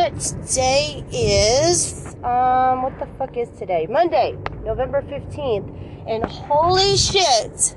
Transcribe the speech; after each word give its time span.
Today 0.00 1.04
is 1.12 2.06
um 2.24 2.82
what 2.82 2.98
the 2.98 3.06
fuck 3.18 3.36
is 3.36 3.50
today? 3.58 3.86
Monday, 3.86 4.34
November 4.64 5.02
15th. 5.02 6.08
And 6.08 6.24
holy 6.24 6.96
shit 6.96 7.76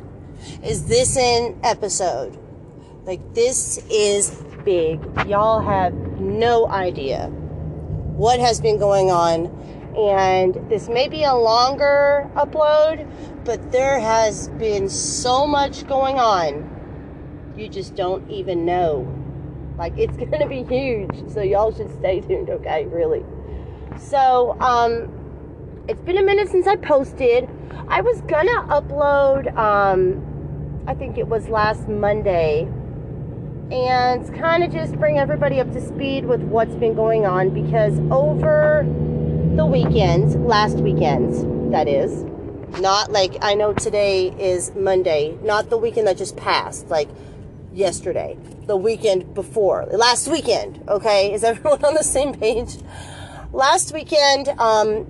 is 0.63 0.87
this 0.87 1.17
an 1.17 1.59
episode. 1.63 2.39
Like 3.03 3.33
this 3.33 3.77
is 3.89 4.41
big. 4.63 5.01
Y'all 5.27 5.59
have 5.59 5.93
no 6.17 6.65
idea 6.69 7.27
what 7.27 8.39
has 8.39 8.61
been 8.61 8.79
going 8.79 9.11
on. 9.11 9.47
And 9.97 10.55
this 10.69 10.87
may 10.87 11.09
be 11.09 11.25
a 11.25 11.35
longer 11.35 12.31
upload, 12.35 13.05
but 13.43 13.73
there 13.73 13.99
has 13.99 14.47
been 14.47 14.87
so 14.87 15.45
much 15.45 15.85
going 15.87 16.19
on. 16.19 17.53
You 17.57 17.67
just 17.67 17.95
don't 17.95 18.31
even 18.31 18.63
know. 18.63 19.22
Like 19.77 19.97
it's 19.97 20.15
to 20.41 20.47
be 20.47 20.63
huge. 20.63 21.29
So 21.31 21.41
y'all 21.41 21.73
should 21.73 21.93
stay 21.99 22.21
tuned, 22.21 22.49
okay? 22.49 22.85
Really. 22.85 23.23
So, 23.97 24.59
um 24.59 25.19
it's 25.87 26.01
been 26.01 26.17
a 26.17 26.23
minute 26.23 26.49
since 26.49 26.65
I 26.65 26.77
posted. 26.77 27.49
I 27.87 28.01
was 28.01 28.21
to 28.47 28.63
upload 28.69 29.55
um 29.57 30.83
I 30.87 30.93
think 30.93 31.17
it 31.17 31.27
was 31.27 31.47
last 31.47 31.87
Monday 31.87 32.67
and 33.71 34.33
kind 34.35 34.63
of 34.63 34.71
just 34.71 34.95
bring 34.97 35.17
everybody 35.17 35.59
up 35.59 35.71
to 35.73 35.81
speed 35.81 36.25
with 36.25 36.41
what's 36.41 36.75
been 36.75 36.93
going 36.93 37.25
on 37.25 37.49
because 37.49 37.97
over 38.11 38.85
the 39.55 39.65
weekend, 39.65 40.45
last 40.45 40.77
weekend, 40.77 41.73
that 41.73 41.87
is, 41.87 42.23
not 42.81 43.11
like 43.11 43.35
I 43.41 43.55
know 43.55 43.73
today 43.73 44.27
is 44.39 44.73
Monday, 44.75 45.37
not 45.43 45.69
the 45.69 45.77
weekend 45.77 46.07
that 46.07 46.17
just 46.17 46.35
passed, 46.35 46.89
like 46.89 47.07
yesterday, 47.73 48.37
the 48.67 48.77
weekend 48.77 49.33
before, 49.33 49.85
last 49.91 50.27
weekend, 50.27 50.83
okay? 50.87 51.33
Is 51.33 51.43
everyone 51.43 51.83
on 51.85 51.93
the 51.93 52.03
same 52.03 52.33
page? 52.33 52.77
Last 53.51 53.93
weekend, 53.93 54.49
um, 54.59 55.05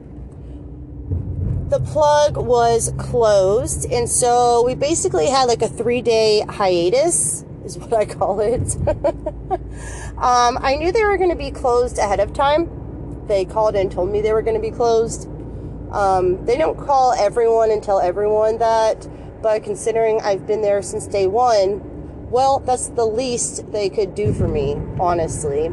the 1.70 1.80
plug 1.80 2.38
was 2.38 2.94
closed, 2.98 3.92
and 3.92 4.08
so 4.08 4.64
we 4.66 4.76
basically 4.76 5.28
had 5.28 5.46
like 5.46 5.62
a 5.62 5.68
three 5.68 6.02
day 6.02 6.44
hiatus 6.48 7.46
is 7.66 7.78
what 7.78 7.94
I 7.94 8.06
call 8.06 8.40
it. 8.42 8.76
um, 10.18 10.60
I 10.62 10.76
knew 10.78 10.92
they 10.92 11.06
were 11.06 11.18
going 11.18 11.30
to 11.30 11.36
be 11.36 11.52
closed 11.52 11.98
ahead 11.98 12.20
of 12.20 12.34
time. 12.34 12.70
They 13.28 13.46
called 13.46 13.76
and 13.76 13.92
told 13.92 14.12
me 14.12 14.22
they 14.22 14.34
were 14.34 14.42
going 14.42 14.56
to 14.56 14.62
be 14.62 14.72
closed. 14.72 15.30
Um, 15.92 16.44
they 16.46 16.58
don't 16.58 16.78
call 16.78 17.14
everyone 17.14 17.72
and 17.72 17.82
tell 17.82 18.00
everyone 18.00 18.58
that, 18.58 19.08
but 19.42 19.64
considering 19.64 20.20
I've 20.22 20.46
been 20.46 20.62
there 20.62 20.82
since 20.82 21.08
day 21.08 21.28
one, 21.28 21.82
well, 22.34 22.58
that's 22.58 22.88
the 22.90 23.06
least 23.06 23.72
they 23.72 23.90
could 23.90 24.16
do 24.16 24.34
for 24.34 24.48
me, 24.48 24.76
honestly. 25.00 25.70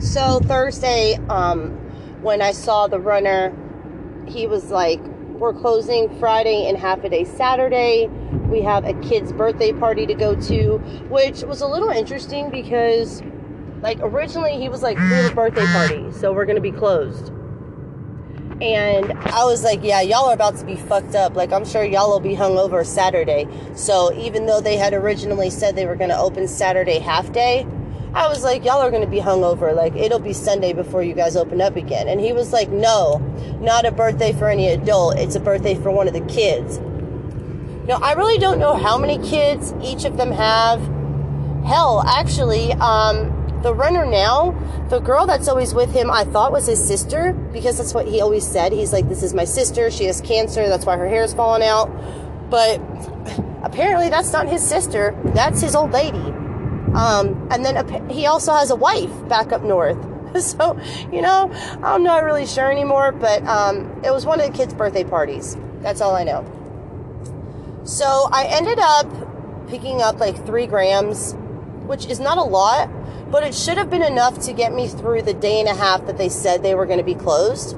So 0.00 0.40
Thursday, 0.40 1.14
um, 1.28 1.70
when 2.22 2.42
I 2.42 2.50
saw 2.50 2.88
the 2.88 2.98
runner, 2.98 3.54
he 4.26 4.48
was 4.48 4.72
like, 4.72 4.98
we're 5.38 5.54
closing 5.54 6.18
Friday 6.18 6.68
and 6.68 6.76
half 6.76 7.04
a 7.04 7.08
day 7.08 7.22
Saturday. 7.22 8.08
We 8.48 8.62
have 8.62 8.84
a 8.84 8.94
kid's 8.94 9.30
birthday 9.30 9.72
party 9.72 10.06
to 10.06 10.14
go 10.14 10.34
to, 10.34 10.78
which 11.08 11.44
was 11.44 11.60
a 11.60 11.68
little 11.68 11.90
interesting 11.90 12.50
because, 12.50 13.22
like, 13.80 14.00
originally 14.00 14.58
he 14.58 14.68
was 14.68 14.82
like, 14.82 14.98
we 14.98 15.04
have 15.04 15.30
a 15.30 15.34
birthday 15.36 15.66
party, 15.66 16.10
so 16.10 16.32
we're 16.32 16.46
to 16.56 16.60
be 16.60 16.72
closed. 16.72 17.30
And 18.60 19.12
I 19.12 19.44
was 19.44 19.62
like, 19.62 19.84
yeah, 19.84 20.00
y'all 20.00 20.26
are 20.26 20.34
about 20.34 20.56
to 20.56 20.64
be 20.64 20.74
fucked 20.74 21.14
up. 21.14 21.36
Like, 21.36 21.52
I'm 21.52 21.64
sure 21.64 21.84
y'all 21.84 22.10
will 22.10 22.18
be 22.18 22.34
hung 22.34 22.58
over 22.58 22.82
Saturday. 22.82 23.46
So 23.76 24.12
even 24.14 24.46
though 24.46 24.60
they 24.60 24.76
had 24.76 24.94
originally 24.94 25.48
said 25.48 25.76
they 25.76 25.86
were 25.86 25.94
going 25.94 26.10
to 26.10 26.18
open 26.18 26.48
Saturday 26.48 26.98
half 26.98 27.30
day, 27.32 27.66
I 28.14 28.26
was 28.26 28.42
like, 28.42 28.64
y'all 28.64 28.80
are 28.80 28.90
going 28.90 29.04
to 29.04 29.08
be 29.08 29.20
hung 29.20 29.44
over. 29.44 29.72
Like, 29.72 29.94
it'll 29.94 30.18
be 30.18 30.32
Sunday 30.32 30.72
before 30.72 31.04
you 31.04 31.14
guys 31.14 31.36
open 31.36 31.60
up 31.60 31.76
again. 31.76 32.08
And 32.08 32.20
he 32.20 32.32
was 32.32 32.52
like, 32.52 32.68
no, 32.70 33.18
not 33.60 33.86
a 33.86 33.92
birthday 33.92 34.32
for 34.32 34.48
any 34.48 34.68
adult. 34.68 35.18
It's 35.18 35.36
a 35.36 35.40
birthday 35.40 35.76
for 35.76 35.92
one 35.92 36.08
of 36.08 36.14
the 36.14 36.22
kids. 36.22 36.78
Now, 37.86 37.98
I 38.02 38.14
really 38.14 38.38
don't 38.38 38.58
know 38.58 38.74
how 38.74 38.98
many 38.98 39.18
kids 39.18 39.72
each 39.82 40.04
of 40.04 40.16
them 40.16 40.32
have. 40.32 40.80
Hell, 41.64 42.02
actually, 42.06 42.72
um, 42.72 43.37
the 43.62 43.74
runner 43.74 44.06
now, 44.06 44.52
the 44.88 45.00
girl 45.00 45.26
that's 45.26 45.48
always 45.48 45.74
with 45.74 45.92
him, 45.92 46.10
I 46.10 46.24
thought 46.24 46.52
was 46.52 46.66
his 46.66 46.84
sister 46.84 47.32
because 47.52 47.78
that's 47.78 47.94
what 47.94 48.06
he 48.06 48.20
always 48.20 48.46
said. 48.46 48.72
He's 48.72 48.92
like, 48.92 49.08
this 49.08 49.22
is 49.22 49.34
my 49.34 49.44
sister. 49.44 49.90
She 49.90 50.04
has 50.04 50.20
cancer. 50.20 50.68
That's 50.68 50.86
why 50.86 50.96
her 50.96 51.08
hair 51.08 51.24
is 51.24 51.34
falling 51.34 51.62
out. 51.62 51.88
But 52.50 52.80
apparently 53.62 54.08
that's 54.08 54.32
not 54.32 54.48
his 54.48 54.66
sister. 54.66 55.18
That's 55.34 55.60
his 55.60 55.74
old 55.74 55.90
lady. 55.90 56.18
Um, 56.18 57.48
and 57.50 57.64
then 57.64 58.08
he 58.08 58.26
also 58.26 58.54
has 58.54 58.70
a 58.70 58.76
wife 58.76 59.28
back 59.28 59.52
up 59.52 59.62
north. 59.62 59.98
So, 60.38 60.78
you 61.10 61.22
know, 61.22 61.50
I'm 61.82 62.02
not 62.02 62.22
really 62.22 62.46
sure 62.46 62.70
anymore, 62.70 63.12
but 63.12 63.42
um, 63.44 64.02
it 64.04 64.12
was 64.12 64.26
one 64.26 64.38
of 64.40 64.46
the 64.46 64.52
kids' 64.52 64.74
birthday 64.74 65.02
parties. 65.02 65.56
That's 65.80 66.02
all 66.02 66.14
I 66.14 66.22
know. 66.22 66.44
So 67.84 68.28
I 68.30 68.44
ended 68.44 68.78
up 68.78 69.10
picking 69.68 70.02
up 70.02 70.20
like 70.20 70.44
three 70.44 70.66
grams, 70.66 71.32
which 71.86 72.06
is 72.06 72.20
not 72.20 72.36
a 72.36 72.42
lot, 72.42 72.90
but 73.30 73.42
it 73.42 73.54
should 73.54 73.76
have 73.78 73.90
been 73.90 74.02
enough 74.02 74.38
to 74.40 74.52
get 74.52 74.72
me 74.72 74.88
through 74.88 75.22
the 75.22 75.34
day 75.34 75.60
and 75.60 75.68
a 75.68 75.74
half 75.74 76.06
that 76.06 76.16
they 76.18 76.28
said 76.28 76.62
they 76.62 76.74
were 76.74 76.86
going 76.86 76.98
to 76.98 77.04
be 77.04 77.14
closed. 77.14 77.74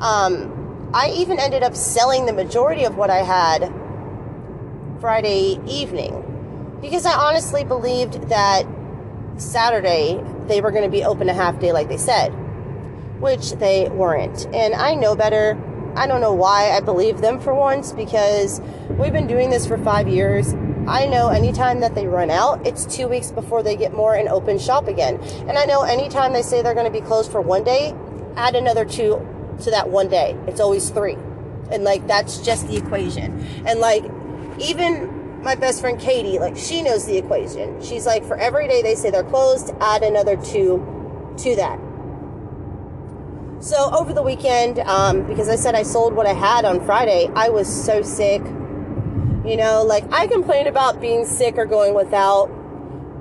Um, 0.00 0.90
I 0.92 1.10
even 1.16 1.38
ended 1.40 1.62
up 1.62 1.74
selling 1.74 2.26
the 2.26 2.32
majority 2.32 2.84
of 2.84 2.96
what 2.96 3.10
I 3.10 3.22
had 3.22 3.72
Friday 5.00 5.58
evening 5.66 6.78
because 6.80 7.06
I 7.06 7.14
honestly 7.14 7.64
believed 7.64 8.28
that 8.28 8.66
Saturday 9.38 10.22
they 10.46 10.60
were 10.60 10.70
going 10.70 10.84
to 10.84 10.90
be 10.90 11.02
open 11.02 11.28
a 11.28 11.34
half 11.34 11.58
day 11.58 11.72
like 11.72 11.88
they 11.88 11.96
said, 11.96 12.28
which 13.20 13.52
they 13.52 13.88
weren't. 13.88 14.46
And 14.54 14.74
I 14.74 14.94
know 14.94 15.16
better. 15.16 15.58
I 15.96 16.06
don't 16.06 16.20
know 16.20 16.34
why 16.34 16.70
I 16.70 16.80
believe 16.80 17.20
them 17.20 17.40
for 17.40 17.54
once 17.54 17.92
because 17.92 18.60
we've 18.90 19.12
been 19.12 19.26
doing 19.26 19.50
this 19.50 19.66
for 19.66 19.78
five 19.78 20.08
years. 20.08 20.52
I 20.86 21.06
know 21.06 21.28
anytime 21.28 21.80
that 21.80 21.94
they 21.94 22.06
run 22.06 22.30
out, 22.30 22.66
it's 22.66 22.84
two 22.84 23.08
weeks 23.08 23.30
before 23.30 23.62
they 23.62 23.76
get 23.76 23.94
more 23.94 24.14
and 24.14 24.28
open 24.28 24.58
shop 24.58 24.86
again. 24.86 25.16
And 25.48 25.58
I 25.58 25.64
know 25.64 25.82
anytime 25.82 26.32
they 26.32 26.42
say 26.42 26.62
they're 26.62 26.74
going 26.74 26.92
to 26.92 27.00
be 27.00 27.04
closed 27.04 27.32
for 27.32 27.40
one 27.40 27.64
day, 27.64 27.94
add 28.36 28.54
another 28.54 28.84
two 28.84 29.26
to 29.62 29.70
that 29.70 29.88
one 29.88 30.08
day. 30.08 30.36
It's 30.46 30.60
always 30.60 30.90
three. 30.90 31.16
And 31.70 31.84
like, 31.84 32.06
that's 32.06 32.38
just 32.38 32.68
the 32.68 32.76
equation. 32.76 33.40
And 33.66 33.80
like, 33.80 34.04
even 34.58 35.42
my 35.42 35.54
best 35.54 35.80
friend 35.80 36.00
Katie, 36.00 36.38
like 36.38 36.56
she 36.56 36.82
knows 36.82 37.06
the 37.06 37.16
equation. 37.16 37.80
She's 37.82 38.06
like, 38.06 38.24
for 38.24 38.36
every 38.36 38.66
day 38.66 38.82
they 38.82 38.94
say 38.94 39.10
they're 39.10 39.22
closed, 39.22 39.72
add 39.80 40.02
another 40.02 40.36
two 40.36 41.34
to 41.38 41.56
that. 41.56 41.78
So 43.62 43.90
over 43.94 44.12
the 44.12 44.22
weekend, 44.22 44.80
um, 44.80 45.26
because 45.26 45.48
I 45.48 45.56
said 45.56 45.74
I 45.74 45.82
sold 45.82 46.14
what 46.14 46.26
I 46.26 46.32
had 46.32 46.64
on 46.64 46.84
Friday, 46.84 47.30
I 47.34 47.48
was 47.48 47.68
so 47.68 48.02
sick. 48.02 48.42
You 49.44 49.58
know, 49.58 49.82
like 49.82 50.10
I 50.10 50.26
complain 50.26 50.66
about 50.66 51.02
being 51.02 51.26
sick 51.26 51.58
or 51.58 51.66
going 51.66 51.92
without, 51.92 52.46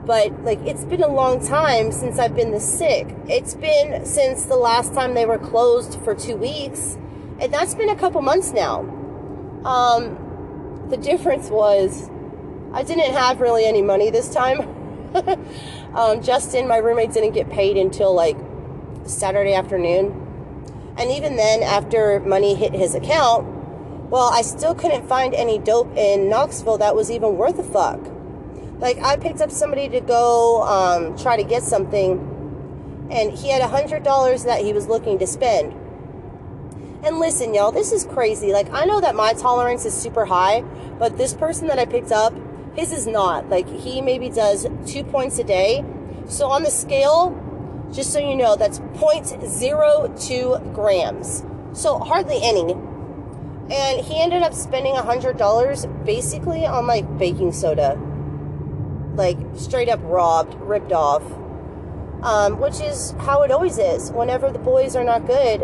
but 0.06 0.31
like 0.44 0.59
it's 0.59 0.85
been 0.85 1.03
a 1.03 1.07
long 1.07 1.45
time 1.45 1.91
since 1.91 2.17
I've 2.17 2.34
been 2.34 2.51
this 2.51 2.78
sick. 2.78 3.13
It's 3.28 3.56
been 3.56 4.06
since 4.06 4.45
the 4.45 4.56
last 4.56 4.94
time 4.94 5.16
they 5.16 5.25
were 5.25 5.38
closed 5.38 6.00
for 6.01 6.16
two 6.16 6.38
weeks, 6.38 6.97
and 7.41 7.53
that's 7.53 7.75
been 7.75 7.89
a 7.89 7.95
couple 7.95 8.22
months 8.22 8.53
now. 8.53 8.81
Um, 9.66 10.88
the 10.89 10.95
difference 11.12 11.50
was 11.50 12.09
I 12.73 12.83
didn't 12.83 13.12
have 13.12 13.41
really 13.41 13.66
any 13.66 13.81
money 13.81 14.09
this 14.09 14.33
time. 14.33 14.62
um, 15.94 16.22
Justin, 16.22 16.69
my 16.69 16.78
roommate, 16.78 17.12
didn't 17.12 17.33
get 17.33 17.50
paid 17.50 17.75
until 17.75 18.13
like 18.16 18.38
Saturday 19.03 19.53
afternoon. 19.53 20.22
And 20.97 21.12
even 21.12 21.36
then, 21.36 21.63
after 21.63 22.21
money 22.21 22.56
hit 22.56 22.74
his 22.74 22.95
account, 22.95 23.62
well, 24.13 24.30
I 24.31 24.44
still 24.44 24.75
couldn't 24.75 25.07
find 25.07 25.33
any 25.33 25.57
dope 25.57 25.98
in 25.98 26.30
Knoxville 26.30 26.77
that 26.77 26.95
was 26.95 27.10
even 27.10 27.36
worth 27.36 27.57
a 27.57 27.63
fuck. 27.63 28.00
Like, 28.77 29.00
I 29.00 29.18
picked 29.18 29.42
up 29.42 29.50
somebody 29.50 29.89
to 29.89 30.01
go 30.01 30.62
um, 30.62 31.18
try 31.18 31.36
to 31.36 31.44
get 31.44 31.63
something, 31.63 32.19
and 33.10 33.31
he 33.31 33.50
had 33.50 33.63
a 33.63 33.65
$100 33.65 34.45
that 34.45 34.62
he 34.62 34.71
was 34.71 34.88
looking 34.88 35.18
to 35.18 35.25
spend. 35.25 35.74
And 37.04 37.18
listen, 37.18 37.56
y'all, 37.56 37.71
this 37.71 37.92
is 37.92 38.06
crazy. 38.06 38.54
Like, 38.54 38.71
I 38.71 38.86
know 38.86 39.01
that 39.01 39.15
my 39.15 39.33
tolerance 39.33 39.83
is 39.83 39.95
super 39.95 40.25
high, 40.25 40.62
but 41.00 41.18
this 41.18 41.33
person 41.33 41.66
that 41.69 41.80
I 41.80 41.86
picked 41.86 42.12
up, 42.12 42.36
his 42.75 42.92
is 42.92 43.07
not. 43.07 43.50
Like 43.50 43.68
he 43.68 44.00
maybe 44.00 44.30
does 44.30 44.68
two 44.86 45.04
points 45.04 45.39
a 45.39 45.44
day. 45.44 45.83
So 46.27 46.51
on 46.51 46.62
the 46.62 46.69
scale, 46.69 47.36
just 47.92 48.13
so 48.13 48.19
you 48.19 48.36
know, 48.36 48.56
that's 48.57 48.77
0.02 48.77 50.71
grams. 50.75 51.44
So 51.74 51.98
hardly 51.98 52.38
any. 52.44 52.75
And 53.71 54.01
he 54.01 54.21
ended 54.21 54.44
up 54.44 54.54
spending 54.54 54.94
$100 54.94 56.06
basically 56.06 56.65
on 56.65 56.88
like 56.88 57.18
baking 57.18 57.51
soda. 57.54 58.00
Like 59.15 59.38
straight 59.56 59.89
up 59.89 60.00
robbed, 60.04 60.56
ripped 60.56 60.92
off. 60.92 61.24
Um, 62.21 62.60
which 62.60 62.80
is 62.80 63.12
how 63.19 63.44
it 63.44 63.51
always 63.51 63.77
is. 63.77 64.12
Whenever 64.12 64.51
the 64.51 64.60
boys 64.60 64.95
are 64.95 65.04
not 65.04 65.27
good, 65.27 65.62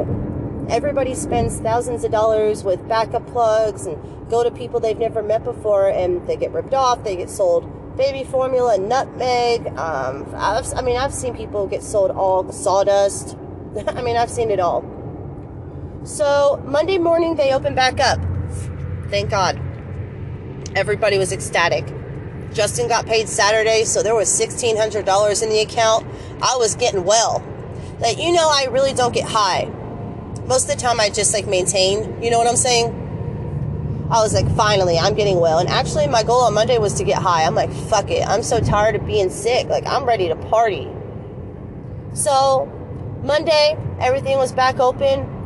everybody 0.69 1.15
spends 1.15 1.59
thousands 1.59 2.03
of 2.03 2.11
dollars 2.11 2.63
with 2.63 2.85
backup 2.87 3.25
plugs 3.27 3.85
and 3.85 3.97
go 4.29 4.43
to 4.43 4.51
people 4.51 4.79
they've 4.79 4.97
never 4.97 5.23
met 5.23 5.43
before 5.43 5.89
and 5.89 6.27
they 6.27 6.35
get 6.35 6.51
ripped 6.51 6.73
off, 6.73 7.03
they 7.03 7.15
get 7.15 7.29
sold 7.29 7.63
baby 7.99 8.23
formula, 8.23 8.77
nutmeg. 8.77 9.67
Um, 9.77 10.33
I've, 10.33 10.73
I 10.73 10.81
mean, 10.81 10.95
I've 10.95 11.13
seen 11.13 11.35
people 11.35 11.67
get 11.67 11.83
sold 11.83 12.11
all 12.11 12.49
sawdust. 12.49 13.35
I 13.87 14.01
mean, 14.01 14.15
I've 14.15 14.31
seen 14.31 14.51
it 14.51 14.59
all. 14.61 14.81
So 16.03 16.61
Monday 16.65 16.97
morning 16.97 17.35
they 17.35 17.53
opened 17.53 17.75
back 17.75 17.99
up. 17.99 18.19
Thank 19.09 19.29
God. 19.29 19.59
Everybody 20.75 21.17
was 21.17 21.31
ecstatic. 21.31 21.85
Justin 22.53 22.87
got 22.87 23.05
paid 23.05 23.27
Saturday, 23.27 23.83
so 23.83 24.01
there 24.01 24.15
was 24.15 24.27
$1,600 24.29 25.43
in 25.43 25.49
the 25.49 25.59
account. 25.59 26.05
I 26.41 26.55
was 26.57 26.75
getting 26.75 27.03
well. 27.03 27.43
Like, 27.99 28.17
you 28.17 28.31
know, 28.31 28.49
I 28.49 28.67
really 28.71 28.93
don't 28.93 29.13
get 29.13 29.27
high. 29.27 29.65
Most 30.47 30.69
of 30.69 30.75
the 30.75 30.81
time, 30.81 30.99
I 30.99 31.09
just 31.09 31.33
like 31.33 31.47
maintain. 31.47 32.21
You 32.23 32.31
know 32.31 32.39
what 32.39 32.47
I'm 32.47 32.55
saying? 32.55 32.87
I 34.09 34.21
was 34.21 34.33
like, 34.33 34.49
finally, 34.55 34.97
I'm 34.97 35.13
getting 35.13 35.39
well. 35.39 35.59
And 35.59 35.69
actually, 35.69 36.07
my 36.07 36.23
goal 36.23 36.41
on 36.41 36.55
Monday 36.55 36.79
was 36.79 36.95
to 36.95 37.03
get 37.03 37.21
high. 37.21 37.43
I'm 37.43 37.53
like, 37.53 37.71
fuck 37.71 38.09
it. 38.09 38.27
I'm 38.27 38.41
so 38.41 38.59
tired 38.59 38.95
of 38.95 39.05
being 39.05 39.29
sick. 39.29 39.67
Like, 39.67 39.85
I'm 39.85 40.05
ready 40.05 40.27
to 40.29 40.35
party. 40.35 40.87
So, 42.13 42.65
Monday, 43.23 43.77
everything 43.99 44.37
was 44.37 44.51
back 44.51 44.79
open, 44.79 45.38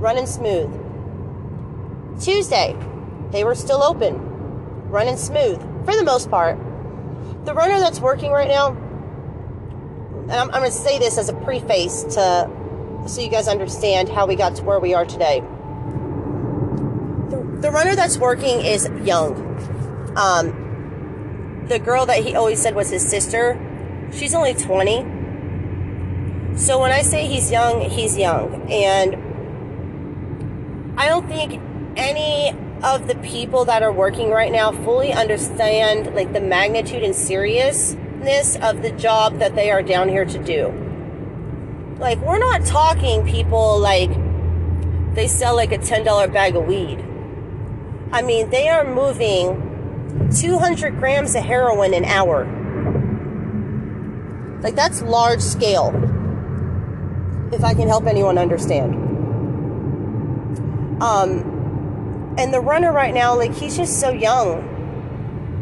running 0.00 0.26
smooth. 0.26 0.70
Tuesday, 2.20 2.76
they 3.30 3.44
were 3.44 3.54
still 3.54 3.82
open, 3.82 4.16
running 4.88 5.16
smooth 5.16 5.60
for 5.84 5.94
the 5.94 6.04
most 6.04 6.30
part. 6.30 6.58
The 7.44 7.54
runner 7.54 7.78
that's 7.78 8.00
working 8.00 8.32
right 8.32 8.48
now, 8.48 8.68
and 10.22 10.32
I'm, 10.32 10.50
I'm 10.50 10.60
going 10.60 10.70
to 10.70 10.76
say 10.76 10.98
this 10.98 11.18
as 11.18 11.28
a 11.28 11.34
preface 11.34 12.04
to 12.14 12.50
so 13.06 13.20
you 13.20 13.28
guys 13.28 13.48
understand 13.48 14.08
how 14.08 14.26
we 14.26 14.36
got 14.36 14.56
to 14.56 14.64
where 14.64 14.78
we 14.78 14.94
are 14.94 15.06
today. 15.06 15.40
The, 17.30 17.58
the 17.60 17.70
runner 17.70 17.96
that's 17.96 18.18
working 18.18 18.60
is 18.60 18.88
young. 19.02 19.46
Um, 20.16 21.66
the 21.68 21.78
girl 21.78 22.04
that 22.06 22.22
he 22.22 22.34
always 22.34 22.60
said 22.60 22.74
was 22.74 22.90
his 22.90 23.08
sister, 23.08 23.58
she's 24.12 24.34
only 24.34 24.54
20. 24.54 26.58
So 26.58 26.78
when 26.78 26.92
I 26.92 27.02
say 27.02 27.26
he's 27.26 27.50
young, 27.50 27.88
he's 27.88 28.18
young. 28.18 28.70
And 28.70 29.29
I 31.00 31.08
don't 31.08 31.26
think 31.26 31.62
any 31.96 32.54
of 32.82 33.08
the 33.08 33.14
people 33.22 33.64
that 33.64 33.82
are 33.82 33.90
working 33.90 34.28
right 34.28 34.52
now 34.52 34.70
fully 34.70 35.14
understand 35.14 36.14
like 36.14 36.34
the 36.34 36.42
magnitude 36.42 37.02
and 37.02 37.16
seriousness 37.16 38.56
of 38.56 38.82
the 38.82 38.90
job 38.90 39.38
that 39.38 39.54
they 39.54 39.70
are 39.70 39.82
down 39.82 40.10
here 40.10 40.26
to 40.26 40.38
do. 40.44 41.96
Like 41.98 42.18
we're 42.18 42.38
not 42.38 42.66
talking 42.66 43.26
people 43.26 43.78
like 43.78 44.10
they 45.14 45.26
sell 45.26 45.56
like 45.56 45.72
a 45.72 45.78
$10 45.78 46.30
bag 46.34 46.54
of 46.54 46.66
weed. 46.66 47.02
I 48.12 48.20
mean, 48.20 48.50
they 48.50 48.68
are 48.68 48.84
moving 48.84 50.28
200 50.38 50.98
grams 50.98 51.34
of 51.34 51.42
heroin 51.44 51.94
an 51.94 52.04
hour. 52.04 52.44
Like 54.62 54.74
that's 54.74 55.00
large 55.00 55.40
scale. 55.40 55.94
If 57.54 57.64
I 57.64 57.72
can 57.72 57.88
help 57.88 58.04
anyone 58.06 58.36
understand. 58.36 59.09
Um 61.00 61.50
and 62.38 62.54
the 62.54 62.60
runner 62.60 62.92
right 62.92 63.12
now, 63.12 63.36
like 63.36 63.54
he's 63.54 63.76
just 63.76 64.00
so 64.00 64.10
young. 64.10 64.70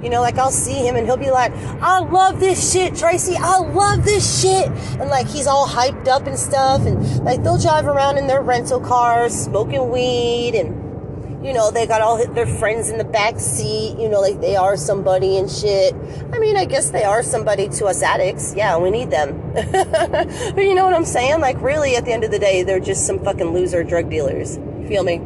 You 0.03 0.11
know, 0.11 0.21
like 0.21 0.39
I'll 0.39 0.53
see 0.53 0.87
him 0.87 0.95
and 0.95 1.07
he'll 1.07 1.17
be 1.17 1.31
like, 1.31 1.53
I 1.83 1.99
love 1.99 2.39
this 2.39 2.73
shit, 2.73 2.95
Tracy. 2.95 3.35
I 3.37 3.59
love 3.59 4.05
this 4.05 4.41
shit. 4.41 4.69
And 5.01 5.11
like 5.11 5.27
he's 5.27 5.49
all 5.49 5.67
hyped 5.67 6.07
up 6.07 6.27
and 6.27 6.39
stuff. 6.39 6.83
And 6.83 7.25
like 7.25 7.43
they'll 7.43 7.59
drive 7.59 7.87
around 7.87 8.19
in 8.19 8.29
their 8.29 8.43
rental 8.43 8.79
cars, 8.79 9.35
smoking 9.35 9.91
weed. 9.91 10.55
And, 10.55 11.45
you 11.45 11.53
know, 11.53 11.73
they 11.73 11.85
got 11.85 12.01
all 12.01 12.25
their 12.33 12.47
friends 12.47 12.91
in 12.91 12.99
the 12.99 13.05
back 13.05 13.41
seat. 13.41 13.99
You 13.99 14.09
know, 14.09 14.21
like 14.21 14.41
they 14.41 14.55
are 14.55 14.77
somebody 14.77 15.37
and 15.37 15.51
shit. 15.51 15.95
I 16.33 16.39
mean, 16.39 16.57
I 16.57 16.65
guess 16.65 16.91
they 16.91 17.03
are 17.03 17.25
somebody 17.25 17.69
to 17.71 17.87
us 17.87 18.01
addicts. 18.01 18.55
Yeah, 18.55 18.79
we 18.79 18.91
need 18.91 19.11
them. 19.11 19.53
but 19.53 20.63
you 20.63 20.77
know 20.77 20.85
what 20.85 20.95
I'm 20.95 21.05
saying? 21.05 21.41
Like, 21.41 21.61
really, 21.61 21.97
at 21.97 22.05
the 22.05 22.13
end 22.13 22.23
of 22.23 22.31
the 22.31 22.39
day, 22.39 22.63
they're 22.63 22.79
just 22.79 23.05
some 23.05 23.19
fucking 23.25 23.53
loser 23.53 23.83
drug 23.83 24.11
dealers. 24.11 24.61
Feel 24.89 25.05
me? 25.05 25.21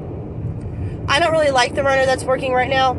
I 1.06 1.20
don't 1.20 1.30
really 1.30 1.52
like 1.52 1.74
the 1.74 1.84
runner 1.84 2.04
that's 2.04 2.24
working 2.24 2.52
right 2.52 2.68
now. 2.68 2.94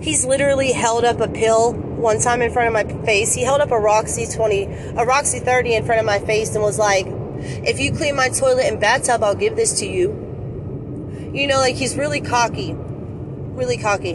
He's 0.00 0.24
literally 0.24 0.72
held 0.72 1.04
up 1.04 1.20
a 1.20 1.28
pill 1.28 1.74
one 1.74 2.18
time 2.18 2.40
in 2.40 2.50
front 2.50 2.68
of 2.68 2.72
my 2.72 3.04
face. 3.04 3.34
He 3.34 3.42
held 3.42 3.60
up 3.60 3.70
a 3.70 3.78
Roxy 3.78 4.26
20, 4.26 4.64
a 4.96 5.04
Roxy 5.04 5.38
30 5.38 5.74
in 5.74 5.84
front 5.84 6.00
of 6.00 6.06
my 6.06 6.18
face 6.18 6.54
and 6.54 6.62
was 6.64 6.78
like, 6.78 7.06
if 7.06 7.78
you 7.78 7.92
clean 7.92 8.16
my 8.16 8.28
toilet 8.28 8.64
and 8.64 8.80
bathtub, 8.80 9.22
I'll 9.22 9.34
give 9.34 9.54
this 9.54 9.80
to 9.80 9.86
you. 9.86 11.30
You 11.34 11.46
know, 11.46 11.58
like 11.58 11.76
he's 11.76 11.96
really 11.96 12.20
cocky. 12.20 12.74
Really 12.74 13.76
cocky. 13.76 14.14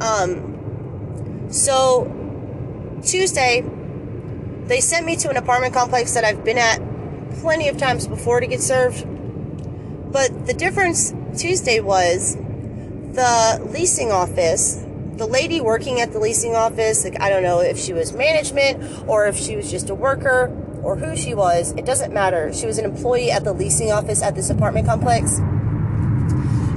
Um, 0.00 1.48
so 1.50 2.04
Tuesday, 3.04 3.64
they 4.66 4.80
sent 4.80 5.06
me 5.06 5.16
to 5.16 5.30
an 5.30 5.36
apartment 5.36 5.74
complex 5.74 6.14
that 6.14 6.24
I've 6.24 6.44
been 6.44 6.58
at 6.58 6.80
plenty 7.40 7.68
of 7.68 7.76
times 7.78 8.06
before 8.06 8.40
to 8.40 8.46
get 8.46 8.60
served. 8.60 9.06
But 10.12 10.46
the 10.46 10.52
difference 10.52 11.14
Tuesday 11.36 11.80
was 11.80 12.36
the 12.36 13.66
leasing 13.72 14.12
office, 14.12 14.84
the 15.16 15.26
lady 15.26 15.60
working 15.60 16.00
at 16.00 16.12
the 16.12 16.18
leasing 16.18 16.54
office, 16.54 17.04
like 17.04 17.20
I 17.20 17.30
don't 17.30 17.42
know 17.42 17.60
if 17.60 17.78
she 17.78 17.94
was 17.94 18.12
management 18.12 19.08
or 19.08 19.26
if 19.26 19.36
she 19.36 19.56
was 19.56 19.70
just 19.70 19.88
a 19.88 19.94
worker 19.94 20.54
or 20.82 20.96
who 20.96 21.16
she 21.16 21.34
was, 21.34 21.72
it 21.72 21.86
doesn't 21.86 22.12
matter. 22.12 22.52
She 22.52 22.66
was 22.66 22.78
an 22.78 22.84
employee 22.84 23.30
at 23.30 23.44
the 23.44 23.52
leasing 23.52 23.90
office 23.90 24.22
at 24.22 24.34
this 24.34 24.50
apartment 24.50 24.86
complex. 24.86 25.38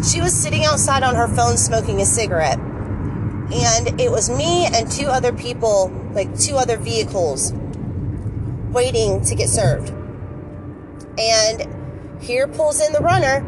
She 0.10 0.22
was 0.22 0.34
sitting 0.34 0.64
outside 0.64 1.04
on 1.04 1.16
her 1.16 1.28
phone 1.28 1.58
smoking 1.58 2.00
a 2.00 2.06
cigarette. 2.06 2.60
And 2.60 4.00
it 4.00 4.12
was 4.12 4.30
me 4.30 4.66
and 4.66 4.90
two 4.90 5.08
other 5.08 5.34
people, 5.34 5.92
like 6.14 6.38
two 6.40 6.56
other 6.56 6.78
vehicles, 6.78 7.54
waiting 8.72 9.22
to 9.26 9.36
get 9.36 9.50
served. 9.50 9.90
And 11.18 11.75
here 12.22 12.48
pulls 12.48 12.82
in 12.82 12.94
the 12.94 13.00
runner, 13.00 13.44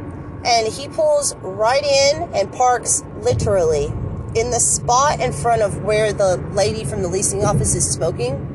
and 0.46 0.68
he 0.72 0.88
pulls 0.88 1.36
right 1.38 1.84
in 1.84 2.30
and 2.34 2.52
parks 2.54 3.04
literally 3.22 3.86
in 4.36 4.52
the 4.52 4.60
spot 4.60 5.20
in 5.20 5.34
front 5.34 5.62
of 5.62 5.84
where 5.84 6.14
the 6.14 6.38
lady 6.52 6.84
from 6.84 7.02
the 7.02 7.08
leasing 7.08 7.44
office 7.44 7.76
is 7.76 7.90
smoking. 7.90 8.54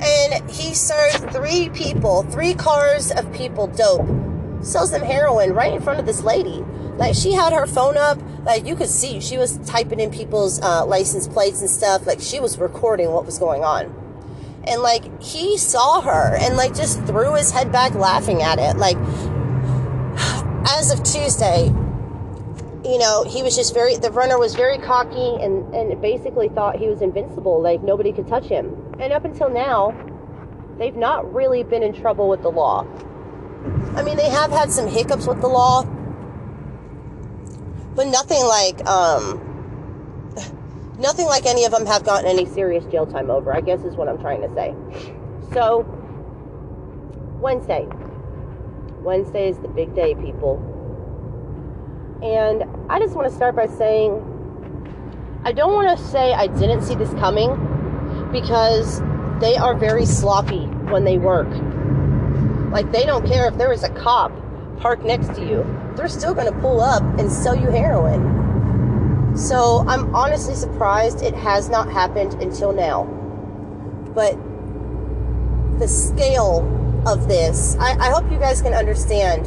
And 0.00 0.50
he 0.50 0.74
served 0.74 1.30
three 1.32 1.68
people, 1.70 2.22
three 2.22 2.54
cars 2.54 3.10
of 3.10 3.30
people 3.32 3.66
dope, 3.66 4.06
sells 4.64 4.90
them 4.90 5.02
heroin 5.02 5.52
right 5.52 5.74
in 5.74 5.82
front 5.82 6.00
of 6.00 6.06
this 6.06 6.22
lady. 6.22 6.64
Like 6.96 7.14
she 7.14 7.32
had 7.32 7.52
her 7.52 7.66
phone 7.66 7.98
up, 7.98 8.18
like 8.44 8.64
you 8.64 8.74
could 8.74 8.88
see 8.88 9.20
she 9.20 9.36
was 9.36 9.58
typing 9.66 10.00
in 10.00 10.10
people's 10.10 10.60
uh, 10.62 10.86
license 10.86 11.28
plates 11.28 11.60
and 11.60 11.68
stuff. 11.68 12.06
Like 12.06 12.20
she 12.20 12.40
was 12.40 12.58
recording 12.58 13.10
what 13.10 13.26
was 13.26 13.38
going 13.38 13.62
on 13.62 13.99
and 14.70 14.82
like 14.82 15.22
he 15.22 15.58
saw 15.58 16.00
her 16.00 16.36
and 16.40 16.56
like 16.56 16.74
just 16.74 17.04
threw 17.04 17.34
his 17.34 17.50
head 17.50 17.72
back 17.72 17.94
laughing 17.94 18.42
at 18.42 18.58
it. 18.58 18.76
Like 18.76 18.96
as 20.68 20.90
of 20.90 21.02
tuesday 21.02 21.66
you 22.84 22.98
know 22.98 23.24
he 23.24 23.42
was 23.42 23.56
just 23.56 23.74
very 23.74 23.96
the 23.96 24.10
runner 24.10 24.38
was 24.38 24.54
very 24.54 24.78
cocky 24.78 25.36
and 25.42 25.74
and 25.74 26.00
basically 26.00 26.48
thought 26.48 26.76
he 26.76 26.86
was 26.86 27.02
invincible 27.02 27.60
like 27.60 27.82
nobody 27.82 28.12
could 28.12 28.28
touch 28.28 28.46
him. 28.46 28.94
And 28.98 29.12
up 29.12 29.24
until 29.24 29.50
now 29.50 29.94
they've 30.78 30.96
not 30.96 31.32
really 31.34 31.62
been 31.62 31.82
in 31.82 31.92
trouble 31.92 32.28
with 32.28 32.42
the 32.42 32.50
law. 32.50 32.86
I 33.96 34.02
mean 34.02 34.16
they 34.16 34.30
have 34.30 34.50
had 34.50 34.70
some 34.70 34.86
hiccups 34.86 35.26
with 35.26 35.40
the 35.40 35.48
law 35.48 35.84
but 37.94 38.06
nothing 38.06 38.42
like 38.44 38.86
um 38.86 39.49
nothing 41.00 41.26
like 41.26 41.46
any 41.46 41.64
of 41.64 41.72
them 41.72 41.86
have 41.86 42.04
gotten 42.04 42.26
any 42.26 42.46
serious 42.46 42.84
jail 42.86 43.06
time 43.06 43.30
over, 43.30 43.54
I 43.54 43.60
guess 43.60 43.82
is 43.82 43.96
what 43.96 44.08
I'm 44.08 44.18
trying 44.18 44.42
to 44.42 44.54
say. 44.54 44.74
So, 45.52 45.86
Wednesday. 47.40 47.88
Wednesday 49.00 49.48
is 49.48 49.58
the 49.58 49.68
big 49.68 49.94
day, 49.94 50.14
people. 50.14 50.58
And 52.22 52.64
I 52.90 52.98
just 52.98 53.14
want 53.14 53.28
to 53.28 53.34
start 53.34 53.56
by 53.56 53.66
saying 53.66 54.26
I 55.42 55.52
don't 55.52 55.72
want 55.72 55.98
to 55.98 56.04
say 56.04 56.34
I 56.34 56.48
didn't 56.48 56.82
see 56.82 56.94
this 56.94 57.10
coming 57.14 57.48
because 58.30 59.00
they 59.40 59.56
are 59.56 59.74
very 59.74 60.04
sloppy 60.04 60.66
when 60.90 61.04
they 61.04 61.16
work. 61.16 61.48
Like, 62.70 62.92
they 62.92 63.06
don't 63.06 63.26
care 63.26 63.48
if 63.48 63.56
there 63.56 63.72
is 63.72 63.82
a 63.82 63.88
cop 63.88 64.32
parked 64.80 65.02
next 65.04 65.34
to 65.36 65.40
you, 65.40 65.64
they're 65.96 66.08
still 66.08 66.34
going 66.34 66.52
to 66.52 66.60
pull 66.60 66.80
up 66.80 67.02
and 67.18 67.32
sell 67.32 67.56
you 67.56 67.70
heroin. 67.70 68.49
So 69.36 69.84
I'm 69.86 70.14
honestly 70.14 70.54
surprised 70.54 71.22
it 71.22 71.34
has 71.34 71.68
not 71.68 71.90
happened 71.90 72.34
until 72.42 72.72
now. 72.72 73.04
But 74.14 74.36
the 75.78 75.86
scale 75.86 76.66
of 77.06 77.28
this, 77.28 77.76
I, 77.78 77.92
I 77.98 78.10
hope 78.10 78.30
you 78.30 78.38
guys 78.38 78.60
can 78.60 78.74
understand. 78.74 79.46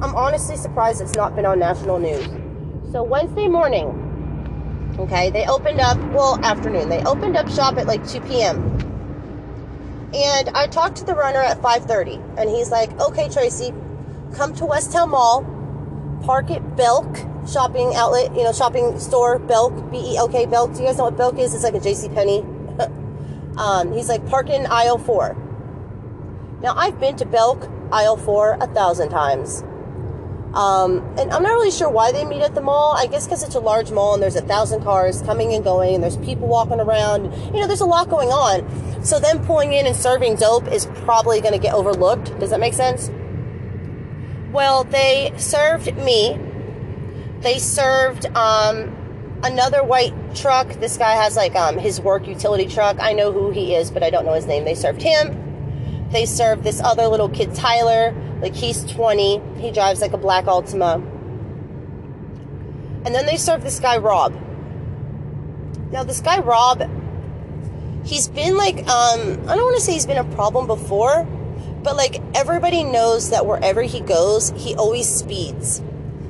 I'm 0.00 0.14
honestly 0.14 0.56
surprised 0.56 1.00
it's 1.00 1.16
not 1.16 1.34
been 1.34 1.44
on 1.44 1.58
national 1.58 1.98
news. 1.98 2.26
So 2.92 3.02
Wednesday 3.02 3.48
morning, 3.48 4.96
okay, 4.98 5.30
they 5.30 5.46
opened 5.46 5.80
up, 5.80 5.98
well, 6.12 6.42
afternoon, 6.44 6.88
they 6.88 7.02
opened 7.02 7.36
up 7.36 7.48
shop 7.48 7.76
at 7.76 7.86
like 7.86 8.06
2 8.08 8.20
p.m. 8.22 8.78
And 10.14 10.48
I 10.50 10.68
talked 10.68 10.96
to 10.98 11.04
the 11.04 11.14
runner 11.14 11.40
at 11.40 11.60
5.30, 11.60 12.38
and 12.38 12.48
he's 12.48 12.70
like, 12.70 12.98
okay, 12.98 13.28
Tracy, 13.28 13.74
come 14.34 14.54
to 14.54 14.64
West 14.64 14.92
Town 14.92 15.10
Mall, 15.10 15.42
park 16.24 16.50
at 16.50 16.76
Belk 16.76 17.18
shopping 17.50 17.94
outlet, 17.94 18.34
you 18.34 18.44
know, 18.44 18.52
shopping 18.52 18.98
store, 18.98 19.38
Belk, 19.38 19.90
B 19.90 20.12
E 20.12 20.16
L 20.16 20.28
K, 20.28 20.46
Belk. 20.46 20.72
Do 20.74 20.80
you 20.80 20.86
guys 20.86 20.98
know 20.98 21.04
what 21.04 21.16
Belk 21.16 21.38
is? 21.38 21.54
It's 21.54 21.64
like 21.64 21.74
a 21.74 21.80
J.C. 21.80 22.08
Penney. 22.10 22.40
um, 23.56 23.92
he's 23.92 24.08
like 24.08 24.26
parking 24.28 24.66
aisle 24.66 24.98
four. 24.98 25.36
Now 26.62 26.74
I've 26.76 26.98
been 27.00 27.16
to 27.16 27.26
Belk 27.26 27.68
aisle 27.92 28.16
four 28.16 28.56
a 28.60 28.66
thousand 28.66 29.10
times. 29.10 29.62
Um, 30.54 31.04
and 31.18 31.30
I'm 31.30 31.42
not 31.42 31.50
really 31.50 31.70
sure 31.70 31.90
why 31.90 32.10
they 32.10 32.24
meet 32.24 32.40
at 32.40 32.54
the 32.54 32.60
mall. 32.60 32.94
I 32.96 33.06
guess 33.06 33.26
because 33.26 33.42
it's 33.42 33.54
a 33.54 33.60
large 33.60 33.90
mall 33.90 34.14
and 34.14 34.22
there's 34.22 34.36
a 34.36 34.42
thousand 34.42 34.82
cars 34.82 35.20
coming 35.22 35.52
and 35.52 35.62
going 35.62 35.94
and 35.94 36.02
there's 36.02 36.16
people 36.16 36.48
walking 36.48 36.80
around. 36.80 37.32
You 37.54 37.60
know, 37.60 37.66
there's 37.66 37.82
a 37.82 37.86
lot 37.86 38.08
going 38.08 38.30
on. 38.30 39.04
So 39.04 39.18
them 39.18 39.44
pulling 39.44 39.72
in 39.72 39.86
and 39.86 39.94
serving 39.94 40.36
dope 40.36 40.66
is 40.68 40.86
probably 41.04 41.40
going 41.40 41.52
to 41.52 41.58
get 41.58 41.74
overlooked. 41.74 42.38
Does 42.40 42.50
that 42.50 42.60
make 42.60 42.74
sense? 42.74 43.10
Well, 44.50 44.84
they 44.84 45.32
served 45.36 45.94
me. 45.96 46.40
They 47.40 47.58
served 47.58 48.26
um, 48.36 49.40
another 49.42 49.84
white 49.84 50.12
truck. 50.34 50.68
This 50.74 50.96
guy 50.96 51.12
has 51.12 51.36
like 51.36 51.54
um, 51.54 51.78
his 51.78 52.00
work 52.00 52.26
utility 52.26 52.66
truck. 52.66 52.96
I 53.00 53.12
know 53.12 53.32
who 53.32 53.50
he 53.50 53.74
is, 53.74 53.90
but 53.90 54.02
I 54.02 54.10
don't 54.10 54.24
know 54.24 54.34
his 54.34 54.46
name. 54.46 54.64
They 54.64 54.74
served 54.74 55.02
him. 55.02 56.08
They 56.10 56.26
served 56.26 56.64
this 56.64 56.80
other 56.80 57.06
little 57.06 57.28
kid, 57.28 57.54
Tyler 57.54 58.14
like 58.40 58.54
he's 58.54 58.84
20. 58.84 59.40
He 59.58 59.70
drives 59.70 60.00
like 60.00 60.12
a 60.12 60.18
black 60.18 60.44
Altima. 60.44 60.94
And 63.04 63.14
then 63.14 63.26
they 63.26 63.36
served 63.36 63.64
this 63.64 63.80
guy 63.80 63.98
Rob. 63.98 64.34
Now 65.90 66.04
this 66.04 66.20
guy 66.20 66.40
Rob, 66.40 66.82
he's 68.04 68.28
been 68.28 68.56
like 68.56 68.78
um 68.88 69.20
I 69.48 69.56
don't 69.56 69.64
want 69.64 69.76
to 69.76 69.82
say 69.82 69.92
he's 69.92 70.06
been 70.06 70.18
a 70.18 70.36
problem 70.36 70.66
before, 70.66 71.24
but 71.82 71.96
like 71.96 72.20
everybody 72.34 72.84
knows 72.84 73.30
that 73.30 73.46
wherever 73.46 73.82
he 73.82 74.00
goes, 74.00 74.50
he 74.56 74.74
always 74.74 75.08
speeds. 75.08 75.82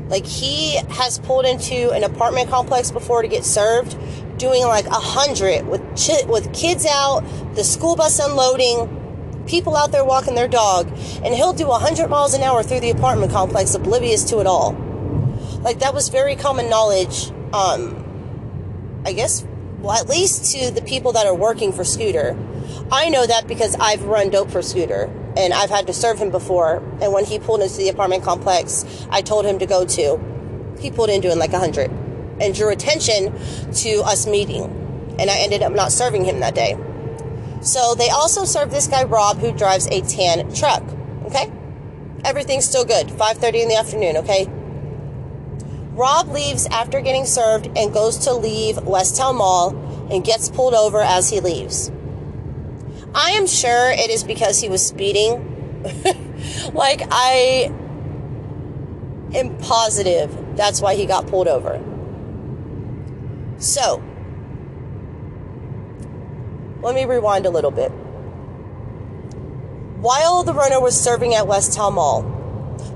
Like 0.09 0.27
he 0.27 0.77
has 0.91 1.19
pulled 1.19 1.45
into 1.45 1.91
an 1.91 2.05
apartment 2.05 2.51
complex 2.51 2.91
before 2.91 3.23
to 3.23 3.29
get 3.29 3.45
served, 3.45 3.97
doing 4.39 4.63
like 4.63 4.87
a 4.87 4.91
hundred 4.91 5.67
with 5.67 5.83
ch- 5.97 6.25
with 6.27 6.53
kids 6.53 6.87
out, 6.87 7.23
the 7.55 7.65
school 7.65 7.97
bus 7.97 8.19
unloading, 8.19 8.99
people 9.49 9.77
out 9.77 9.91
there 9.91 10.05
walking 10.05 10.35
their 10.35 10.49
dog, 10.49 10.89
and 11.25 11.35
he'll 11.35 11.53
do 11.53 11.65
a 11.65 11.71
100 11.71 12.09
miles 12.09 12.35
an 12.35 12.43
hour 12.43 12.63
through 12.63 12.81
the 12.81 12.91
apartment 12.91 13.33
complex, 13.33 13.75
oblivious 13.75 14.25
to 14.25 14.39
it 14.39 14.47
all. 14.47 14.73
Like, 15.63 15.81
that 15.81 15.95
was 15.95 16.09
very 16.09 16.37
common 16.37 16.71
knowledge, 16.71 17.31
um, 17.53 19.03
I 19.05 19.13
guess, 19.13 19.45
well, 19.81 19.97
at 19.97 20.09
least 20.09 20.53
to 20.55 20.71
the 20.71 20.83
people 20.83 21.13
that 21.13 21.27
are 21.27 21.35
working 21.35 21.73
for 21.73 21.85
Scooter. 21.85 22.37
I 22.93 23.09
know 23.09 23.27
that 23.27 23.47
because 23.49 23.75
I've 23.81 24.05
run 24.05 24.31
dope 24.31 24.51
for 24.51 24.63
Scooter, 24.63 25.11
and 25.39 25.55
I've 25.55 25.71
had 25.71 25.87
to 25.87 25.95
serve 25.95 26.19
him 26.19 26.31
before, 26.31 26.83
and 27.01 27.13
when 27.13 27.25
he 27.25 27.39
pulled 27.39 27.63
into 27.63 27.77
the 27.77 27.89
apartment 27.89 28.25
complex 28.25 28.85
I 29.09 29.23
told 29.23 29.47
him 29.47 29.61
to 29.61 29.67
go 29.67 29.87
to, 29.87 30.19
he 30.81 30.91
pulled 30.91 31.11
in 31.11 31.21
doing 31.21 31.39
like 31.39 31.53
100 31.53 31.91
and 32.41 32.55
drew 32.55 32.69
attention 32.69 33.33
to 33.73 34.03
us 34.05 34.27
meeting. 34.27 34.65
And 35.19 35.31
I 35.31 35.39
ended 35.39 35.63
up 35.63 35.73
not 35.73 35.93
serving 35.93 36.25
him 36.25 36.41
that 36.41 36.55
day. 36.55 36.77
So 37.61 37.95
they 37.95 38.11
also 38.11 38.45
serve 38.45 38.71
this 38.71 38.87
guy 38.87 39.05
Rob 39.05 39.39
who 39.39 39.53
drives 39.53 39.87
a 39.89 40.01
tan 40.03 40.53
truck. 40.55 40.83
Okay? 41.27 41.51
Everything's 42.25 42.65
still 42.65 42.85
good. 42.85 43.09
5:30 43.09 43.63
in 43.63 43.69
the 43.69 43.77
afternoon, 43.77 44.17
okay? 44.19 44.49
Rob 45.95 46.29
leaves 46.29 46.67
after 46.71 47.01
getting 47.01 47.27
served 47.27 47.69
and 47.77 47.93
goes 47.93 48.19
to 48.19 48.33
leave 48.33 48.81
West 48.85 49.17
Town 49.17 49.37
Mall 49.37 49.71
and 50.11 50.25
gets 50.25 50.49
pulled 50.49 50.75
over 50.75 51.03
as 51.03 51.31
he 51.31 51.41
leaves. 51.41 51.91
I 53.15 53.31
am 53.33 53.47
sure 53.47 53.91
it 53.91 54.11
is 54.11 54.25
because 54.25 54.61
he 54.61 54.69
was 54.69 54.87
speeding. 54.87 55.83
like 56.73 57.03
I 57.11 57.73
am 59.35 59.57
positive 59.59 60.49
that's 60.59 60.83
why 60.83 60.97
he 60.97 61.07
got 61.07 61.29
pulled 61.29 61.47
over. 61.47 61.81
So, 63.59 64.03
let 66.83 66.95
me 66.97 67.05
rewind 67.05 67.47
a 67.47 67.51
little 67.51 67.71
bit. 67.71 67.91
While 70.01 70.43
the 70.43 70.53
runner 70.53 70.81
was 70.81 71.01
serving 71.01 71.35
at 71.35 71.47
West 71.47 71.75
Town 71.75 71.95
Mall, 71.95 72.23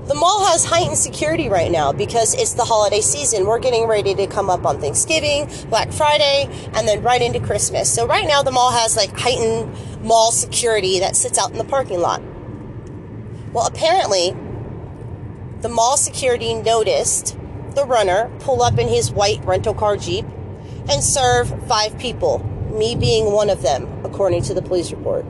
the 0.07 0.13
mall 0.13 0.45
has 0.45 0.65
heightened 0.65 0.97
security 0.97 1.47
right 1.47 1.71
now 1.71 1.93
because 1.93 2.33
it's 2.33 2.53
the 2.53 2.65
holiday 2.65 2.99
season. 2.99 3.45
We're 3.45 3.59
getting 3.59 3.87
ready 3.87 4.13
to 4.15 4.27
come 4.27 4.49
up 4.49 4.65
on 4.65 4.81
Thanksgiving, 4.81 5.49
Black 5.69 5.91
Friday, 5.93 6.49
and 6.73 6.85
then 6.85 7.01
right 7.01 7.21
into 7.21 7.39
Christmas. 7.39 7.93
So 7.93 8.05
right 8.05 8.27
now 8.27 8.43
the 8.43 8.51
mall 8.51 8.71
has 8.71 8.97
like 8.97 9.17
heightened 9.17 9.73
mall 10.03 10.31
security 10.31 10.99
that 10.99 11.15
sits 11.15 11.39
out 11.39 11.51
in 11.51 11.57
the 11.57 11.63
parking 11.63 11.99
lot. 11.99 12.21
Well, 13.53 13.65
apparently 13.65 14.35
the 15.61 15.69
mall 15.69 15.97
security 15.97 16.53
noticed 16.53 17.37
the 17.73 17.85
runner 17.85 18.31
pull 18.39 18.61
up 18.61 18.77
in 18.77 18.87
his 18.87 19.11
white 19.11 19.43
rental 19.45 19.73
car 19.73 19.97
Jeep 19.97 20.25
and 20.89 21.03
serve 21.03 21.67
five 21.67 21.97
people 21.97 22.39
me 22.73 22.95
being 22.95 23.31
one 23.31 23.49
of 23.49 23.61
them, 23.61 23.87
according 24.03 24.41
to 24.43 24.53
the 24.53 24.61
police 24.61 24.91
report. 24.91 25.25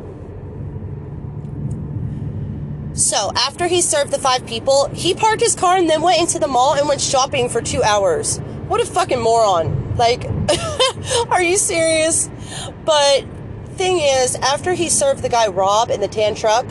So, 2.93 3.31
after 3.35 3.67
he 3.67 3.81
served 3.81 4.11
the 4.11 4.19
five 4.19 4.45
people, 4.45 4.87
he 4.89 5.13
parked 5.13 5.41
his 5.41 5.55
car 5.55 5.77
and 5.77 5.89
then 5.89 6.01
went 6.01 6.21
into 6.21 6.39
the 6.39 6.47
mall 6.47 6.75
and 6.75 6.87
went 6.87 7.01
shopping 7.01 7.49
for 7.49 7.61
two 7.61 7.81
hours. 7.83 8.39
What 8.67 8.81
a 8.81 8.85
fucking 8.85 9.19
moron. 9.19 9.97
Like, 9.97 10.25
are 11.29 11.41
you 11.41 11.57
serious? 11.57 12.29
But, 12.85 13.25
thing 13.73 13.99
is, 13.99 14.35
after 14.35 14.73
he 14.73 14.89
served 14.89 15.21
the 15.21 15.29
guy 15.29 15.47
Rob 15.47 15.89
in 15.89 15.99
the 15.99 16.07
tan 16.07 16.35
truck, 16.35 16.65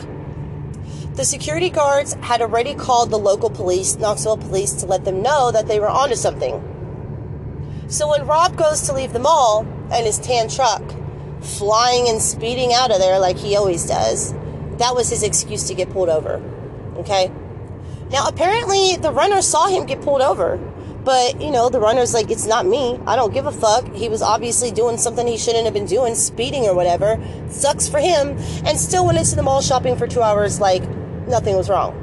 the 1.15 1.23
security 1.23 1.69
guards 1.69 2.13
had 2.15 2.41
already 2.41 2.73
called 2.73 3.11
the 3.11 3.19
local 3.19 3.49
police, 3.49 3.97
Knoxville 3.97 4.37
police, 4.37 4.73
to 4.73 4.87
let 4.87 5.05
them 5.05 5.21
know 5.21 5.51
that 5.51 5.67
they 5.67 5.79
were 5.79 5.89
onto 5.89 6.15
something. 6.15 7.85
So 7.87 8.09
when 8.09 8.25
Rob 8.25 8.57
goes 8.57 8.81
to 8.83 8.93
leave 8.93 9.13
the 9.13 9.19
mall 9.19 9.67
and 9.91 10.05
his 10.05 10.17
tan 10.17 10.49
truck 10.49 10.81
flying 11.41 12.09
and 12.09 12.21
speeding 12.21 12.73
out 12.73 12.89
of 12.89 12.99
there 12.99 13.19
like 13.19 13.37
he 13.37 13.55
always 13.55 13.85
does, 13.85 14.33
that 14.77 14.95
was 14.95 15.09
his 15.09 15.21
excuse 15.21 15.67
to 15.67 15.75
get 15.75 15.91
pulled 15.91 16.09
over. 16.09 16.41
Okay? 16.97 17.31
Now, 18.09 18.27
apparently, 18.27 18.95
the 18.97 19.11
runner 19.11 19.41
saw 19.41 19.67
him 19.67 19.85
get 19.85 20.01
pulled 20.01 20.21
over. 20.21 20.59
But, 21.03 21.41
you 21.41 21.51
know, 21.51 21.69
the 21.69 21.79
runner's 21.79 22.13
like, 22.13 22.31
it's 22.31 22.45
not 22.45 22.65
me. 22.65 22.97
I 23.05 23.15
don't 23.15 23.33
give 23.33 23.45
a 23.45 23.51
fuck. 23.51 23.93
He 23.93 24.07
was 24.07 24.21
obviously 24.21 24.71
doing 24.71 24.97
something 24.97 25.27
he 25.27 25.37
shouldn't 25.37 25.65
have 25.65 25.73
been 25.73 25.85
doing, 25.85 26.15
speeding 26.15 26.63
or 26.65 26.73
whatever. 26.73 27.21
Sucks 27.49 27.89
for 27.89 27.99
him. 27.99 28.37
And 28.65 28.79
still 28.79 29.05
went 29.05 29.17
into 29.17 29.35
the 29.35 29.43
mall 29.43 29.61
shopping 29.61 29.97
for 29.97 30.07
two 30.07 30.21
hours 30.21 30.61
like 30.61 30.87
nothing 31.27 31.57
was 31.57 31.69
wrong. 31.69 31.99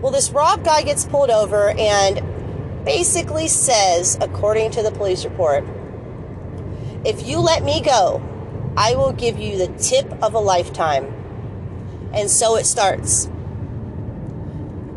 Well, 0.00 0.12
this 0.12 0.30
Rob 0.30 0.64
guy 0.64 0.82
gets 0.82 1.04
pulled 1.04 1.30
over 1.30 1.70
and 1.70 2.84
basically 2.84 3.48
says, 3.48 4.16
according 4.20 4.70
to 4.72 4.82
the 4.82 4.90
police 4.90 5.24
report, 5.24 5.64
if 7.04 7.26
you 7.26 7.38
let 7.38 7.64
me 7.64 7.82
go, 7.82 8.22
I 8.76 8.94
will 8.94 9.12
give 9.12 9.38
you 9.38 9.58
the 9.58 9.68
tip 9.78 10.10
of 10.22 10.34
a 10.34 10.38
lifetime. 10.38 11.06
And 12.12 12.30
so 12.30 12.56
it 12.56 12.64
starts. 12.64 13.28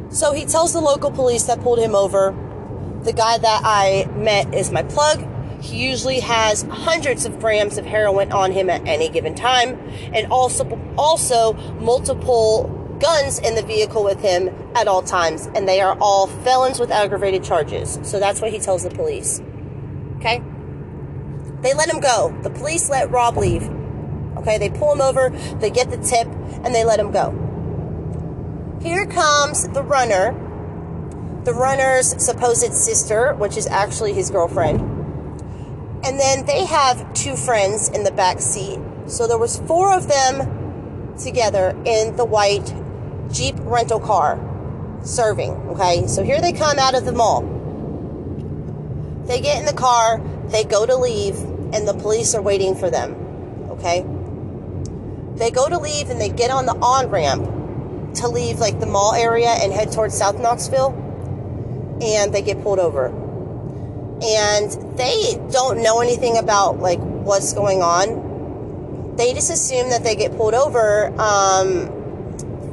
So 0.09 0.33
he 0.33 0.45
tells 0.45 0.73
the 0.73 0.81
local 0.81 1.11
police 1.11 1.43
that 1.43 1.61
pulled 1.61 1.79
him 1.79 1.95
over, 1.95 2.35
the 3.03 3.13
guy 3.13 3.37
that 3.37 3.61
I 3.63 4.09
met 4.15 4.53
is 4.53 4.71
my 4.71 4.83
plug. 4.83 5.25
He 5.61 5.87
usually 5.87 6.19
has 6.19 6.63
hundreds 6.63 7.25
of 7.25 7.39
grams 7.39 7.77
of 7.77 7.85
heroin 7.85 8.31
on 8.31 8.51
him 8.51 8.69
at 8.69 8.87
any 8.87 9.09
given 9.09 9.33
time, 9.33 9.79
and 10.13 10.27
also 10.31 10.65
also 10.97 11.53
multiple 11.79 12.73
guns 12.99 13.39
in 13.39 13.55
the 13.55 13.61
vehicle 13.61 14.03
with 14.03 14.21
him 14.21 14.49
at 14.75 14.87
all 14.87 15.01
times, 15.01 15.47
and 15.55 15.67
they 15.67 15.81
are 15.81 15.97
all 15.99 16.27
felons 16.27 16.79
with 16.79 16.91
aggravated 16.91 17.43
charges. 17.43 17.99
So 18.03 18.19
that's 18.19 18.41
what 18.41 18.51
he 18.51 18.59
tells 18.59 18.83
the 18.83 18.89
police. 18.89 19.41
Okay? 20.17 20.41
They 21.61 21.73
let 21.73 21.89
him 21.89 21.99
go. 21.99 22.35
The 22.43 22.49
police 22.49 22.89
let 22.89 23.09
Rob 23.09 23.37
leave. 23.37 23.69
Okay, 24.37 24.57
they 24.59 24.69
pull 24.69 24.93
him 24.93 25.01
over, 25.01 25.29
they 25.59 25.71
get 25.71 25.89
the 25.89 25.97
tip, 25.97 26.27
and 26.63 26.73
they 26.73 26.83
let 26.83 26.99
him 26.99 27.11
go. 27.11 27.31
Here 28.81 29.07
comes 29.07 29.67
the 29.69 29.81
runner, 29.81 30.31
the 31.47 31.53
runner's 31.53 32.07
supposed 32.21 32.73
sister, 32.73 33.33
which 33.35 33.55
is 33.55 33.67
actually 33.67 34.11
his 34.11 34.29
girlfriend. 34.29 34.81
And 36.03 36.19
then 36.19 36.45
they 36.45 36.65
have 36.65 37.13
two 37.13 37.37
friends 37.37 37.87
in 37.87 38.03
the 38.03 38.11
back 38.11 38.41
seat. 38.41 38.77
So 39.05 39.27
there 39.27 39.37
was 39.37 39.57
four 39.59 39.95
of 39.95 40.09
them 40.09 41.15
together 41.17 41.69
in 41.85 42.17
the 42.17 42.25
white 42.25 42.75
Jeep 43.31 43.55
rental 43.59 44.01
car 44.01 44.37
serving. 45.05 45.53
Okay, 45.69 46.05
so 46.07 46.21
here 46.21 46.41
they 46.41 46.51
come 46.51 46.79
out 46.79 46.95
of 46.95 47.05
the 47.05 47.13
mall. 47.13 47.43
They 49.25 49.39
get 49.39 49.57
in 49.57 49.65
the 49.65 49.73
car, 49.73 50.19
they 50.47 50.65
go 50.65 50.85
to 50.85 50.97
leave, 50.97 51.39
and 51.73 51.87
the 51.87 51.93
police 51.93 52.35
are 52.35 52.41
waiting 52.41 52.75
for 52.75 52.89
them. 52.89 53.15
Okay, 53.71 54.05
they 55.37 55.49
go 55.49 55.69
to 55.69 55.77
leave 55.77 56.09
and 56.09 56.19
they 56.19 56.27
get 56.27 56.51
on 56.51 56.65
the 56.65 56.75
on 56.75 57.07
ramp 57.09 58.15
to 58.15 58.27
leave 58.27 58.59
like 58.59 58.81
the 58.81 58.85
mall 58.85 59.13
area 59.13 59.47
and 59.47 59.71
head 59.71 59.93
towards 59.93 60.17
South 60.17 60.41
Knoxville, 60.41 61.06
and 62.01 62.33
they 62.33 62.41
get 62.41 62.61
pulled 62.63 62.79
over. 62.79 63.07
And 64.21 64.97
they 64.97 65.39
don't 65.51 65.83
know 65.83 66.01
anything 66.01 66.37
about 66.37 66.79
like 66.79 66.99
what's 66.99 67.53
going 67.53 67.81
on. 67.81 69.15
They 69.15 69.33
just 69.33 69.49
assume 69.51 69.89
that 69.89 70.03
they 70.03 70.15
get 70.15 70.35
pulled 70.35 70.53
over. 70.53 71.07
Um, 71.19 71.93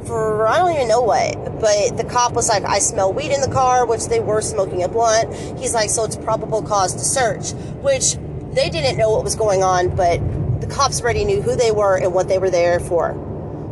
for 0.05 0.47
I 0.47 0.59
don't 0.59 0.73
even 0.73 0.87
know 0.87 1.01
what. 1.01 1.59
But 1.59 1.97
the 1.97 2.03
cop 2.03 2.33
was 2.33 2.49
like, 2.49 2.63
I 2.63 2.79
smell 2.79 3.13
weed 3.13 3.31
in 3.31 3.41
the 3.41 3.49
car, 3.49 3.85
which 3.85 4.07
they 4.07 4.19
were 4.19 4.41
smoking 4.41 4.83
a 4.83 4.87
blunt. 4.87 5.33
He's 5.57 5.73
like, 5.73 5.89
so 5.89 6.03
it's 6.03 6.15
probable 6.15 6.61
cause 6.61 6.93
to 6.93 6.99
search, 6.99 7.51
which 7.81 8.15
they 8.53 8.69
didn't 8.69 8.97
know 8.97 9.11
what 9.11 9.23
was 9.23 9.35
going 9.35 9.63
on, 9.63 9.95
but 9.95 10.19
the 10.61 10.67
cops 10.67 11.01
already 11.01 11.25
knew 11.25 11.41
who 11.41 11.55
they 11.55 11.71
were 11.71 11.97
and 11.97 12.13
what 12.13 12.27
they 12.27 12.37
were 12.37 12.49
there 12.49 12.79
for. 12.79 13.13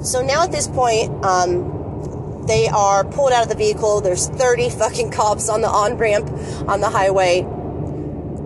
So 0.01 0.22
now 0.22 0.43
at 0.43 0.51
this 0.51 0.67
point, 0.67 1.24
um, 1.24 1.82
they 2.47 2.67
are 2.67 3.03
pulled 3.03 3.31
out 3.31 3.43
of 3.43 3.50
the 3.50 3.55
vehicle. 3.55 4.01
There's 4.01 4.27
30 4.27 4.69
fucking 4.69 5.12
cops 5.12 5.50
on 5.50 5.62
the 5.62 5.67
on 5.67 5.97
ramp 5.97 6.29
on 6.67 6.81
the 6.81 6.89
highway. 6.89 7.41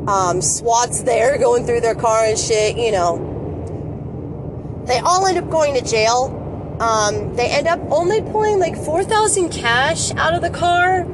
Um, 0.08 0.42
SWAT's 0.42 1.04
there 1.04 1.38
going 1.40 1.66
through 1.66 1.82
their 1.82 1.96
car 1.96 2.26
and 2.26 2.38
shit, 2.38 2.78
you 2.78 2.92
know. 2.92 3.34
They 4.88 5.00
all 5.00 5.26
end 5.26 5.38
up 5.38 5.50
going 5.50 5.74
to 5.76 5.82
jail. 5.82 6.34
Um, 6.80 7.36
they 7.36 7.50
end 7.50 7.68
up 7.68 7.80
only 7.90 8.22
pulling 8.22 8.60
like 8.60 8.76
4,000 8.76 9.50
cash 9.50 10.12
out 10.16 10.34
of 10.34 10.42
the 10.42 10.52
car 10.52 11.06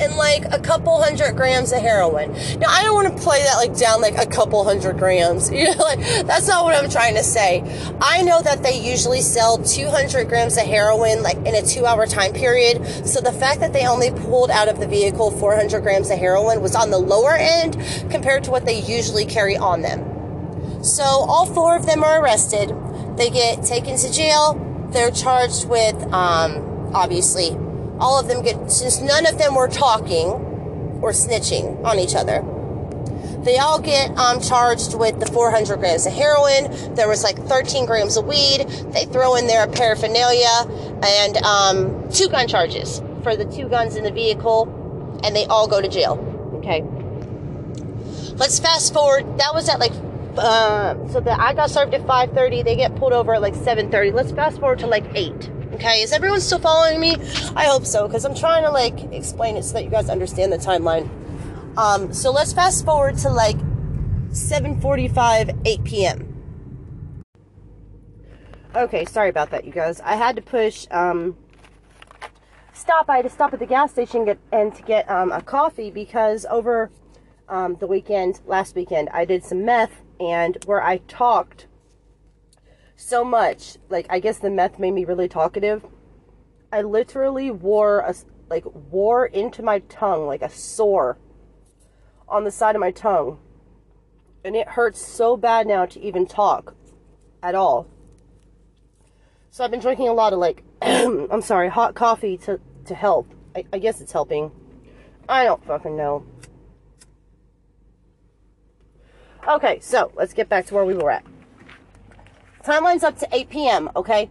and 0.00 0.16
like 0.16 0.44
a 0.52 0.58
couple 0.58 1.00
hundred 1.02 1.36
grams 1.36 1.72
of 1.72 1.80
heroin. 1.80 2.32
Now, 2.58 2.68
I 2.68 2.82
don't 2.82 2.94
want 2.94 3.16
to 3.16 3.22
play 3.22 3.42
that 3.42 3.56
like 3.56 3.76
down 3.76 4.00
like 4.00 4.16
a 4.16 4.26
couple 4.26 4.64
hundred 4.64 4.98
grams. 4.98 5.50
You 5.60 5.64
know, 5.64 5.84
like 5.84 5.98
that's 6.24 6.48
not 6.48 6.64
what 6.64 6.74
I'm 6.74 6.88
trying 6.88 7.16
to 7.16 7.22
say. 7.22 7.62
I 8.00 8.22
know 8.22 8.40
that 8.40 8.62
they 8.62 8.80
usually 8.80 9.20
sell 9.20 9.58
200 9.58 10.26
grams 10.26 10.56
of 10.56 10.64
heroin 10.64 11.22
like 11.22 11.36
in 11.38 11.54
a 11.54 11.60
two 11.60 11.84
hour 11.84 12.06
time 12.06 12.32
period. 12.32 13.06
So 13.06 13.20
the 13.20 13.32
fact 13.32 13.60
that 13.60 13.74
they 13.74 13.86
only 13.86 14.10
pulled 14.10 14.50
out 14.50 14.68
of 14.68 14.80
the 14.80 14.86
vehicle 14.86 15.32
400 15.32 15.82
grams 15.82 16.08
of 16.08 16.18
heroin 16.18 16.62
was 16.62 16.74
on 16.74 16.90
the 16.90 16.98
lower 16.98 17.34
end 17.34 17.76
compared 18.10 18.44
to 18.44 18.50
what 18.50 18.64
they 18.64 18.80
usually 18.80 19.26
carry 19.26 19.56
on 19.56 19.82
them. 19.82 20.10
So 20.82 21.02
all 21.04 21.44
four 21.44 21.76
of 21.76 21.84
them 21.84 22.02
are 22.02 22.22
arrested. 22.22 22.72
They 23.16 23.28
get 23.28 23.62
taken 23.64 23.98
to 23.98 24.10
jail. 24.10 24.88
They're 24.92 25.10
charged 25.10 25.68
with, 25.68 25.94
um, 26.12 26.94
obviously, 26.94 27.50
all 28.00 28.18
of 28.18 28.28
them 28.28 28.42
get, 28.42 28.70
since 28.70 29.00
none 29.00 29.26
of 29.26 29.38
them 29.38 29.54
were 29.54 29.68
talking 29.68 30.28
or 31.02 31.12
snitching 31.12 31.82
on 31.84 31.98
each 31.98 32.14
other, 32.14 32.44
they 33.44 33.56
all 33.56 33.80
get 33.80 34.10
um, 34.18 34.40
charged 34.40 34.94
with 34.98 35.18
the 35.18 35.26
400 35.26 35.78
grams 35.78 36.06
of 36.06 36.12
heroin. 36.12 36.94
There 36.94 37.08
was 37.08 37.22
like 37.22 37.38
13 37.38 37.86
grams 37.86 38.16
of 38.16 38.26
weed. 38.26 38.66
They 38.92 39.06
throw 39.06 39.36
in 39.36 39.46
their 39.46 39.66
paraphernalia 39.66 40.66
and 41.02 41.36
um, 41.38 42.10
two 42.10 42.28
gun 42.28 42.48
charges 42.48 43.00
for 43.22 43.36
the 43.36 43.46
two 43.46 43.68
guns 43.68 43.96
in 43.96 44.04
the 44.04 44.10
vehicle, 44.10 45.20
and 45.24 45.34
they 45.34 45.46
all 45.46 45.66
go 45.66 45.80
to 45.80 45.88
jail. 45.88 46.18
Okay. 46.56 46.82
Let's 48.36 48.58
fast 48.58 48.92
forward. 48.92 49.38
That 49.38 49.54
was 49.54 49.68
at 49.68 49.78
like 49.80 49.92
uh, 50.36 50.94
so 51.08 51.20
that 51.20 51.40
I 51.40 51.54
got 51.54 51.70
served 51.70 51.94
at 51.94 52.02
5:30. 52.02 52.64
They 52.64 52.76
get 52.76 52.94
pulled 52.96 53.12
over 53.12 53.34
at 53.34 53.42
like 53.42 53.54
7:30. 53.54 54.12
Let's 54.12 54.32
fast 54.32 54.60
forward 54.60 54.78
to 54.80 54.86
like 54.86 55.04
eight. 55.14 55.50
Okay, 55.72 56.02
is 56.02 56.12
everyone 56.12 56.40
still 56.40 56.58
following 56.58 56.98
me? 56.98 57.14
I 57.54 57.66
hope 57.66 57.86
so, 57.86 58.08
because 58.08 58.24
I'm 58.24 58.34
trying 58.34 58.64
to 58.64 58.70
like 58.70 59.12
explain 59.12 59.56
it 59.56 59.62
so 59.62 59.74
that 59.74 59.84
you 59.84 59.90
guys 59.90 60.08
understand 60.08 60.52
the 60.52 60.58
timeline. 60.58 61.08
Um, 61.78 62.12
so 62.12 62.32
let's 62.32 62.52
fast 62.52 62.84
forward 62.84 63.16
to 63.18 63.30
like 63.30 63.56
7:45, 64.32 65.60
8 65.64 65.84
p.m. 65.84 67.22
Okay, 68.74 69.04
sorry 69.04 69.28
about 69.28 69.50
that, 69.50 69.64
you 69.64 69.70
guys. 69.70 70.00
I 70.00 70.16
had 70.16 70.34
to 70.36 70.42
push 70.42 70.86
um, 70.90 71.36
stop. 72.72 73.08
I 73.08 73.16
had 73.16 73.22
to 73.22 73.30
stop 73.30 73.52
at 73.52 73.60
the 73.60 73.66
gas 73.66 73.92
station 73.92 74.24
get, 74.24 74.38
and 74.50 74.74
to 74.74 74.82
get 74.82 75.08
um, 75.08 75.30
a 75.30 75.40
coffee 75.40 75.92
because 75.92 76.46
over 76.50 76.90
um, 77.48 77.76
the 77.76 77.86
weekend, 77.86 78.40
last 78.44 78.74
weekend, 78.74 79.08
I 79.10 79.24
did 79.24 79.44
some 79.44 79.64
meth 79.64 80.02
and 80.18 80.58
where 80.66 80.82
I 80.82 80.98
talked 81.08 81.68
so 83.00 83.24
much, 83.24 83.78
like 83.88 84.06
I 84.10 84.20
guess 84.20 84.38
the 84.38 84.50
meth 84.50 84.78
made 84.78 84.92
me 84.92 85.04
really 85.04 85.28
talkative. 85.28 85.84
I 86.70 86.82
literally 86.82 87.50
wore 87.50 88.00
a 88.00 88.14
like 88.48 88.64
wore 88.66 89.26
into 89.26 89.62
my 89.62 89.78
tongue 89.80 90.26
like 90.26 90.42
a 90.42 90.50
sore 90.50 91.18
on 92.28 92.44
the 92.44 92.50
side 92.50 92.76
of 92.76 92.80
my 92.80 92.90
tongue. 92.90 93.38
And 94.44 94.54
it 94.54 94.68
hurts 94.68 95.04
so 95.04 95.36
bad 95.36 95.66
now 95.66 95.86
to 95.86 96.00
even 96.00 96.26
talk 96.26 96.74
at 97.42 97.54
all. 97.54 97.88
So 99.50 99.64
I've 99.64 99.70
been 99.70 99.80
drinking 99.80 100.08
a 100.08 100.12
lot 100.12 100.32
of 100.32 100.38
like 100.38 100.62
I'm 100.82 101.42
sorry, 101.42 101.70
hot 101.70 101.94
coffee 101.94 102.36
to 102.38 102.60
to 102.84 102.94
help. 102.94 103.32
I, 103.56 103.64
I 103.72 103.78
guess 103.78 104.00
it's 104.00 104.12
helping. 104.12 104.52
I 105.28 105.44
don't 105.44 105.64
fucking 105.64 105.96
know. 105.96 106.24
Okay, 109.48 109.80
so 109.80 110.12
let's 110.14 110.34
get 110.34 110.50
back 110.50 110.66
to 110.66 110.74
where 110.74 110.84
we 110.84 110.94
were 110.94 111.10
at. 111.10 111.24
Timeline's 112.64 113.02
up 113.02 113.18
to 113.18 113.28
8 113.32 113.48
p.m., 113.48 113.90
okay? 113.96 114.28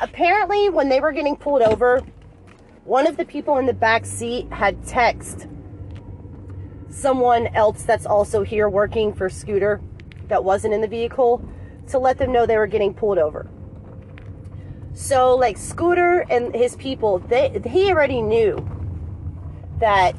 Apparently, 0.00 0.68
when 0.70 0.88
they 0.88 1.00
were 1.00 1.12
getting 1.12 1.36
pulled 1.36 1.62
over, 1.62 2.02
one 2.84 3.06
of 3.06 3.16
the 3.16 3.24
people 3.24 3.58
in 3.58 3.66
the 3.66 3.74
back 3.74 4.06
seat 4.06 4.50
had 4.52 4.86
text 4.86 5.46
someone 6.88 7.46
else 7.48 7.82
that's 7.82 8.06
also 8.06 8.42
here 8.42 8.68
working 8.68 9.12
for 9.12 9.28
Scooter 9.28 9.80
that 10.28 10.42
wasn't 10.42 10.72
in 10.72 10.80
the 10.80 10.88
vehicle 10.88 11.46
to 11.88 11.98
let 11.98 12.18
them 12.18 12.32
know 12.32 12.46
they 12.46 12.56
were 12.56 12.66
getting 12.66 12.94
pulled 12.94 13.18
over. 13.18 13.48
So, 14.94 15.36
like 15.36 15.58
Scooter 15.58 16.24
and 16.30 16.54
his 16.54 16.74
people, 16.76 17.18
they 17.18 17.60
he 17.66 17.90
already 17.90 18.22
knew 18.22 18.66
that 19.78 20.16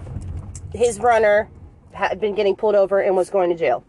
his 0.73 0.99
runner 0.99 1.49
had 1.93 2.19
been 2.19 2.35
getting 2.35 2.55
pulled 2.55 2.75
over 2.75 2.99
and 2.99 3.15
was 3.15 3.31
going 3.31 3.49
to 3.49 3.55
jail. 3.55 3.83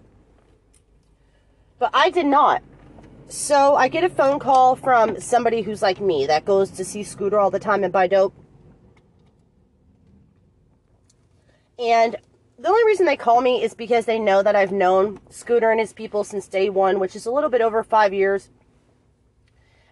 But 1.79 1.91
I 1.95 2.11
did 2.11 2.27
not. 2.27 2.63
So 3.29 3.77
I 3.77 3.89
get 3.89 4.05
a 4.05 4.09
phone 4.09 4.39
call 4.39 4.75
from 4.75 5.21
somebody 5.21 5.63
who's 5.63 5.83
like 5.83 6.01
me 6.01 6.27
that 6.27 6.45
goes 6.45 6.71
to 6.73 6.85
see 6.85 7.03
Scooter 7.03 7.39
all 7.39 7.51
the 7.51 7.59
time 7.59 7.85
and 7.85 7.93
buy 7.93 8.07
dope. 8.07 8.35
And 11.79 12.17
the 12.59 12.69
only 12.69 12.85
reason 12.87 13.07
they 13.07 13.17
call 13.17 13.41
me 13.41 13.63
is 13.63 13.75
because 13.75 14.07
they 14.07 14.19
know 14.19 14.43
that 14.43 14.57
I've 14.57 14.73
known 14.73 15.21
Scooter 15.31 15.71
and 15.71 15.79
his 15.79 15.93
people 15.93 16.25
since 16.25 16.49
day 16.49 16.71
one, 16.71 16.99
which 16.99 17.15
is 17.15 17.27
a 17.27 17.31
little 17.31 17.51
bit 17.51 17.61
over 17.61 17.85
five 17.85 18.13
years. 18.13 18.51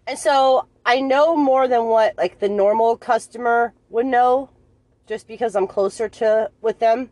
And 0.07 0.19
so 0.19 0.67
I 0.85 1.01
know 1.01 1.37
more 1.37 1.69
than 1.69 1.85
what 1.85 2.17
like 2.17 2.41
the 2.41 2.49
normal 2.49 2.97
customer 2.97 3.75
would 3.91 4.07
know 4.07 4.51
just 5.07 5.29
because 5.29 5.55
I'm 5.55 5.67
closer 5.67 6.09
to 6.09 6.51
with 6.61 6.79
them. 6.79 7.11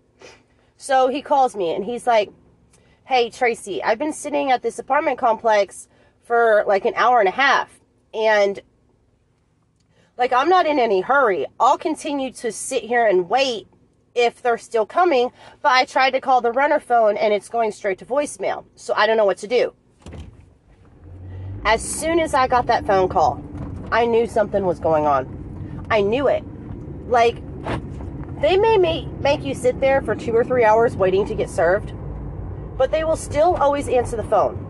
So 0.76 1.08
he 1.08 1.22
calls 1.22 1.54
me 1.54 1.74
and 1.74 1.84
he's 1.84 2.06
like, 2.06 2.30
Hey, 3.06 3.28
Tracy, 3.28 3.82
I've 3.82 3.98
been 3.98 4.14
sitting 4.14 4.50
at 4.50 4.62
this 4.62 4.78
apartment 4.78 5.18
complex 5.18 5.88
for 6.22 6.64
like 6.66 6.86
an 6.86 6.94
hour 6.96 7.20
and 7.20 7.28
a 7.28 7.32
half. 7.32 7.78
And 8.14 8.58
like, 10.16 10.32
I'm 10.32 10.48
not 10.48 10.64
in 10.64 10.78
any 10.78 11.02
hurry. 11.02 11.44
I'll 11.60 11.76
continue 11.76 12.32
to 12.32 12.50
sit 12.50 12.82
here 12.82 13.06
and 13.06 13.28
wait 13.28 13.68
if 14.14 14.40
they're 14.40 14.56
still 14.56 14.86
coming. 14.86 15.32
But 15.60 15.72
I 15.72 15.84
tried 15.84 16.12
to 16.12 16.20
call 16.22 16.40
the 16.40 16.50
runner 16.50 16.80
phone 16.80 17.18
and 17.18 17.34
it's 17.34 17.50
going 17.50 17.72
straight 17.72 17.98
to 17.98 18.06
voicemail. 18.06 18.64
So 18.74 18.94
I 18.96 19.06
don't 19.06 19.18
know 19.18 19.26
what 19.26 19.36
to 19.38 19.48
do. 19.48 19.74
As 21.66 21.82
soon 21.82 22.18
as 22.18 22.32
I 22.32 22.48
got 22.48 22.64
that 22.68 22.86
phone 22.86 23.10
call, 23.10 23.44
I 23.92 24.06
knew 24.06 24.26
something 24.26 24.64
was 24.64 24.80
going 24.80 25.04
on. 25.04 25.86
I 25.90 26.00
knew 26.00 26.26
it. 26.28 26.42
Like, 27.06 27.36
they 28.40 28.56
may 28.56 28.78
make, 28.78 29.08
make 29.20 29.44
you 29.44 29.52
sit 29.52 29.78
there 29.78 30.00
for 30.00 30.14
two 30.14 30.32
or 30.32 30.42
three 30.42 30.64
hours 30.64 30.96
waiting 30.96 31.26
to 31.26 31.34
get 31.34 31.50
served, 31.50 31.92
but 32.76 32.90
they 32.90 33.04
will 33.04 33.16
still 33.16 33.56
always 33.56 33.88
answer 33.88 34.16
the 34.16 34.24
phone. 34.24 34.60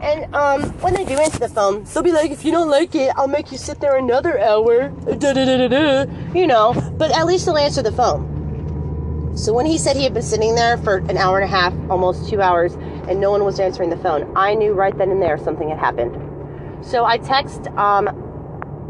And 0.00 0.32
um, 0.34 0.62
when 0.80 0.94
they 0.94 1.04
do 1.04 1.14
answer 1.14 1.40
the 1.40 1.48
phone, 1.48 1.82
they'll 1.84 2.04
be 2.04 2.12
like, 2.12 2.30
if 2.30 2.44
you 2.44 2.52
don't 2.52 2.70
like 2.70 2.94
it, 2.94 3.12
I'll 3.16 3.26
make 3.26 3.50
you 3.50 3.58
sit 3.58 3.80
there 3.80 3.96
another 3.96 4.38
hour. 4.38 4.90
Da, 4.90 5.32
da, 5.32 5.68
da, 5.68 6.06
You 6.34 6.46
know, 6.46 6.72
but 6.96 7.10
at 7.10 7.26
least 7.26 7.46
they'll 7.46 7.58
answer 7.58 7.82
the 7.82 7.90
phone. 7.92 9.36
So 9.36 9.52
when 9.52 9.66
he 9.66 9.78
said 9.78 9.96
he 9.96 10.04
had 10.04 10.14
been 10.14 10.22
sitting 10.22 10.54
there 10.54 10.78
for 10.78 10.96
an 10.96 11.16
hour 11.16 11.38
and 11.38 11.44
a 11.44 11.52
half, 11.52 11.72
almost 11.90 12.28
two 12.28 12.40
hours, 12.40 12.74
and 13.08 13.20
no 13.20 13.30
one 13.30 13.44
was 13.44 13.58
answering 13.58 13.90
the 13.90 13.96
phone, 13.96 14.32
I 14.36 14.54
knew 14.54 14.72
right 14.72 14.96
then 14.96 15.10
and 15.10 15.20
there 15.20 15.38
something 15.38 15.68
had 15.68 15.78
happened. 15.78 16.16
So 16.84 17.04
I 17.04 17.18
text 17.18 17.66
um, 17.76 18.06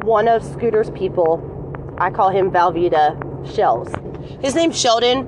one 0.04 0.28
of 0.28 0.42
Scooter's 0.42 0.90
people. 0.90 1.94
I 1.98 2.10
call 2.10 2.30
him 2.30 2.50
Velveeta 2.50 3.54
shells. 3.54 3.88
His 4.40 4.54
name's 4.54 4.78
Sheldon, 4.78 5.26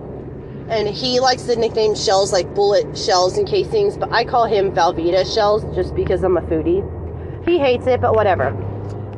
and 0.71 0.89
he 0.89 1.19
likes 1.19 1.43
the 1.43 1.57
nickname 1.57 1.97
shells 1.97 2.33
like 2.33 2.55
bullet 2.55 2.97
shells 2.97 3.37
and 3.37 3.47
casings, 3.47 3.97
but 3.97 4.13
I 4.13 4.25
call 4.25 4.47
him 4.47 4.71
Velveeta 4.71 5.33
shells 5.33 5.65
just 5.75 5.95
because 5.97 6.23
I'm 6.23 6.37
a 6.37 6.43
foodie. 6.43 6.87
He 7.45 7.59
hates 7.59 7.87
it, 7.89 8.01
but 8.01 8.15
whatever. 8.15 8.57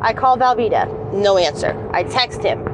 I 0.01 0.15
call 0.15 0.39
Velveeta, 0.39 1.13
no 1.13 1.37
answer. 1.37 1.77
I 1.93 2.05
text 2.05 2.43
him. 2.43 2.67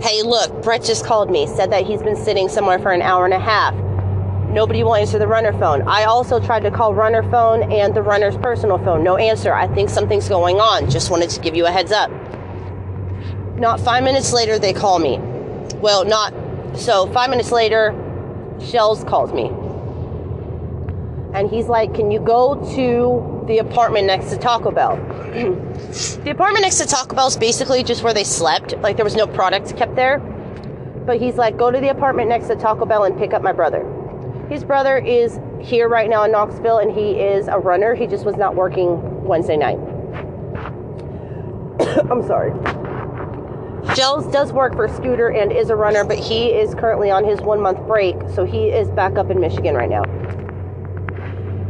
Hey, 0.00 0.22
look, 0.22 0.62
Brett 0.62 0.84
just 0.84 1.04
called 1.06 1.30
me, 1.30 1.46
said 1.46 1.72
that 1.72 1.86
he's 1.86 2.02
been 2.02 2.16
sitting 2.16 2.48
somewhere 2.48 2.78
for 2.78 2.92
an 2.92 3.00
hour 3.00 3.24
and 3.24 3.34
a 3.34 3.40
half. 3.40 3.74
Nobody 4.50 4.82
will 4.82 4.94
answer 4.94 5.18
the 5.18 5.26
runner 5.26 5.52
phone. 5.52 5.82
I 5.88 6.04
also 6.04 6.40
tried 6.40 6.60
to 6.60 6.70
call 6.70 6.94
runner 6.94 7.22
phone 7.30 7.70
and 7.72 7.94
the 7.94 8.02
runner's 8.02 8.36
personal 8.36 8.78
phone. 8.78 9.02
No 9.02 9.16
answer. 9.16 9.52
I 9.52 9.66
think 9.74 9.90
something's 9.90 10.28
going 10.28 10.60
on. 10.60 10.90
Just 10.90 11.10
wanted 11.10 11.30
to 11.30 11.40
give 11.40 11.56
you 11.56 11.66
a 11.66 11.70
heads 11.70 11.92
up. 11.92 12.10
Not 13.56 13.80
five 13.80 14.04
minutes 14.04 14.32
later, 14.32 14.58
they 14.58 14.72
call 14.72 14.98
me. 14.98 15.18
Well, 15.80 16.04
not 16.04 16.32
so. 16.76 17.06
Five 17.12 17.30
minutes 17.30 17.52
later, 17.52 17.94
Shells 18.60 19.04
calls 19.04 19.32
me. 19.32 19.50
And 21.34 21.50
he's 21.50 21.66
like, 21.68 21.94
Can 21.94 22.10
you 22.10 22.20
go 22.20 22.54
to 22.74 23.44
the 23.46 23.58
apartment 23.58 24.06
next 24.06 24.30
to 24.30 24.38
Taco 24.38 24.70
Bell? 24.70 24.96
the 26.24 26.30
apartment 26.30 26.62
next 26.62 26.78
to 26.78 26.86
Taco 26.86 27.14
Bell 27.14 27.28
is 27.28 27.36
basically 27.36 27.82
just 27.82 28.02
where 28.02 28.14
they 28.14 28.24
slept. 28.24 28.76
Like 28.78 28.96
there 28.96 29.04
was 29.04 29.16
no 29.16 29.26
products 29.26 29.72
kept 29.72 29.94
there. 29.94 30.18
But 31.06 31.20
he's 31.20 31.36
like, 31.36 31.56
go 31.56 31.70
to 31.70 31.80
the 31.80 31.88
apartment 31.88 32.28
next 32.28 32.48
to 32.48 32.56
Taco 32.56 32.84
Bell 32.84 33.04
and 33.04 33.16
pick 33.18 33.32
up 33.32 33.42
my 33.42 33.52
brother. 33.52 33.84
His 34.50 34.64
brother 34.64 34.98
is 34.98 35.38
here 35.60 35.88
right 35.88 36.08
now 36.08 36.24
in 36.24 36.32
Knoxville 36.32 36.78
and 36.78 36.90
he 36.90 37.12
is 37.12 37.48
a 37.48 37.58
runner. 37.58 37.94
He 37.94 38.06
just 38.06 38.24
was 38.24 38.36
not 38.36 38.54
working 38.54 39.24
Wednesday 39.24 39.56
night. 39.56 39.78
I'm 42.10 42.26
sorry. 42.26 42.52
Shells 43.94 44.30
does 44.32 44.52
work 44.52 44.74
for 44.74 44.88
Scooter 44.88 45.28
and 45.28 45.52
is 45.52 45.70
a 45.70 45.76
runner, 45.76 46.04
but 46.04 46.18
he 46.18 46.48
is 46.48 46.74
currently 46.74 47.10
on 47.10 47.24
his 47.24 47.40
one 47.40 47.60
month 47.60 47.78
break, 47.86 48.16
so 48.34 48.44
he 48.44 48.68
is 48.68 48.88
back 48.90 49.16
up 49.16 49.30
in 49.30 49.40
Michigan 49.40 49.74
right 49.74 49.88
now. 49.88 50.02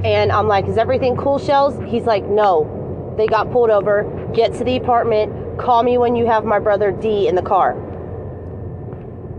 And 0.04 0.30
I'm 0.30 0.48
like, 0.48 0.66
is 0.66 0.78
everything 0.78 1.16
cool, 1.16 1.38
Shells? 1.38 1.74
He's 1.90 2.04
like, 2.04 2.24
no. 2.24 3.14
They 3.16 3.26
got 3.26 3.50
pulled 3.50 3.70
over. 3.70 4.30
Get 4.32 4.54
to 4.54 4.64
the 4.64 4.76
apartment. 4.76 5.58
Call 5.58 5.82
me 5.82 5.98
when 5.98 6.14
you 6.14 6.26
have 6.26 6.44
my 6.44 6.58
brother 6.58 6.92
D 6.92 7.26
in 7.26 7.34
the 7.34 7.42
car. 7.42 7.74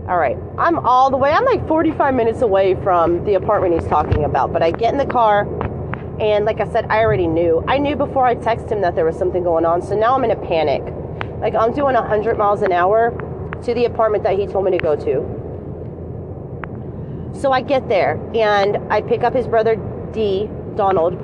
All 0.08 0.18
right. 0.18 0.36
I'm 0.58 0.78
all 0.78 1.10
the 1.10 1.16
way, 1.16 1.30
I'm 1.30 1.44
like 1.44 1.66
45 1.66 2.14
minutes 2.14 2.42
away 2.42 2.74
from 2.82 3.24
the 3.24 3.34
apartment 3.34 3.74
he's 3.74 3.88
talking 3.88 4.24
about, 4.24 4.52
but 4.52 4.62
I 4.62 4.70
get 4.70 4.92
in 4.92 4.98
the 4.98 5.06
car. 5.06 5.42
And 6.20 6.44
like 6.44 6.60
I 6.60 6.70
said, 6.70 6.86
I 6.90 6.98
already 6.98 7.26
knew. 7.26 7.64
I 7.66 7.78
knew 7.78 7.96
before 7.96 8.26
I 8.26 8.34
texted 8.34 8.70
him 8.70 8.82
that 8.82 8.94
there 8.94 9.06
was 9.06 9.16
something 9.16 9.42
going 9.42 9.64
on. 9.64 9.80
So 9.80 9.98
now 9.98 10.14
I'm 10.14 10.24
in 10.24 10.30
a 10.30 10.36
panic. 10.36 10.82
Like 11.40 11.54
I'm 11.54 11.72
doing 11.72 11.94
100 11.94 12.36
miles 12.36 12.62
an 12.62 12.72
hour 12.72 13.10
to 13.62 13.74
the 13.74 13.86
apartment 13.86 14.24
that 14.24 14.38
he 14.38 14.46
told 14.46 14.64
me 14.64 14.70
to 14.72 14.78
go 14.78 14.94
to. 14.96 15.38
So 17.40 17.52
I 17.52 17.62
get 17.62 17.88
there 17.88 18.20
and 18.34 18.76
I 18.92 19.00
pick 19.00 19.22
up 19.22 19.34
his 19.34 19.46
brother 19.46 19.76
D, 20.12 20.50
Donald, 20.76 21.14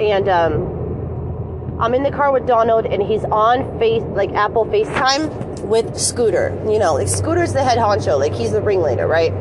and 0.00 0.28
um, 0.28 1.78
I'm 1.80 1.94
in 1.94 2.02
the 2.02 2.10
car 2.10 2.32
with 2.32 2.46
Donald 2.46 2.86
and 2.86 3.02
he's 3.02 3.24
on 3.24 3.78
face 3.78 4.02
like 4.02 4.32
Apple 4.32 4.64
FaceTime 4.64 5.60
with 5.60 5.96
Scooter. 5.96 6.50
You 6.66 6.78
know, 6.78 6.94
like 6.94 7.08
Scooter's 7.08 7.52
the 7.52 7.62
head 7.62 7.78
honcho, 7.78 8.18
like 8.18 8.34
he's 8.34 8.50
the 8.50 8.62
ringleader, 8.62 9.06
right? 9.06 9.32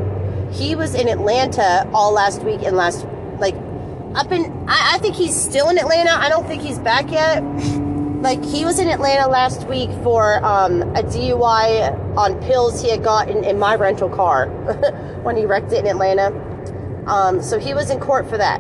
He 0.52 0.76
was 0.76 0.94
in 0.94 1.08
Atlanta 1.08 1.90
all 1.94 2.12
last 2.12 2.44
week 2.44 2.62
and 2.62 2.76
last 2.76 3.06
like 3.40 3.56
up 4.16 4.32
in 4.32 4.46
I, 4.68 4.96
I 4.96 4.98
think 5.00 5.16
he's 5.16 5.36
still 5.36 5.70
in 5.70 5.80
Atlanta. 5.80 6.12
I 6.12 6.30
don't 6.30 6.46
think 6.46 6.62
he's 6.62 6.78
back 6.80 7.10
yet 7.10 7.42
like 8.22 8.44
he 8.44 8.66
was 8.66 8.80
in 8.80 8.90
Atlanta 8.90 9.30
last 9.30 9.68
week 9.68 9.90
for 10.04 10.44
um, 10.44 10.82
a 10.82 11.04
DUI 11.04 12.18
on 12.18 12.40
pills 12.42 12.82
he 12.82 12.92
had 12.92 13.04
gotten 13.04 13.44
in 13.44 13.58
my 13.58 13.76
rental 13.76 14.10
car 14.10 14.48
when 15.24 15.38
he 15.38 15.46
wrecked 15.46 15.72
it 15.72 15.80
in 15.80 15.88
Atlanta. 15.88 16.34
Um, 17.08 17.42
so 17.42 17.58
he 17.60 17.74
was 17.74 17.90
in 17.90 18.00
court 18.00 18.30
for 18.30 18.38
that. 18.38 18.60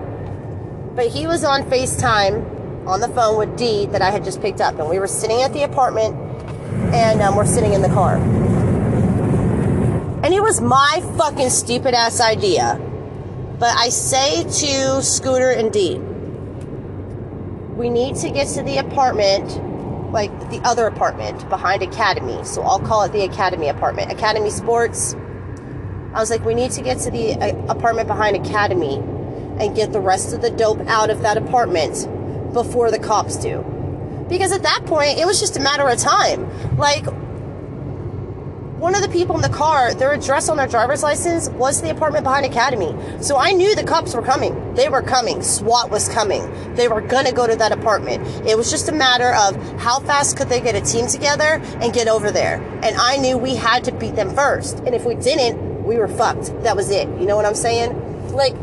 But 0.95 1.07
he 1.07 1.27
was 1.27 1.43
on 1.43 1.63
FaceTime 1.63 2.87
on 2.87 3.01
the 3.01 3.09
phone 3.09 3.37
with 3.37 3.57
D 3.57 3.85
that 3.87 4.01
I 4.01 4.09
had 4.11 4.23
just 4.23 4.41
picked 4.41 4.61
up, 4.61 4.79
and 4.79 4.89
we 4.89 4.97
were 4.97 5.07
sitting 5.07 5.41
at 5.41 5.53
the 5.53 5.63
apartment, 5.63 6.15
and 6.93 7.21
um, 7.21 7.35
we're 7.35 7.45
sitting 7.45 7.73
in 7.73 7.81
the 7.81 7.89
car. 7.89 8.15
And 10.23 10.33
it 10.33 10.41
was 10.41 10.61
my 10.61 11.01
fucking 11.17 11.49
stupid 11.49 11.93
ass 11.93 12.21
idea. 12.21 12.79
But 13.59 13.75
I 13.77 13.89
say 13.89 14.43
to 14.43 15.01
Scooter 15.03 15.51
and 15.51 15.71
D, 15.71 15.99
we 17.79 17.89
need 17.89 18.13
to 18.17 18.29
get 18.29 18.45
to 18.49 18.61
the 18.61 18.77
apartment, 18.77 20.11
like 20.11 20.29
the 20.49 20.59
other 20.65 20.85
apartment 20.85 21.47
behind 21.47 21.81
Academy. 21.81 22.43
So 22.43 22.61
I'll 22.61 22.81
call 22.81 23.03
it 23.03 23.13
the 23.13 23.21
Academy 23.21 23.69
apartment. 23.69 24.11
Academy 24.11 24.49
Sports. 24.49 25.15
I 26.13 26.19
was 26.19 26.29
like, 26.29 26.43
we 26.43 26.53
need 26.53 26.71
to 26.71 26.81
get 26.81 26.99
to 26.99 27.11
the 27.11 27.35
uh, 27.35 27.55
apartment 27.69 28.09
behind 28.09 28.35
Academy 28.35 28.95
and 28.95 29.75
get 29.75 29.93
the 29.93 30.01
rest 30.01 30.33
of 30.33 30.41
the 30.41 30.49
dope 30.49 30.81
out 30.87 31.09
of 31.09 31.21
that 31.21 31.37
apartment 31.37 32.05
before 32.51 32.91
the 32.91 32.99
cops 32.99 33.37
do. 33.37 33.63
Because 34.27 34.51
at 34.51 34.63
that 34.63 34.85
point, 34.85 35.17
it 35.17 35.25
was 35.25 35.39
just 35.39 35.55
a 35.55 35.61
matter 35.61 35.87
of 35.87 35.97
time. 35.97 36.77
Like, 36.77 37.05
one 38.79 38.95
of 38.95 39.01
the 39.01 39.09
people 39.09 39.35
in 39.35 39.41
the 39.41 39.49
car, 39.49 39.93
their 39.93 40.13
address 40.13 40.47
on 40.47 40.55
their 40.55 40.67
driver's 40.67 41.03
license 41.03 41.49
was 41.49 41.81
the 41.81 41.89
apartment 41.89 42.23
behind 42.23 42.45
Academy. 42.45 42.95
So 43.21 43.35
I 43.35 43.51
knew 43.51 43.75
the 43.75 43.83
cops 43.83 44.15
were 44.15 44.21
coming. 44.21 44.73
They 44.73 44.87
were 44.87 45.01
coming. 45.01 45.43
SWAT 45.43 45.91
was 45.91 46.07
coming. 46.07 46.49
They 46.75 46.87
were 46.87 47.01
gonna 47.01 47.33
go 47.33 47.45
to 47.45 47.57
that 47.57 47.73
apartment. 47.73 48.25
It 48.47 48.57
was 48.57 48.71
just 48.71 48.87
a 48.87 48.93
matter 48.93 49.33
of 49.33 49.57
how 49.81 49.99
fast 49.99 50.37
could 50.37 50.47
they 50.47 50.61
get 50.61 50.75
a 50.75 50.81
team 50.81 51.07
together 51.07 51.61
and 51.81 51.91
get 51.91 52.07
over 52.07 52.31
there. 52.31 52.61
And 52.81 52.95
I 52.95 53.17
knew 53.17 53.37
we 53.37 53.55
had 53.55 53.83
to 53.83 53.91
beat 53.91 54.15
them 54.15 54.33
first. 54.33 54.79
And 54.79 54.95
if 54.95 55.05
we 55.05 55.15
didn't, 55.15 55.83
we 55.83 55.97
were 55.97 56.07
fucked. 56.07 56.63
That 56.63 56.77
was 56.77 56.89
it. 56.89 57.09
You 57.19 57.25
know 57.25 57.35
what 57.35 57.45
I'm 57.45 57.55
saying? 57.55 58.31
Like, 58.31 58.53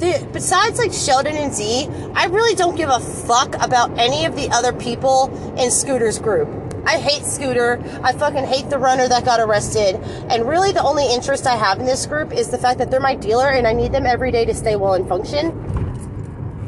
the, 0.00 0.26
besides 0.32 0.78
like 0.78 0.94
Sheldon 0.94 1.36
and 1.36 1.52
Z, 1.52 1.86
I 2.14 2.26
really 2.26 2.54
don't 2.54 2.76
give 2.76 2.88
a 2.88 3.00
fuck 3.00 3.56
about 3.62 3.98
any 3.98 4.24
of 4.24 4.36
the 4.36 4.48
other 4.50 4.72
people 4.72 5.54
in 5.58 5.70
Scooter's 5.70 6.18
group. 6.18 6.48
I 6.88 6.96
hate 6.96 7.22
Scooter. 7.26 7.78
I 8.02 8.12
fucking 8.12 8.46
hate 8.46 8.70
the 8.70 8.78
runner 8.78 9.06
that 9.08 9.22
got 9.22 9.40
arrested. 9.40 9.96
And 10.30 10.48
really, 10.48 10.72
the 10.72 10.82
only 10.82 11.12
interest 11.12 11.46
I 11.46 11.54
have 11.54 11.78
in 11.78 11.84
this 11.84 12.06
group 12.06 12.32
is 12.32 12.48
the 12.48 12.56
fact 12.56 12.78
that 12.78 12.90
they're 12.90 12.98
my 12.98 13.14
dealer 13.14 13.50
and 13.50 13.66
I 13.66 13.74
need 13.74 13.92
them 13.92 14.06
every 14.06 14.30
day 14.30 14.46
to 14.46 14.54
stay 14.54 14.74
well 14.74 14.94
and 14.94 15.06
function. 15.06 15.50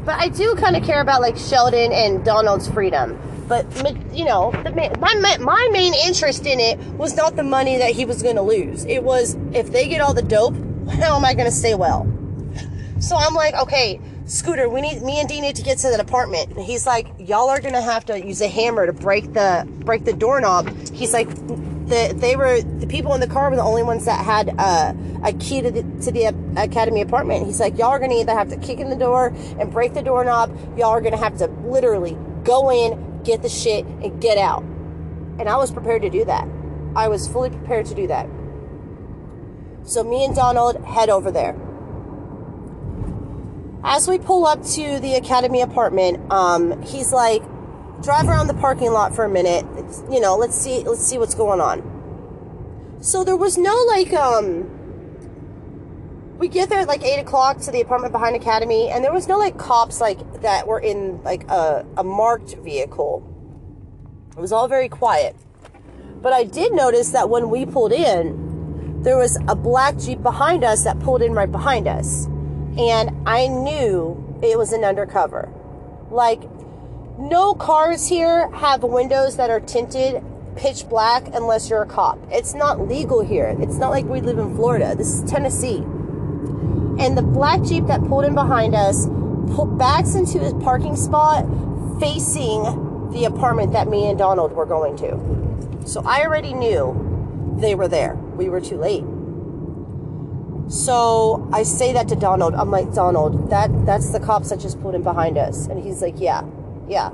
But 0.04 0.20
I 0.20 0.28
do 0.28 0.54
kind 0.56 0.76
of 0.76 0.84
care 0.84 1.00
about 1.00 1.22
like 1.22 1.38
Sheldon 1.38 1.90
and 1.94 2.22
Donald's 2.22 2.68
freedom. 2.68 3.18
But 3.48 3.64
you 4.14 4.26
know, 4.26 4.52
my 4.98 5.38
my 5.40 5.68
main 5.72 5.94
interest 5.94 6.44
in 6.44 6.60
it 6.60 6.78
was 6.98 7.16
not 7.16 7.36
the 7.36 7.42
money 7.42 7.78
that 7.78 7.92
he 7.92 8.04
was 8.04 8.22
going 8.22 8.36
to 8.36 8.42
lose. 8.42 8.84
It 8.84 9.02
was 9.02 9.38
if 9.54 9.72
they 9.72 9.88
get 9.88 10.02
all 10.02 10.12
the 10.12 10.20
dope, 10.20 10.54
how 11.00 11.16
am 11.16 11.24
I 11.24 11.32
going 11.32 11.48
to 11.48 11.56
stay 11.56 11.74
well? 11.74 12.06
So 13.00 13.16
I'm 13.16 13.32
like, 13.32 13.54
okay, 13.54 13.98
Scooter, 14.30 14.68
we 14.68 14.80
need 14.80 15.02
me 15.02 15.18
and 15.18 15.28
Dee 15.28 15.40
need 15.40 15.56
to 15.56 15.62
get 15.62 15.78
to 15.78 15.88
that 15.88 15.98
apartment. 15.98 16.50
And 16.50 16.60
he's 16.64 16.86
like, 16.86 17.08
y'all 17.18 17.48
are 17.48 17.60
gonna 17.60 17.82
have 17.82 18.04
to 18.04 18.24
use 18.24 18.40
a 18.40 18.46
hammer 18.46 18.86
to 18.86 18.92
break 18.92 19.32
the 19.32 19.66
break 19.80 20.04
the 20.04 20.12
doorknob. 20.12 20.68
He's 20.92 21.12
like, 21.12 21.28
the 21.28 22.14
they 22.16 22.36
were 22.36 22.62
the 22.62 22.86
people 22.86 23.12
in 23.14 23.20
the 23.20 23.26
car 23.26 23.50
were 23.50 23.56
the 23.56 23.62
only 23.64 23.82
ones 23.82 24.04
that 24.04 24.24
had 24.24 24.54
uh, 24.56 24.94
a 25.24 25.32
key 25.32 25.62
to 25.62 25.72
the 25.72 25.82
to 26.04 26.12
the 26.12 26.26
academy 26.56 27.00
apartment. 27.00 27.44
He's 27.44 27.58
like, 27.58 27.76
y'all 27.76 27.88
are 27.88 27.98
gonna 27.98 28.20
either 28.20 28.32
have 28.32 28.48
to 28.50 28.56
kick 28.56 28.78
in 28.78 28.88
the 28.88 28.94
door 28.94 29.34
and 29.58 29.72
break 29.72 29.94
the 29.94 30.02
doorknob. 30.02 30.56
Y'all 30.78 30.90
are 30.90 31.00
gonna 31.00 31.16
have 31.16 31.36
to 31.38 31.48
literally 31.66 32.16
go 32.44 32.70
in, 32.70 33.24
get 33.24 33.42
the 33.42 33.48
shit, 33.48 33.84
and 33.84 34.22
get 34.22 34.38
out. 34.38 34.62
And 35.40 35.48
I 35.48 35.56
was 35.56 35.72
prepared 35.72 36.02
to 36.02 36.10
do 36.10 36.24
that. 36.26 36.46
I 36.94 37.08
was 37.08 37.26
fully 37.26 37.50
prepared 37.50 37.86
to 37.86 37.96
do 37.96 38.06
that. 38.06 38.28
So 39.82 40.04
me 40.04 40.24
and 40.24 40.36
Donald 40.36 40.84
head 40.84 41.10
over 41.10 41.32
there 41.32 41.56
as 43.82 44.06
we 44.06 44.18
pull 44.18 44.46
up 44.46 44.62
to 44.62 44.98
the 45.00 45.14
academy 45.14 45.62
apartment, 45.62 46.30
um, 46.30 46.82
he's 46.82 47.12
like, 47.12 47.42
drive 48.02 48.28
around 48.28 48.46
the 48.46 48.54
parking 48.54 48.92
lot 48.92 49.14
for 49.14 49.24
a 49.24 49.28
minute. 49.28 49.64
It's, 49.76 50.02
you 50.10 50.20
know, 50.20 50.36
let's 50.36 50.54
see, 50.54 50.84
let's 50.84 51.04
see 51.04 51.18
what's 51.18 51.34
going 51.34 51.60
on. 51.60 52.98
So 53.00 53.24
there 53.24 53.36
was 53.36 53.56
no 53.56 53.74
like, 53.88 54.12
um, 54.12 54.68
we 56.38 56.48
get 56.48 56.68
there 56.68 56.80
at 56.80 56.88
like 56.88 57.02
eight 57.02 57.18
o'clock 57.18 57.58
to 57.60 57.70
the 57.70 57.80
apartment 57.80 58.12
behind 58.12 58.36
Academy, 58.36 58.88
and 58.90 59.04
there 59.04 59.12
was 59.12 59.28
no 59.28 59.38
like 59.38 59.58
cops 59.58 60.00
like 60.00 60.42
that 60.42 60.66
were 60.66 60.80
in 60.80 61.22
like 61.22 61.44
a, 61.48 61.86
a 61.96 62.04
marked 62.04 62.56
vehicle. 62.56 63.26
It 64.36 64.40
was 64.40 64.52
all 64.52 64.68
very 64.68 64.88
quiet. 64.88 65.36
But 66.22 66.32
I 66.34 66.44
did 66.44 66.72
notice 66.72 67.10
that 67.10 67.30
when 67.30 67.48
we 67.50 67.64
pulled 67.64 67.92
in, 67.92 69.02
there 69.02 69.16
was 69.16 69.38
a 69.48 69.54
black 69.54 69.98
Jeep 69.98 70.22
behind 70.22 70.64
us 70.64 70.84
that 70.84 71.00
pulled 71.00 71.22
in 71.22 71.32
right 71.32 71.50
behind 71.50 71.88
us 71.88 72.26
and 72.78 73.28
I 73.28 73.48
knew 73.48 74.38
it 74.42 74.56
was 74.58 74.72
an 74.72 74.84
undercover. 74.84 75.48
Like, 76.10 76.42
no 77.18 77.54
cars 77.54 78.08
here 78.08 78.50
have 78.50 78.82
windows 78.82 79.36
that 79.36 79.50
are 79.50 79.60
tinted 79.60 80.22
pitch 80.56 80.88
black 80.88 81.28
unless 81.34 81.70
you're 81.70 81.82
a 81.82 81.86
cop. 81.86 82.18
It's 82.30 82.54
not 82.54 82.88
legal 82.88 83.22
here. 83.22 83.56
It's 83.60 83.76
not 83.76 83.90
like 83.90 84.06
we 84.06 84.20
live 84.20 84.38
in 84.38 84.54
Florida. 84.56 84.94
This 84.94 85.14
is 85.14 85.30
Tennessee. 85.30 85.78
And 86.98 87.16
the 87.16 87.22
black 87.22 87.62
Jeep 87.62 87.86
that 87.86 88.04
pulled 88.04 88.24
in 88.24 88.34
behind 88.34 88.74
us 88.74 89.06
pulled 89.54 89.78
backs 89.78 90.14
into 90.14 90.38
his 90.38 90.52
parking 90.54 90.96
spot 90.96 91.44
facing 92.00 93.10
the 93.10 93.24
apartment 93.24 93.72
that 93.72 93.88
me 93.88 94.08
and 94.08 94.18
Donald 94.18 94.52
were 94.52 94.66
going 94.66 94.96
to. 94.98 95.88
So 95.88 96.02
I 96.04 96.24
already 96.24 96.54
knew 96.54 97.56
they 97.58 97.74
were 97.74 97.88
there. 97.88 98.14
We 98.14 98.48
were 98.48 98.60
too 98.60 98.78
late. 98.78 99.04
So 100.70 101.48
I 101.52 101.64
say 101.64 101.92
that 101.94 102.06
to 102.08 102.16
Donald. 102.16 102.54
I'm 102.54 102.70
like, 102.70 102.94
Donald, 102.94 103.50
that 103.50 103.86
that's 103.86 104.10
the 104.10 104.20
cops 104.20 104.50
that 104.50 104.60
just 104.60 104.80
pulled 104.80 104.94
in 104.94 105.02
behind 105.02 105.36
us. 105.36 105.66
And 105.66 105.82
he's 105.82 106.00
like, 106.00 106.20
yeah, 106.20 106.44
yeah. 106.88 107.10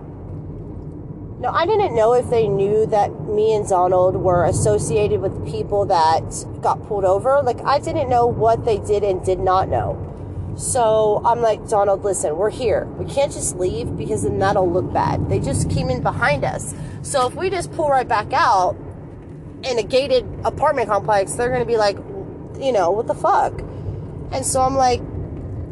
No, 1.38 1.48
I 1.50 1.64
didn't 1.64 1.94
know 1.96 2.12
if 2.12 2.28
they 2.28 2.48
knew 2.48 2.84
that 2.86 3.28
me 3.28 3.54
and 3.54 3.66
Donald 3.66 4.16
were 4.16 4.44
associated 4.44 5.22
with 5.22 5.46
people 5.46 5.86
that 5.86 6.44
got 6.60 6.86
pulled 6.86 7.06
over. 7.06 7.40
Like, 7.42 7.62
I 7.64 7.78
didn't 7.78 8.10
know 8.10 8.26
what 8.26 8.66
they 8.66 8.76
did 8.76 9.02
and 9.02 9.24
did 9.24 9.38
not 9.38 9.70
know. 9.70 10.02
So 10.58 11.22
I'm 11.24 11.40
like, 11.40 11.66
Donald, 11.66 12.04
listen, 12.04 12.36
we're 12.36 12.50
here. 12.50 12.84
We 12.98 13.10
can't 13.10 13.32
just 13.32 13.56
leave 13.56 13.96
because 13.96 14.22
then 14.22 14.38
that'll 14.38 14.70
look 14.70 14.92
bad. 14.92 15.30
They 15.30 15.40
just 15.40 15.70
came 15.70 15.88
in 15.88 16.02
behind 16.02 16.44
us. 16.44 16.74
So 17.00 17.26
if 17.26 17.34
we 17.34 17.48
just 17.48 17.72
pull 17.72 17.88
right 17.88 18.06
back 18.06 18.34
out 18.34 18.76
in 19.62 19.78
a 19.78 19.82
gated 19.82 20.26
apartment 20.44 20.88
complex, 20.88 21.34
they're 21.34 21.58
to 21.58 21.64
be 21.64 21.78
like, 21.78 21.96
you 22.60 22.72
know, 22.72 22.90
what 22.90 23.06
the 23.06 23.14
fuck? 23.14 23.60
And 24.32 24.44
so 24.44 24.60
I'm 24.60 24.76
like, 24.76 25.00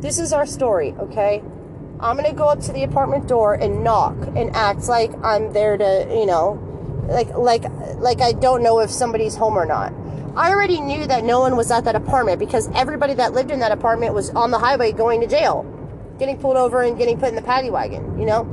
this 0.01 0.19
is 0.19 0.33
our 0.33 0.47
story, 0.47 0.95
okay? 0.99 1.43
I'm 2.01 2.17
gonna 2.17 2.33
go 2.33 2.49
up 2.49 2.61
to 2.61 2.73
the 2.73 2.83
apartment 2.83 3.29
door 3.29 3.55
and 3.55 3.83
knock 3.83 4.17
and 4.37 4.55
act 4.55 4.89
like 4.89 5.13
I'm 5.23 5.53
there 5.53 5.77
to, 5.77 6.07
you 6.11 6.27
know, 6.27 6.61
like 7.09 7.31
like 7.35 7.65
like 7.97 8.21
I 8.21 8.33
don't 8.33 8.63
know 8.63 8.81
if 8.81 8.91
somebody's 8.91 9.37
home 9.37 9.57
or 9.57 9.67
not. 9.67 9.93
I 10.37 10.51
already 10.51 10.81
knew 10.81 11.07
that 11.07 11.23
no 11.23 11.41
one 11.41 11.57
was 11.57 11.71
at 11.71 11.85
that 11.85 11.95
apartment 11.95 12.41
because 12.41 12.69
everybody 12.75 13.15
that 13.15 13.33
lived 13.33 13.53
in 13.53 13.61
that 13.61 13.71
apartment 13.71 14.15
was 14.15 14.31
on 14.31 14.51
the 14.51 14.59
highway 14.59 14.91
going 14.91 15.21
to 15.21 15.29
jail, 15.29 15.65
getting 16.19 16.39
pulled 16.39 16.57
over 16.57 16.83
and 16.83 16.99
getting 16.99 17.19
put 17.21 17.29
in 17.29 17.37
the 17.37 17.43
paddy 17.43 17.71
wagon, 17.71 18.19
you 18.19 18.27
know? 18.27 18.51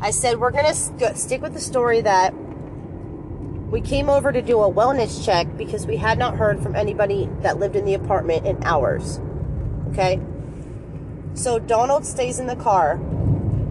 I 0.00 0.10
said, 0.10 0.38
we're 0.38 0.50
going 0.50 0.66
to 0.66 0.74
st- 0.74 1.16
stick 1.16 1.40
with 1.40 1.54
the 1.54 1.60
story 1.60 2.02
that 2.02 2.34
we 3.74 3.80
came 3.80 4.08
over 4.08 4.30
to 4.30 4.40
do 4.40 4.62
a 4.62 4.72
wellness 4.72 5.26
check 5.26 5.48
because 5.56 5.84
we 5.84 5.96
had 5.96 6.16
not 6.16 6.36
heard 6.36 6.62
from 6.62 6.76
anybody 6.76 7.28
that 7.40 7.58
lived 7.58 7.74
in 7.74 7.84
the 7.84 7.94
apartment 7.94 8.46
in 8.46 8.62
hours. 8.62 9.18
Okay? 9.88 10.20
So 11.34 11.58
Donald 11.58 12.06
stays 12.06 12.38
in 12.38 12.46
the 12.46 12.54
car. 12.54 13.00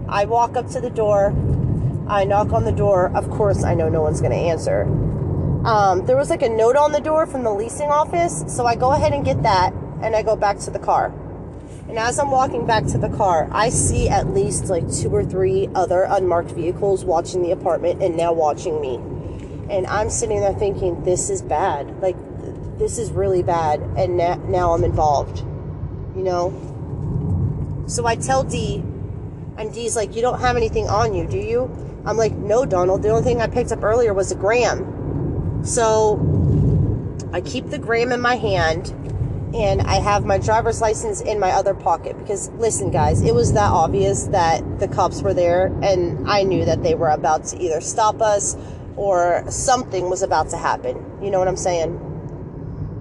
I 0.09 0.25
walk 0.25 0.57
up 0.57 0.67
to 0.71 0.81
the 0.81 0.89
door. 0.89 1.33
I 2.09 2.25
knock 2.25 2.51
on 2.51 2.65
the 2.65 2.73
door. 2.73 3.15
Of 3.15 3.29
course, 3.29 3.63
I 3.63 3.75
know 3.75 3.87
no 3.87 4.01
one's 4.01 4.19
going 4.19 4.33
to 4.33 4.37
answer. 4.37 4.83
Um, 5.65 6.05
there 6.05 6.17
was 6.17 6.29
like 6.29 6.41
a 6.41 6.49
note 6.49 6.75
on 6.75 6.91
the 6.91 6.99
door 6.99 7.25
from 7.25 7.43
the 7.43 7.53
leasing 7.53 7.89
office, 7.89 8.43
so 8.49 8.65
I 8.65 8.75
go 8.75 8.91
ahead 8.91 9.13
and 9.13 9.23
get 9.23 9.41
that 9.43 9.71
and 10.01 10.17
I 10.17 10.21
go 10.21 10.35
back 10.35 10.59
to 10.59 10.69
the 10.69 10.79
car. 10.79 11.13
And 11.87 11.97
as 11.97 12.19
I'm 12.19 12.29
walking 12.29 12.67
back 12.67 12.87
to 12.87 12.97
the 12.97 13.07
car, 13.07 13.47
I 13.53 13.69
see 13.69 14.09
at 14.09 14.27
least 14.27 14.65
like 14.65 14.93
two 14.93 15.15
or 15.15 15.23
three 15.23 15.69
other 15.73 16.03
unmarked 16.09 16.51
vehicles 16.51 17.05
watching 17.05 17.41
the 17.41 17.51
apartment 17.51 18.03
and 18.03 18.17
now 18.17 18.33
watching 18.33 18.81
me. 18.81 18.99
And 19.69 19.87
I'm 19.87 20.09
sitting 20.09 20.39
there 20.39 20.53
thinking, 20.53 21.03
this 21.03 21.29
is 21.29 21.41
bad. 21.41 22.01
Like, 22.01 22.17
this 22.77 22.97
is 22.97 23.11
really 23.11 23.43
bad. 23.43 23.81
And 23.97 24.17
na- 24.17 24.35
now 24.35 24.73
I'm 24.73 24.83
involved, 24.83 25.39
you 26.15 26.23
know? 26.23 27.85
So 27.87 28.05
I 28.05 28.15
tell 28.15 28.43
D, 28.43 28.83
and 29.57 29.73
D's 29.73 29.95
like, 29.95 30.15
you 30.15 30.21
don't 30.21 30.39
have 30.39 30.57
anything 30.57 30.87
on 30.87 31.13
you, 31.13 31.27
do 31.27 31.37
you? 31.37 31.69
I'm 32.05 32.17
like, 32.17 32.33
no, 32.33 32.65
Donald. 32.65 33.01
The 33.03 33.09
only 33.09 33.23
thing 33.23 33.41
I 33.41 33.47
picked 33.47 33.71
up 33.71 33.83
earlier 33.83 34.13
was 34.13 34.31
a 34.31 34.35
gram. 34.35 35.63
So 35.63 36.19
I 37.31 37.41
keep 37.41 37.69
the 37.69 37.79
gram 37.79 38.11
in 38.11 38.19
my 38.19 38.35
hand 38.35 38.93
and 39.55 39.81
I 39.81 39.95
have 39.95 40.25
my 40.25 40.37
driver's 40.37 40.81
license 40.81 41.21
in 41.21 41.39
my 41.39 41.51
other 41.51 41.73
pocket 41.73 42.17
because 42.17 42.49
listen 42.51 42.91
guys, 42.91 43.21
it 43.21 43.33
was 43.33 43.53
that 43.53 43.71
obvious 43.71 44.25
that 44.27 44.79
the 44.79 44.87
cops 44.87 45.21
were 45.21 45.33
there 45.33 45.67
and 45.83 46.27
I 46.27 46.43
knew 46.43 46.65
that 46.65 46.83
they 46.83 46.95
were 46.95 47.09
about 47.09 47.45
to 47.45 47.61
either 47.61 47.79
stop 47.79 48.21
us 48.21 48.57
or 48.95 49.43
something 49.49 50.09
was 50.09 50.23
about 50.23 50.49
to 50.49 50.57
happen. 50.57 50.95
You 51.21 51.31
know 51.31 51.39
what 51.39 51.47
I'm 51.47 51.57
saying? 51.57 51.99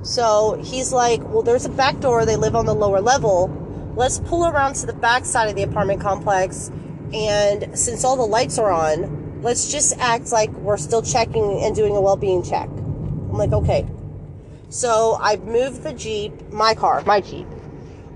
So 0.02 0.60
he's 0.62 0.92
like, 0.92 1.22
"Well, 1.22 1.42
there's 1.42 1.64
a 1.64 1.70
back 1.70 2.00
door. 2.00 2.24
They 2.26 2.36
live 2.36 2.56
on 2.56 2.66
the 2.66 2.74
lower 2.74 3.00
level. 3.00 3.50
Let's 3.94 4.18
pull 4.18 4.46
around 4.46 4.74
to 4.76 4.86
the 4.86 4.94
back 4.94 5.24
side 5.24 5.48
of 5.48 5.54
the 5.54 5.62
apartment 5.62 6.00
complex 6.00 6.70
and 7.12 7.78
since 7.78 8.04
all 8.04 8.16
the 8.16 8.22
lights 8.22 8.58
are 8.58 8.70
on, 8.70 9.42
let's 9.42 9.70
just 9.70 9.96
act 9.98 10.32
like 10.32 10.50
we're 10.52 10.78
still 10.78 11.02
checking 11.02 11.62
and 11.62 11.74
doing 11.74 11.94
a 11.94 12.00
well-being 12.00 12.42
check. 12.42 12.68
I'm 12.68 13.34
like, 13.34 13.52
okay. 13.52 13.86
So 14.70 15.18
I 15.20 15.36
moved 15.36 15.82
the 15.82 15.92
Jeep, 15.92 16.50
my 16.50 16.74
car, 16.74 17.02
my 17.04 17.20
Jeep, 17.20 17.46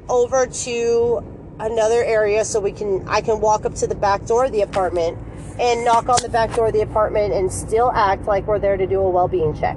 over 0.09 0.47
to 0.47 1.25
another 1.59 2.03
area 2.03 2.45
so 2.45 2.61
we 2.61 2.73
can 2.73 3.07
I 3.09 3.23
can 3.23 3.41
walk 3.41 3.65
up 3.65 3.75
to 3.77 3.87
the 3.87 3.95
back 3.95 4.27
door 4.27 4.45
of 4.47 4.53
the 4.53 4.61
apartment 4.61 5.19
and 5.59 5.85
knock 5.85 6.09
on 6.09 6.21
the 6.23 6.29
back 6.29 6.55
door 6.55 6.69
of 6.69 6.73
the 6.73 6.83
apartment 6.83 7.33
and 7.33 7.51
still 7.51 7.91
act 7.93 8.27
like 8.27 8.47
we're 8.47 8.59
there 8.59 8.77
to 8.77 8.87
do 8.87 9.01
a 9.01 9.11
well-being 9.11 9.55
check. 9.55 9.77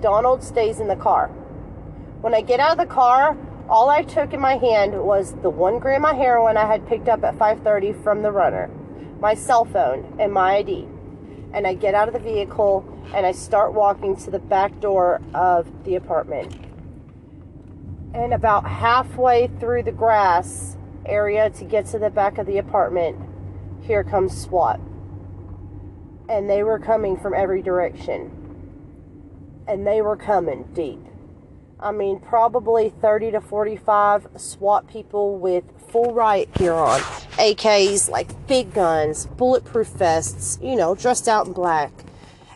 Donald 0.00 0.42
stays 0.42 0.80
in 0.80 0.88
the 0.88 0.96
car. 0.96 1.28
When 2.20 2.34
I 2.34 2.40
get 2.40 2.60
out 2.60 2.72
of 2.72 2.78
the 2.78 2.92
car, 2.92 3.36
all 3.68 3.88
I 3.88 4.02
took 4.02 4.32
in 4.32 4.40
my 4.40 4.56
hand 4.56 5.02
was 5.02 5.32
the 5.42 5.50
one 5.50 5.78
gram 5.78 6.04
of 6.04 6.16
heroin 6.16 6.56
I 6.56 6.66
had 6.66 6.86
picked 6.86 7.08
up 7.08 7.24
at 7.24 7.36
5:30 7.38 7.92
from 8.02 8.22
the 8.22 8.30
runner 8.30 8.70
my 9.20 9.34
cell 9.34 9.64
phone 9.64 10.16
and 10.18 10.30
my 10.30 10.56
ID. 10.56 10.86
And 11.54 11.66
I 11.66 11.72
get 11.72 11.94
out 11.94 12.08
of 12.08 12.14
the 12.14 12.20
vehicle 12.20 12.84
and 13.14 13.24
I 13.24 13.32
start 13.32 13.72
walking 13.72 14.16
to 14.16 14.30
the 14.30 14.38
back 14.38 14.80
door 14.80 15.22
of 15.32 15.84
the 15.84 15.94
apartment. 15.94 16.54
And 18.12 18.34
about 18.34 18.66
halfway 18.66 19.46
through 19.46 19.84
the 19.84 19.92
grass 19.92 20.76
area 21.06 21.48
to 21.48 21.64
get 21.64 21.86
to 21.86 21.98
the 21.98 22.10
back 22.10 22.36
of 22.36 22.46
the 22.46 22.58
apartment, 22.58 23.16
here 23.80 24.04
comes 24.04 24.36
SWAT. 24.36 24.78
And 26.28 26.48
they 26.48 26.62
were 26.62 26.78
coming 26.78 27.16
from 27.18 27.34
every 27.34 27.62
direction. 27.62 28.30
And 29.68 29.86
they 29.86 30.02
were 30.02 30.16
coming 30.16 30.68
deep. 30.74 31.00
I 31.80 31.92
mean, 31.92 32.20
probably 32.20 32.88
30 32.88 33.32
to 33.32 33.40
45 33.40 34.28
SWAT 34.36 34.88
people 34.88 35.38
with 35.38 35.64
full 35.88 36.14
riot 36.14 36.52
gear 36.54 36.72
on, 36.72 37.00
AKs, 37.32 38.08
like 38.08 38.46
big 38.46 38.72
guns, 38.72 39.26
bulletproof 39.26 39.88
vests, 39.88 40.58
you 40.62 40.76
know, 40.76 40.94
dressed 40.94 41.28
out 41.28 41.46
in 41.46 41.52
black. 41.52 41.92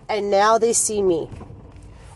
And 0.09 0.31
now 0.31 0.57
they 0.57 0.73
see 0.73 1.03
me. 1.03 1.29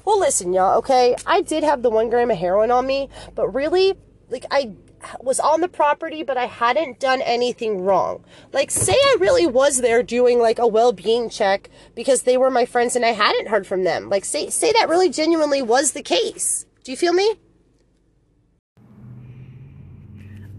Well, 0.04 0.18
listen, 0.18 0.52
y'all, 0.52 0.78
okay? 0.78 1.14
I 1.26 1.42
did 1.42 1.62
have 1.62 1.82
the 1.82 1.90
one 1.90 2.08
gram 2.08 2.30
of 2.30 2.38
heroin 2.38 2.70
on 2.70 2.86
me, 2.86 3.08
but 3.34 3.48
really, 3.48 3.94
like, 4.30 4.46
I 4.50 4.72
was 5.20 5.40
on 5.40 5.60
the 5.60 5.68
property, 5.68 6.22
but 6.22 6.36
I 6.36 6.46
hadn't 6.46 7.00
done 7.00 7.22
anything 7.22 7.82
wrong. 7.82 8.24
Like, 8.52 8.70
say 8.70 8.94
I 8.94 9.16
really 9.18 9.46
was 9.46 9.80
there 9.80 10.02
doing 10.02 10.38
like 10.38 10.58
a 10.58 10.66
well-being 10.66 11.28
check 11.30 11.70
because 11.94 12.22
they 12.22 12.36
were 12.36 12.50
my 12.50 12.64
friends 12.64 12.96
and 12.96 13.04
I 13.04 13.12
hadn't 13.12 13.48
heard 13.48 13.66
from 13.66 13.84
them. 13.84 14.08
Like, 14.08 14.24
say 14.24 14.50
say 14.50 14.72
that 14.72 14.88
really 14.88 15.10
genuinely 15.10 15.62
was 15.62 15.92
the 15.92 16.02
case. 16.02 16.66
Do 16.84 16.90
you 16.90 16.96
feel 16.96 17.12
me? 17.12 17.34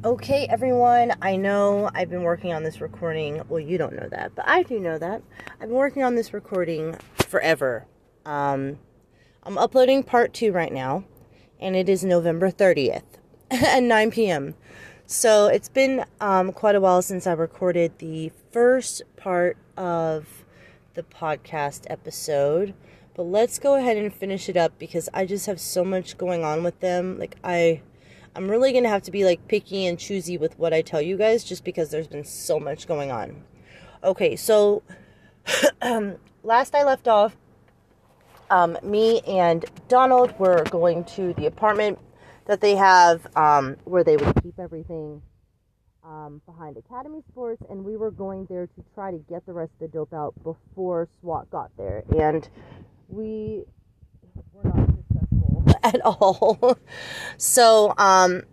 Okay, 0.06 0.48
everyone, 0.50 1.14
I 1.22 1.38
know 1.38 1.90
I've 1.96 2.10
been 2.10 2.24
working 2.24 2.52
on 2.52 2.64
this 2.64 2.82
recording. 2.82 3.42
Well, 3.48 3.62
you 3.62 3.78
don't 3.78 3.96
know 3.96 4.10
that, 4.10 4.36
but 4.36 4.46
I 4.46 4.64
do 4.64 4.78
know 4.78 4.98
that. 4.98 5.22
I've 5.62 5.70
been 5.70 5.78
working 5.78 6.04
on 6.04 6.16
this 6.16 6.34
recording 6.34 6.98
forever. 7.20 7.86
Um, 8.26 8.80
I'm 9.44 9.58
uploading 9.58 10.04
part 10.04 10.34
two 10.34 10.52
right 10.52 10.74
now, 10.74 11.06
and 11.58 11.78
it 11.78 11.88
is 11.88 12.04
November 12.04 12.52
30th 12.52 13.13
at 13.62 13.84
9 13.84 14.10
p.m. 14.10 14.56
So 15.06 15.46
it's 15.46 15.70
been 15.70 16.06
um, 16.20 16.52
quite 16.52 16.74
a 16.74 16.82
while 16.82 17.04
since 17.04 17.28
I 17.28 17.34
recorded 17.34 18.00
the 18.00 18.32
first 18.52 19.04
part 19.16 19.58
of 19.78 20.44
the 20.96 21.04
podcast 21.04 21.86
episode. 21.88 22.74
But 23.14 23.24
let's 23.24 23.60
go 23.60 23.76
ahead 23.76 23.96
and 23.96 24.12
finish 24.12 24.50
it 24.50 24.58
up 24.58 24.80
because 24.80 25.08
I 25.14 25.28
just 25.28 25.46
have 25.46 25.60
so 25.60 25.84
much 25.86 26.18
going 26.18 26.44
on 26.44 26.64
with 26.64 26.80
them. 26.80 27.20
Like 27.20 27.36
I 27.44 27.82
I'm 28.36 28.50
really 28.50 28.72
going 28.72 28.86
to 28.86 28.90
have 28.90 29.04
to 29.04 29.12
be 29.12 29.24
like 29.24 29.48
picky 29.48 29.86
and 29.86 30.00
choosy 30.00 30.36
with 30.40 30.58
what 30.58 30.74
I 30.74 30.82
tell 30.82 31.02
you 31.02 31.16
guys 31.16 31.44
just 31.44 31.64
because 31.64 31.92
there's 31.92 32.08
been 32.08 32.26
so 32.26 32.60
much 32.60 32.88
going 32.88 33.12
on. 33.12 33.44
Okay, 34.04 34.36
so 34.36 34.82
um, 35.84 36.16
last 36.44 36.74
I 36.74 36.84
left 36.84 37.08
off 37.08 37.38
um, 38.50 38.80
me 38.82 39.22
and 39.28 39.64
Donald 39.90 40.38
were 40.40 40.64
going 40.72 41.04
to 41.06 41.34
the 41.36 41.46
apartment 41.46 42.00
that 42.46 42.62
they 42.62 42.76
have 42.76 43.26
um, 43.36 43.78
where 43.86 44.04
they 44.04 44.18
would 44.18 44.44
keep 44.44 44.60
everything 44.60 45.22
um, 46.04 46.42
behind 46.46 46.78
Academy 46.78 47.22
Sports, 47.32 47.62
and 47.70 47.84
we 47.84 47.96
were 47.96 48.12
going 48.12 48.46
there 48.50 48.68
to 48.68 48.84
try 48.94 49.12
to 49.12 49.18
get 49.30 49.46
the 49.46 49.54
rest 49.54 49.72
of 49.74 49.80
the 49.80 49.88
dope 49.88 50.14
out 50.14 50.34
before 50.44 51.08
SWAT 51.22 51.50
got 51.50 51.72
there. 51.78 52.04
And 52.18 52.48
we 53.08 53.64
were 54.54 54.70
not 54.70 54.90
successful 54.90 55.66
at 55.84 56.02
all. 56.02 56.78
so, 57.38 57.94
um, 57.98 58.44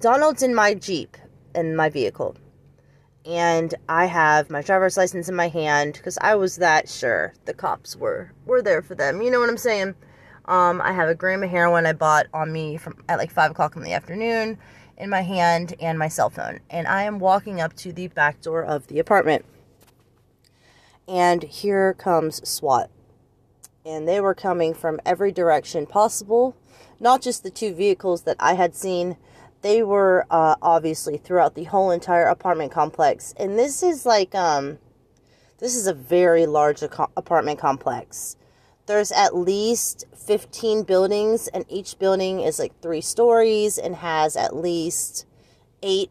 Donald's 0.00 0.42
in 0.42 0.54
my 0.54 0.74
Jeep, 0.74 1.16
in 1.54 1.74
my 1.74 1.88
vehicle. 1.88 2.36
And 3.26 3.74
I 3.88 4.04
have 4.04 4.50
my 4.50 4.60
driver's 4.60 4.98
license 4.98 5.30
in 5.30 5.34
my 5.34 5.48
hand 5.48 5.94
because 5.94 6.18
I 6.20 6.34
was 6.34 6.56
that 6.56 6.90
sure 6.90 7.32
the 7.46 7.54
cops 7.54 7.96
were 7.96 8.32
were 8.44 8.60
there 8.60 8.82
for 8.82 8.94
them. 8.94 9.22
You 9.22 9.30
know 9.30 9.40
what 9.40 9.48
I'm 9.48 9.56
saying? 9.56 9.94
Um, 10.46 10.80
I 10.82 10.92
have 10.92 11.08
a 11.08 11.14
gram 11.14 11.42
of 11.42 11.50
heroin 11.50 11.86
I 11.86 11.92
bought 11.92 12.26
on 12.34 12.52
me 12.52 12.76
from 12.76 13.02
at 13.08 13.18
like 13.18 13.30
five 13.30 13.50
o'clock 13.50 13.76
in 13.76 13.82
the 13.82 13.92
afternoon 13.92 14.58
in 14.96 15.10
my 15.10 15.22
hand 15.22 15.74
and 15.80 15.98
my 15.98 16.08
cell 16.08 16.30
phone. 16.30 16.60
And 16.70 16.86
I 16.86 17.04
am 17.04 17.18
walking 17.18 17.60
up 17.60 17.74
to 17.76 17.92
the 17.92 18.08
back 18.08 18.40
door 18.40 18.62
of 18.62 18.86
the 18.88 18.98
apartment. 18.98 19.44
And 21.08 21.42
here 21.42 21.94
comes 21.94 22.46
SWAT 22.48 22.90
and 23.84 24.08
they 24.08 24.20
were 24.20 24.34
coming 24.34 24.74
from 24.74 25.00
every 25.04 25.32
direction 25.32 25.86
possible. 25.86 26.56
Not 26.98 27.20
just 27.20 27.42
the 27.42 27.50
two 27.50 27.74
vehicles 27.74 28.22
that 28.22 28.36
I 28.40 28.54
had 28.54 28.74
seen, 28.74 29.16
they 29.62 29.82
were 29.82 30.26
uh, 30.30 30.56
obviously 30.62 31.16
throughout 31.16 31.54
the 31.54 31.64
whole 31.64 31.90
entire 31.90 32.26
apartment 32.26 32.72
complex. 32.72 33.34
And 33.36 33.58
this 33.58 33.82
is 33.82 34.06
like, 34.06 34.34
um, 34.34 34.78
this 35.58 35.76
is 35.76 35.86
a 35.86 35.94
very 35.94 36.46
large 36.46 36.82
apartment 36.82 37.58
complex. 37.58 38.36
There's 38.86 39.12
at 39.12 39.34
least 39.34 40.04
15 40.14 40.82
buildings, 40.82 41.48
and 41.48 41.64
each 41.68 41.98
building 41.98 42.40
is 42.40 42.58
like 42.58 42.78
three 42.80 43.00
stories 43.00 43.78
and 43.78 43.96
has 43.96 44.36
at 44.36 44.54
least 44.54 45.26
eight 45.82 46.10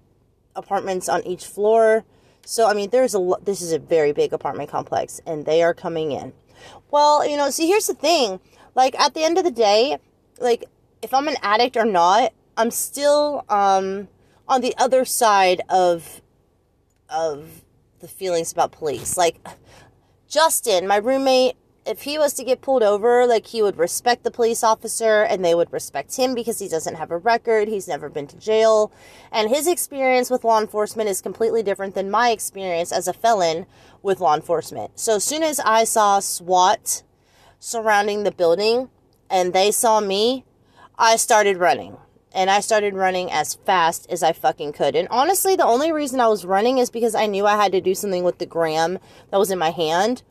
apartments 0.55 1.07
on 1.07 1.25
each 1.25 1.45
floor. 1.45 2.03
So, 2.45 2.67
I 2.67 2.73
mean, 2.73 2.89
there's 2.89 3.15
a 3.15 3.33
this 3.43 3.61
is 3.61 3.71
a 3.71 3.79
very 3.79 4.11
big 4.11 4.33
apartment 4.33 4.69
complex, 4.69 5.21
and 5.25 5.45
they 5.45 5.63
are 5.63 5.73
coming 5.73 6.11
in. 6.11 6.33
Well, 6.91 7.27
you 7.27 7.37
know, 7.37 7.49
see, 7.49 7.67
here's 7.67 7.87
the 7.87 7.93
thing. 7.93 8.39
Like, 8.75 8.99
at 8.99 9.13
the 9.13 9.23
end 9.23 9.37
of 9.37 9.43
the 9.43 9.51
day, 9.51 9.97
like, 10.39 10.65
if 11.01 11.13
I'm 11.13 11.27
an 11.27 11.35
addict 11.41 11.77
or 11.77 11.85
not, 11.85 12.33
I'm 12.57 12.71
still, 12.71 13.45
um, 13.49 14.07
on 14.47 14.61
the 14.61 14.73
other 14.77 15.05
side 15.05 15.61
of 15.69 16.21
of 17.09 17.63
the 17.99 18.07
feelings 18.07 18.51
about 18.51 18.71
police. 18.71 19.17
Like 19.17 19.45
Justin, 20.27 20.87
my 20.87 20.97
roommate, 20.97 21.55
if 21.85 22.03
he 22.03 22.17
was 22.17 22.33
to 22.33 22.43
get 22.43 22.61
pulled 22.61 22.83
over, 22.83 23.25
like 23.27 23.47
he 23.47 23.61
would 23.61 23.77
respect 23.77 24.23
the 24.23 24.31
police 24.31 24.63
officer 24.63 25.23
and 25.23 25.43
they 25.43 25.53
would 25.53 25.71
respect 25.73 26.15
him 26.15 26.33
because 26.33 26.59
he 26.59 26.69
doesn't 26.69 26.95
have 26.95 27.11
a 27.11 27.17
record, 27.17 27.67
he's 27.67 27.87
never 27.87 28.09
been 28.09 28.27
to 28.27 28.37
jail, 28.37 28.91
and 29.31 29.49
his 29.49 29.67
experience 29.67 30.29
with 30.29 30.43
law 30.43 30.59
enforcement 30.59 31.09
is 31.09 31.21
completely 31.21 31.61
different 31.61 31.95
than 31.95 32.09
my 32.09 32.29
experience 32.29 32.91
as 32.91 33.07
a 33.07 33.13
felon 33.13 33.65
with 34.01 34.21
law 34.21 34.35
enforcement. 34.35 34.91
So 34.99 35.15
as 35.15 35.23
soon 35.23 35.43
as 35.43 35.59
I 35.59 35.83
saw 35.83 36.19
SWAT 36.19 37.03
surrounding 37.59 38.23
the 38.23 38.31
building 38.31 38.89
and 39.29 39.53
they 39.53 39.71
saw 39.71 39.99
me, 39.99 40.45
I 40.97 41.15
started 41.17 41.57
running. 41.57 41.97
And 42.35 42.49
I 42.49 42.61
started 42.61 42.95
running 42.95 43.31
as 43.31 43.53
fast 43.53 44.09
as 44.09 44.23
I 44.23 44.33
fucking 44.33 44.73
could. 44.73 44.95
And 44.95 45.07
honestly, 45.11 45.55
the 45.55 45.67
only 45.67 45.91
reason 45.91 46.19
I 46.19 46.29
was 46.29 46.45
running 46.45 46.79
is 46.79 46.89
because 46.89 47.13
I 47.13 47.27
knew 47.27 47.45
I 47.45 47.57
had 47.57 47.71
to 47.73 47.81
do 47.81 47.93
something 47.93 48.23
with 48.23 48.39
the 48.39 48.47
gram 48.47 48.97
that 49.29 49.37
was 49.37 49.51
in 49.51 49.59
my 49.59 49.69
hand 49.69 50.23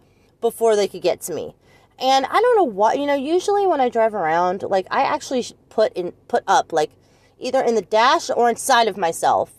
before 0.42 0.76
they 0.76 0.86
could 0.86 1.00
get 1.00 1.22
to 1.22 1.34
me. 1.34 1.54
And 1.98 2.26
I 2.26 2.40
don't 2.40 2.56
know 2.56 2.64
why, 2.64 2.94
you 2.94 3.06
know, 3.06 3.14
usually 3.14 3.66
when 3.66 3.80
I 3.80 3.88
drive 3.88 4.12
around, 4.12 4.62
like 4.62 4.86
I 4.90 5.02
actually 5.04 5.46
put 5.70 5.94
in 5.94 6.12
put 6.28 6.44
up 6.46 6.72
like 6.72 6.90
either 7.38 7.62
in 7.62 7.74
the 7.74 7.82
dash 7.82 8.28
or 8.28 8.50
inside 8.50 8.88
of 8.88 8.98
myself. 8.98 9.54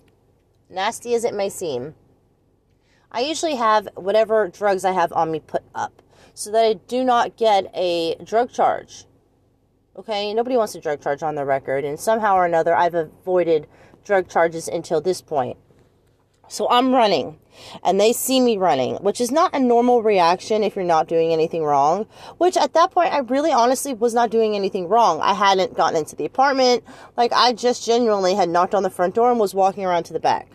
Nasty 0.69 1.15
as 1.15 1.23
it 1.23 1.33
may 1.33 1.49
seem. 1.49 1.95
I 3.11 3.21
usually 3.21 3.55
have 3.55 3.87
whatever 3.95 4.47
drugs 4.47 4.85
I 4.85 4.91
have 4.91 5.13
on 5.13 5.31
me 5.31 5.39
put 5.39 5.63
up 5.73 6.01
so 6.33 6.51
that 6.51 6.65
I 6.65 6.73
do 6.73 7.03
not 7.03 7.37
get 7.37 7.71
a 7.73 8.15
drug 8.23 8.51
charge. 8.51 9.05
Okay, 9.95 10.33
nobody 10.33 10.57
wants 10.57 10.73
a 10.73 10.81
drug 10.81 11.01
charge 11.01 11.21
on 11.21 11.35
their 11.35 11.45
record, 11.45 11.85
and 11.85 11.99
somehow 11.99 12.35
or 12.35 12.45
another, 12.45 12.75
I've 12.75 12.95
avoided 12.95 13.67
drug 14.03 14.27
charges 14.27 14.67
until 14.67 14.99
this 14.99 15.21
point. 15.21 15.57
So 16.47 16.69
I'm 16.69 16.93
running, 16.93 17.39
and 17.83 17.99
they 17.99 18.13
see 18.13 18.39
me 18.39 18.57
running, 18.57 18.95
which 18.97 19.19
is 19.19 19.31
not 19.31 19.55
a 19.55 19.59
normal 19.59 20.03
reaction 20.03 20.63
if 20.63 20.75
you're 20.75 20.85
not 20.85 21.07
doing 21.07 21.33
anything 21.33 21.63
wrong. 21.63 22.05
Which 22.37 22.57
at 22.57 22.73
that 22.73 22.91
point, 22.91 23.13
I 23.13 23.19
really 23.19 23.51
honestly 23.51 23.93
was 23.93 24.13
not 24.13 24.29
doing 24.29 24.55
anything 24.55 24.87
wrong. 24.87 25.19
I 25.21 25.33
hadn't 25.33 25.75
gotten 25.75 25.97
into 25.97 26.15
the 26.15 26.25
apartment. 26.25 26.83
Like, 27.17 27.31
I 27.33 27.53
just 27.53 27.85
genuinely 27.85 28.35
had 28.35 28.49
knocked 28.49 28.75
on 28.75 28.83
the 28.83 28.89
front 28.89 29.15
door 29.15 29.31
and 29.31 29.39
was 29.39 29.55
walking 29.55 29.85
around 29.85 30.03
to 30.03 30.13
the 30.13 30.19
back. 30.19 30.47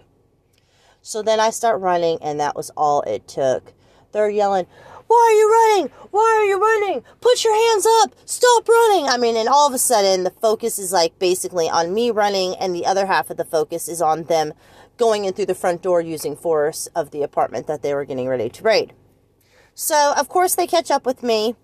So 1.03 1.23
then 1.23 1.41
I 1.41 1.51
start 1.51 1.81
running, 1.81 2.19
and 2.21 2.39
that 2.39 2.55
was 2.55 2.71
all 2.77 3.03
it 3.03 3.27
took. 3.27 3.73
They're 4.13 4.31
yelling, 4.31 4.67
why 5.09 5.17
are 5.17 5.39
you 5.39 5.51
running? 5.51 5.93
Why 6.11 6.37
are 6.39 6.45
you 6.45 6.61
running? 6.61 7.03
Put 7.23 7.43
your 7.43 7.55
hands 7.55 7.87
up. 8.03 8.13
Stop 8.27 8.69
running. 8.69 9.09
I 9.09 9.17
mean, 9.17 9.37
and 9.37 9.49
all 9.49 9.67
of 9.67 9.73
a 9.73 9.79
sudden, 9.79 10.25
the 10.25 10.31
focus 10.31 10.79
is 10.79 10.93
like 10.93 11.19
basically 11.19 11.69
on 11.69 11.95
me 11.95 12.11
running, 12.11 12.55
and 12.57 12.75
the 12.75 12.85
other 12.85 13.07
half 13.07 13.31
of 13.31 13.39
the 13.39 13.45
focus 13.45 13.89
is 13.89 14.03
on 14.03 14.25
them 14.25 14.53
going 14.99 15.25
in 15.25 15.33
through 15.33 15.47
the 15.47 15.55
front 15.55 15.81
door 15.83 16.01
using 16.01 16.37
force 16.37 16.87
of 16.89 17.11
the 17.11 17.23
apartment 17.23 17.67
that 17.67 17.83
they 17.83 17.95
were 17.95 18.05
getting 18.05 18.29
ready 18.29 18.51
to 18.51 18.63
raid. 18.63 18.93
So, 19.75 20.13
of 20.17 20.29
course, 20.29 20.55
they 20.55 20.67
catch 20.67 20.91
up 20.91 21.07
with 21.07 21.23
me 21.23 21.55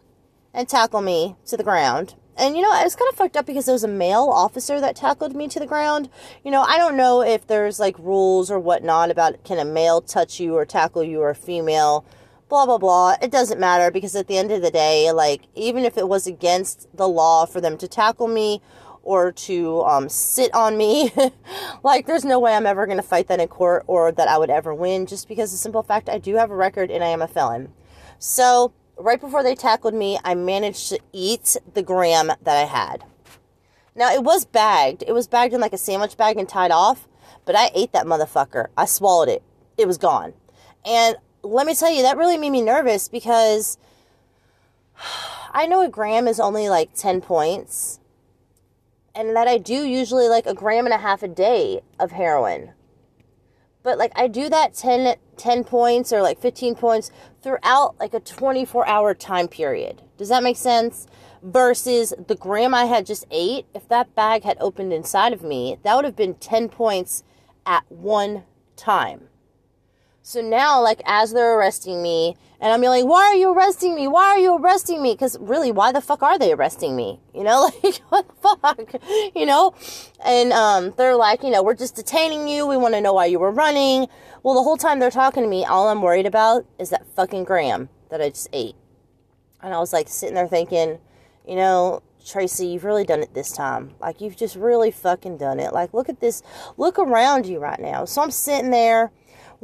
and 0.54 0.68
tackle 0.68 1.02
me 1.02 1.36
to 1.46 1.56
the 1.56 1.64
ground. 1.64 2.14
And 2.36 2.56
you 2.56 2.62
know, 2.62 2.70
it's 2.74 2.96
kind 2.96 3.08
of 3.08 3.16
fucked 3.16 3.36
up 3.36 3.46
because 3.46 3.66
there 3.66 3.74
was 3.74 3.84
a 3.84 3.88
male 3.88 4.28
officer 4.32 4.80
that 4.80 4.96
tackled 4.96 5.36
me 5.36 5.46
to 5.48 5.60
the 5.60 5.66
ground. 5.66 6.08
You 6.44 6.50
know, 6.50 6.62
I 6.62 6.78
don't 6.78 6.96
know 6.96 7.22
if 7.22 7.46
there's 7.46 7.78
like 7.78 7.98
rules 7.98 8.50
or 8.50 8.58
whatnot 8.58 9.10
about 9.10 9.44
can 9.44 9.58
a 9.58 9.64
male 9.64 10.00
touch 10.00 10.40
you 10.40 10.56
or 10.56 10.64
tackle 10.64 11.04
you 11.04 11.20
or 11.20 11.30
a 11.30 11.34
female 11.34 12.04
blah 12.48 12.66
blah 12.66 12.76
blah 12.76 13.16
it 13.22 13.30
doesn't 13.30 13.58
matter 13.58 13.90
because 13.90 14.14
at 14.14 14.28
the 14.28 14.36
end 14.36 14.52
of 14.52 14.60
the 14.60 14.70
day 14.70 15.10
like 15.10 15.42
even 15.54 15.84
if 15.84 15.96
it 15.96 16.06
was 16.06 16.26
against 16.26 16.86
the 16.94 17.08
law 17.08 17.46
for 17.46 17.60
them 17.60 17.78
to 17.78 17.88
tackle 17.88 18.28
me 18.28 18.60
or 19.04 19.32
to 19.32 19.82
um, 19.82 20.08
sit 20.08 20.52
on 20.54 20.76
me. 20.76 21.12
Like 21.82 22.06
there's 22.06 22.24
no 22.24 22.38
way 22.38 22.54
i'm 22.54 22.64
ever 22.64 22.86
going 22.86 22.96
to 22.96 23.02
fight 23.02 23.28
that 23.28 23.40
in 23.40 23.48
court 23.48 23.84
or 23.86 24.10
that 24.10 24.26
i 24.26 24.38
would 24.38 24.48
ever 24.48 24.74
win 24.74 25.04
just 25.04 25.28
because 25.28 25.52
the 25.52 25.58
simple 25.58 25.82
fact 25.82 26.08
i 26.08 26.16
do 26.16 26.36
have 26.36 26.50
a 26.50 26.56
record 26.56 26.90
and 26.90 27.04
i 27.04 27.08
am 27.08 27.20
a 27.20 27.28
felon. 27.28 27.72
So 28.18 28.72
right 28.96 29.20
before 29.20 29.42
they 29.42 29.54
tackled 29.54 29.92
me 29.92 30.18
i 30.24 30.34
managed 30.34 30.88
to 30.88 30.98
eat 31.12 31.58
the 31.74 31.82
gram 31.82 32.28
that 32.28 32.56
i 32.56 32.64
had. 32.64 33.04
Now 33.94 34.14
it 34.14 34.22
was 34.22 34.46
bagged. 34.46 35.04
It 35.06 35.12
was 35.12 35.28
bagged 35.28 35.52
in 35.52 35.60
like 35.60 35.74
a 35.74 35.78
sandwich 35.78 36.16
bag 36.16 36.38
and 36.38 36.48
tied 36.48 36.70
off 36.70 37.06
but 37.44 37.54
i 37.54 37.70
ate 37.74 37.92
that 37.92 38.06
motherfucker. 38.06 38.68
I 38.78 38.86
swallowed 38.86 39.28
it. 39.28 39.42
It 39.76 39.86
was 39.86 39.98
gone. 39.98 40.32
And 40.86 41.16
let 41.44 41.66
me 41.66 41.74
tell 41.74 41.92
you, 41.92 42.02
that 42.02 42.16
really 42.16 42.38
made 42.38 42.50
me 42.50 42.62
nervous 42.62 43.08
because 43.08 43.78
I 45.52 45.66
know 45.66 45.82
a 45.82 45.88
gram 45.88 46.26
is 46.26 46.40
only 46.40 46.68
like 46.68 46.94
10 46.94 47.20
points, 47.20 48.00
and 49.14 49.34
that 49.36 49.48
I 49.48 49.58
do 49.58 49.84
usually 49.84 50.28
like 50.28 50.46
a 50.46 50.54
gram 50.54 50.86
and 50.86 50.94
a 50.94 50.98
half 50.98 51.22
a 51.22 51.28
day 51.28 51.82
of 51.98 52.12
heroin. 52.12 52.72
But 53.82 53.98
like 53.98 54.12
I 54.16 54.28
do 54.28 54.48
that 54.48 54.74
10, 54.74 55.16
10 55.36 55.64
points 55.64 56.12
or 56.12 56.22
like 56.22 56.40
15 56.40 56.74
points 56.74 57.10
throughout 57.42 57.96
like 58.00 58.14
a 58.14 58.20
24 58.20 58.86
hour 58.88 59.14
time 59.14 59.46
period. 59.46 60.02
Does 60.16 60.30
that 60.30 60.42
make 60.42 60.56
sense? 60.56 61.06
Versus 61.42 62.14
the 62.26 62.34
gram 62.34 62.72
I 62.72 62.86
had 62.86 63.04
just 63.04 63.26
ate, 63.30 63.66
if 63.74 63.86
that 63.88 64.14
bag 64.14 64.44
had 64.44 64.56
opened 64.60 64.94
inside 64.94 65.34
of 65.34 65.42
me, 65.42 65.76
that 65.82 65.94
would 65.94 66.06
have 66.06 66.16
been 66.16 66.34
10 66.34 66.70
points 66.70 67.22
at 67.66 67.84
one 67.90 68.44
time. 68.76 69.28
So 70.26 70.40
now, 70.40 70.80
like, 70.80 71.02
as 71.04 71.34
they're 71.34 71.58
arresting 71.58 72.02
me, 72.02 72.34
and 72.58 72.72
I'm 72.72 72.82
yelling, 72.82 73.06
why 73.06 73.24
are 73.24 73.34
you 73.34 73.52
arresting 73.52 73.94
me? 73.94 74.08
Why 74.08 74.24
are 74.28 74.38
you 74.38 74.56
arresting 74.56 75.02
me? 75.02 75.12
Because 75.12 75.36
really, 75.38 75.70
why 75.70 75.92
the 75.92 76.00
fuck 76.00 76.22
are 76.22 76.38
they 76.38 76.50
arresting 76.50 76.96
me? 76.96 77.20
You 77.34 77.44
know, 77.44 77.70
like, 77.84 77.96
what 78.08 78.26
the 78.26 78.34
fuck? 78.62 79.34
You 79.36 79.44
know? 79.44 79.74
And, 80.24 80.50
um, 80.54 80.94
they're 80.96 81.14
like, 81.14 81.42
you 81.42 81.50
know, 81.50 81.62
we're 81.62 81.74
just 81.74 81.94
detaining 81.94 82.48
you. 82.48 82.66
We 82.66 82.78
want 82.78 82.94
to 82.94 83.02
know 83.02 83.12
why 83.12 83.26
you 83.26 83.38
were 83.38 83.50
running. 83.50 84.06
Well, 84.42 84.54
the 84.54 84.62
whole 84.62 84.78
time 84.78 84.98
they're 84.98 85.10
talking 85.10 85.42
to 85.42 85.48
me, 85.48 85.62
all 85.66 85.88
I'm 85.88 86.00
worried 86.00 86.24
about 86.24 86.64
is 86.78 86.88
that 86.88 87.06
fucking 87.14 87.44
gram 87.44 87.90
that 88.08 88.22
I 88.22 88.30
just 88.30 88.48
ate. 88.54 88.76
And 89.62 89.74
I 89.74 89.78
was 89.78 89.92
like 89.92 90.08
sitting 90.08 90.36
there 90.36 90.48
thinking, 90.48 91.00
you 91.46 91.56
know, 91.56 92.02
Tracy, 92.24 92.68
you've 92.68 92.84
really 92.84 93.04
done 93.04 93.20
it 93.20 93.34
this 93.34 93.52
time. 93.52 93.94
Like, 94.00 94.22
you've 94.22 94.38
just 94.38 94.56
really 94.56 94.90
fucking 94.90 95.36
done 95.36 95.60
it. 95.60 95.74
Like, 95.74 95.92
look 95.92 96.08
at 96.08 96.20
this. 96.20 96.42
Look 96.78 96.98
around 96.98 97.44
you 97.44 97.58
right 97.58 97.78
now. 97.78 98.06
So 98.06 98.22
I'm 98.22 98.30
sitting 98.30 98.70
there 98.70 99.12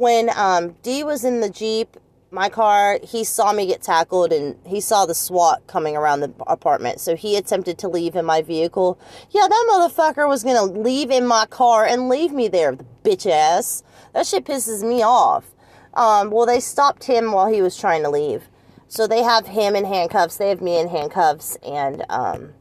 when 0.01 0.31
um, 0.35 0.75
D 0.81 1.03
was 1.03 1.23
in 1.23 1.41
the 1.41 1.49
Jeep, 1.49 1.95
my 2.31 2.49
car, 2.49 2.97
he 3.03 3.23
saw 3.23 3.53
me 3.53 3.67
get 3.67 3.83
tackled 3.83 4.33
and 4.33 4.57
he 4.65 4.81
saw 4.81 5.05
the 5.05 5.13
SWAT 5.13 5.67
coming 5.67 5.95
around 5.95 6.21
the 6.21 6.33
apartment. 6.47 6.99
So 6.99 7.15
he 7.15 7.35
attempted 7.35 7.77
to 7.77 7.87
leave 7.87 8.15
in 8.15 8.25
my 8.25 8.41
vehicle. 8.41 8.99
Yeah, 9.29 9.47
that 9.47 9.67
motherfucker 9.69 10.27
was 10.27 10.43
going 10.43 10.55
to 10.55 10.79
leave 10.79 11.11
in 11.11 11.27
my 11.27 11.45
car 11.45 11.85
and 11.85 12.09
leave 12.09 12.31
me 12.31 12.47
there, 12.47 12.75
the 12.75 12.85
bitch 13.03 13.29
ass. 13.29 13.83
That 14.13 14.25
shit 14.25 14.43
pisses 14.43 14.81
me 14.81 15.03
off. 15.03 15.51
Um, 15.93 16.31
well, 16.31 16.47
they 16.47 16.61
stopped 16.61 17.03
him 17.03 17.31
while 17.31 17.53
he 17.53 17.61
was 17.61 17.77
trying 17.77 18.01
to 18.01 18.09
leave. 18.09 18.49
So 18.87 19.05
they 19.05 19.21
have 19.21 19.45
him 19.45 19.75
in 19.75 19.85
handcuffs. 19.85 20.37
They 20.37 20.49
have 20.49 20.61
me 20.61 20.79
in 20.79 20.87
handcuffs. 20.87 21.57
And 21.57 22.05
um, 22.09 22.53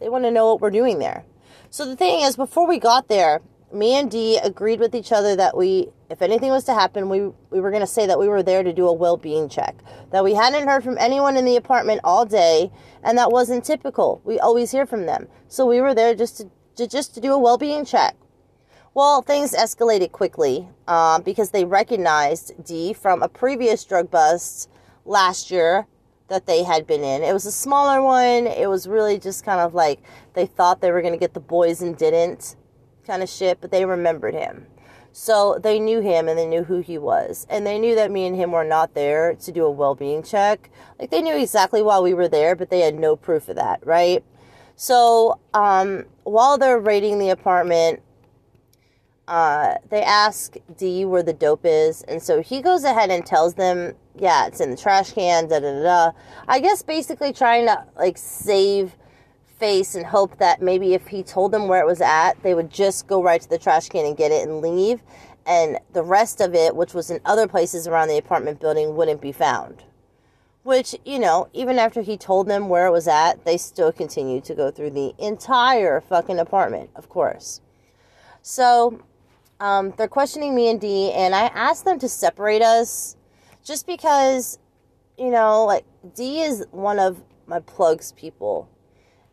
they 0.00 0.10
want 0.10 0.24
to 0.24 0.30
know 0.30 0.52
what 0.52 0.60
we're 0.60 0.70
doing 0.70 0.98
there. 0.98 1.24
So 1.70 1.86
the 1.86 1.96
thing 1.96 2.20
is, 2.20 2.36
before 2.36 2.66
we 2.66 2.78
got 2.78 3.08
there, 3.08 3.40
me 3.72 3.94
and 3.94 4.10
D 4.10 4.38
agreed 4.42 4.80
with 4.80 4.94
each 4.94 5.12
other 5.12 5.34
that 5.36 5.56
we, 5.56 5.88
if 6.12 6.20
anything 6.20 6.50
was 6.50 6.64
to 6.64 6.74
happen, 6.74 7.08
we, 7.08 7.20
we 7.50 7.60
were 7.60 7.70
going 7.70 7.80
to 7.80 7.86
say 7.86 8.06
that 8.06 8.18
we 8.18 8.28
were 8.28 8.42
there 8.42 8.62
to 8.62 8.72
do 8.72 8.86
a 8.86 8.92
well 8.92 9.16
being 9.16 9.48
check. 9.48 9.74
That 10.10 10.22
we 10.22 10.34
hadn't 10.34 10.68
heard 10.68 10.84
from 10.84 10.98
anyone 10.98 11.38
in 11.38 11.46
the 11.46 11.56
apartment 11.56 12.02
all 12.04 12.26
day, 12.26 12.70
and 13.02 13.16
that 13.16 13.32
wasn't 13.32 13.64
typical. 13.64 14.20
We 14.22 14.38
always 14.38 14.70
hear 14.70 14.84
from 14.84 15.06
them. 15.06 15.26
So 15.48 15.64
we 15.64 15.80
were 15.80 15.94
there 15.94 16.14
just 16.14 16.36
to, 16.36 16.50
to 16.76 16.86
just 16.86 17.14
to 17.14 17.20
do 17.20 17.32
a 17.32 17.38
well 17.38 17.56
being 17.56 17.86
check. 17.86 18.14
Well, 18.92 19.22
things 19.22 19.54
escalated 19.54 20.12
quickly 20.12 20.68
uh, 20.86 21.20
because 21.20 21.50
they 21.50 21.64
recognized 21.64 22.62
D 22.62 22.92
from 22.92 23.22
a 23.22 23.28
previous 23.28 23.82
drug 23.86 24.10
bust 24.10 24.68
last 25.06 25.50
year 25.50 25.86
that 26.28 26.44
they 26.44 26.62
had 26.62 26.86
been 26.86 27.02
in. 27.02 27.22
It 27.22 27.32
was 27.32 27.46
a 27.46 27.52
smaller 27.52 28.02
one. 28.02 28.46
It 28.46 28.68
was 28.68 28.86
really 28.86 29.18
just 29.18 29.46
kind 29.46 29.60
of 29.60 29.72
like 29.72 30.00
they 30.34 30.44
thought 30.44 30.82
they 30.82 30.90
were 30.90 31.00
going 31.00 31.14
to 31.14 31.18
get 31.18 31.32
the 31.32 31.40
boys 31.40 31.80
and 31.80 31.96
didn't 31.96 32.56
kind 33.06 33.22
of 33.22 33.30
shit, 33.30 33.62
but 33.62 33.70
they 33.70 33.86
remembered 33.86 34.34
him. 34.34 34.66
So 35.12 35.58
they 35.62 35.78
knew 35.78 36.00
him 36.00 36.26
and 36.26 36.38
they 36.38 36.46
knew 36.46 36.64
who 36.64 36.80
he 36.80 36.96
was. 36.96 37.46
And 37.50 37.66
they 37.66 37.78
knew 37.78 37.94
that 37.94 38.10
me 38.10 38.26
and 38.26 38.34
him 38.34 38.52
were 38.52 38.64
not 38.64 38.94
there 38.94 39.34
to 39.34 39.52
do 39.52 39.64
a 39.64 39.70
well 39.70 39.94
being 39.94 40.22
check. 40.22 40.70
Like 40.98 41.10
they 41.10 41.20
knew 41.20 41.36
exactly 41.36 41.82
why 41.82 42.00
we 42.00 42.14
were 42.14 42.28
there, 42.28 42.56
but 42.56 42.70
they 42.70 42.80
had 42.80 42.94
no 42.94 43.14
proof 43.16 43.48
of 43.48 43.56
that, 43.56 43.86
right? 43.86 44.24
So 44.74 45.38
um, 45.52 46.06
while 46.24 46.56
they're 46.56 46.78
raiding 46.78 47.18
the 47.18 47.30
apartment, 47.30 48.00
uh, 49.28 49.74
they 49.90 50.02
ask 50.02 50.56
D 50.76 51.04
where 51.04 51.22
the 51.22 51.32
dope 51.32 51.64
is. 51.64 52.02
And 52.02 52.22
so 52.22 52.42
he 52.42 52.60
goes 52.60 52.84
ahead 52.84 53.10
and 53.10 53.24
tells 53.24 53.54
them, 53.54 53.94
yeah, 54.16 54.46
it's 54.46 54.60
in 54.60 54.70
the 54.70 54.76
trash 54.76 55.12
can, 55.12 55.48
da 55.48 55.60
da 55.60 55.82
da. 55.82 56.12
I 56.48 56.58
guess 56.60 56.82
basically 56.82 57.32
trying 57.32 57.66
to 57.66 57.84
like 57.96 58.18
save 58.18 58.96
face 59.62 59.94
and 59.94 60.04
hope 60.04 60.38
that 60.38 60.60
maybe 60.60 60.92
if 60.92 61.06
he 61.06 61.22
told 61.22 61.52
them 61.52 61.68
where 61.68 61.80
it 61.80 61.86
was 61.86 62.00
at, 62.00 62.32
they 62.42 62.52
would 62.52 62.68
just 62.68 63.06
go 63.06 63.22
right 63.22 63.40
to 63.40 63.48
the 63.48 63.56
trash 63.56 63.88
can 63.88 64.04
and 64.04 64.16
get 64.16 64.32
it 64.32 64.48
and 64.48 64.60
leave. 64.60 65.00
And 65.46 65.78
the 65.92 66.02
rest 66.02 66.40
of 66.40 66.52
it, 66.52 66.74
which 66.74 66.94
was 66.94 67.12
in 67.12 67.20
other 67.24 67.46
places 67.46 67.86
around 67.86 68.08
the 68.08 68.18
apartment 68.18 68.58
building, 68.58 68.96
wouldn't 68.96 69.20
be 69.20 69.30
found. 69.30 69.84
Which, 70.64 70.96
you 71.04 71.20
know, 71.20 71.48
even 71.52 71.78
after 71.78 72.02
he 72.02 72.16
told 72.16 72.48
them 72.48 72.68
where 72.68 72.88
it 72.88 72.90
was 72.90 73.06
at, 73.06 73.44
they 73.44 73.56
still 73.56 73.92
continued 73.92 74.42
to 74.46 74.56
go 74.56 74.72
through 74.72 74.90
the 74.90 75.14
entire 75.20 76.00
fucking 76.00 76.40
apartment, 76.40 76.90
of 76.96 77.08
course. 77.08 77.60
So 78.42 79.00
um, 79.60 79.94
they're 79.96 80.08
questioning 80.08 80.56
me 80.56 80.70
and 80.70 80.80
D, 80.80 81.12
and 81.12 81.36
I 81.36 81.42
asked 81.54 81.84
them 81.84 82.00
to 82.00 82.08
separate 82.08 82.62
us 82.62 83.16
just 83.62 83.86
because, 83.86 84.58
you 85.16 85.30
know, 85.30 85.66
like 85.66 85.84
D 86.16 86.40
is 86.40 86.66
one 86.72 86.98
of 86.98 87.22
my 87.46 87.60
plugs 87.60 88.10
people. 88.10 88.68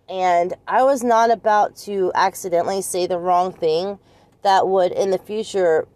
And 0.09 0.55
I 0.67 0.81
was 0.83 1.03
not 1.03 1.29
about 1.29 1.75
to 1.77 2.11
accidentally 2.15 2.81
say 2.81 3.05
the 3.05 3.19
wrong 3.19 3.53
thing 3.53 3.99
that 4.41 4.67
would 4.67 4.91
in 4.91 5.11
the 5.11 5.19
future 5.19 5.87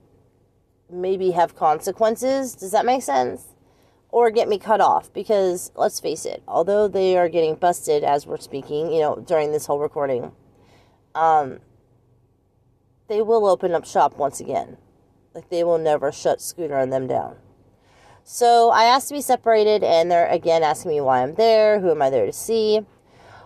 maybe 0.91 1.31
have 1.31 1.55
consequences. 1.55 2.53
Does 2.53 2.71
that 2.71 2.85
make 2.85 3.01
sense? 3.01 3.47
Or 4.09 4.29
get 4.29 4.47
me 4.47 4.59
cut 4.59 4.79
off 4.79 5.11
because 5.11 5.71
let's 5.75 5.99
face 5.99 6.25
it, 6.25 6.43
although 6.47 6.87
they 6.87 7.17
are 7.17 7.27
getting 7.27 7.55
busted 7.55 8.03
as 8.03 8.27
we're 8.27 8.37
speaking, 8.37 8.91
you 8.91 9.01
know, 9.01 9.15
during 9.15 9.51
this 9.51 9.65
whole 9.65 9.79
recording, 9.79 10.31
um, 11.15 11.59
they 13.07 13.23
will 13.23 13.47
open 13.47 13.73
up 13.73 13.85
shop 13.85 14.17
once 14.17 14.39
again. 14.39 14.77
Like 15.33 15.49
they 15.49 15.63
will 15.63 15.79
never 15.79 16.11
shut 16.11 16.41
Scooter 16.41 16.77
and 16.77 16.93
them 16.93 17.07
down. 17.07 17.37
So 18.23 18.69
I 18.69 18.85
asked 18.85 19.07
to 19.09 19.15
be 19.15 19.21
separated, 19.21 19.83
and 19.83 20.09
they're 20.09 20.27
again 20.27 20.63
asking 20.63 20.91
me 20.91 21.01
why 21.01 21.23
I'm 21.23 21.33
there, 21.33 21.79
who 21.79 21.91
am 21.91 22.01
I 22.01 22.09
there 22.09 22.25
to 22.25 22.31
see. 22.31 22.85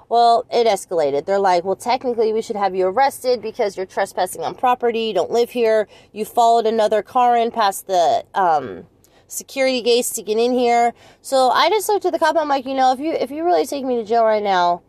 Well, 0.09 0.45
it 0.51 0.67
escalated. 0.67 1.25
They're 1.25 1.39
like, 1.39 1.63
well, 1.63 1.75
technically, 1.75 2.31
we 2.31 2.41
should 2.41 2.55
have 2.55 2.75
you 2.75 2.87
arrested 2.87 3.41
because 3.41 3.75
you're 3.75 3.85
trespassing 3.85 4.41
on 4.41 4.55
property. 4.55 5.01
You 5.01 5.13
don't 5.13 5.31
live 5.31 5.49
here. 5.49 5.87
You 6.13 6.23
followed 6.23 6.65
another 6.65 7.01
car 7.01 7.35
in 7.35 7.51
past 7.51 7.87
the 7.87 8.23
um, 8.33 8.85
security 9.27 9.81
gates 9.81 10.11
to 10.11 10.23
get 10.23 10.37
in 10.37 10.53
here. 10.53 10.93
So 11.21 11.49
I 11.49 11.69
just 11.69 11.89
looked 11.89 12.05
at 12.05 12.13
the 12.13 12.19
cop. 12.19 12.37
I'm 12.37 12.47
like, 12.47 12.65
you 12.65 12.73
know, 12.73 12.93
if 12.93 12.99
you 12.99 13.11
if 13.11 13.31
you 13.31 13.43
really 13.43 13.65
take 13.65 13.83
me 13.83 13.97
to 13.97 14.05
jail 14.05 14.23
right 14.23 14.43
now, 14.43 14.81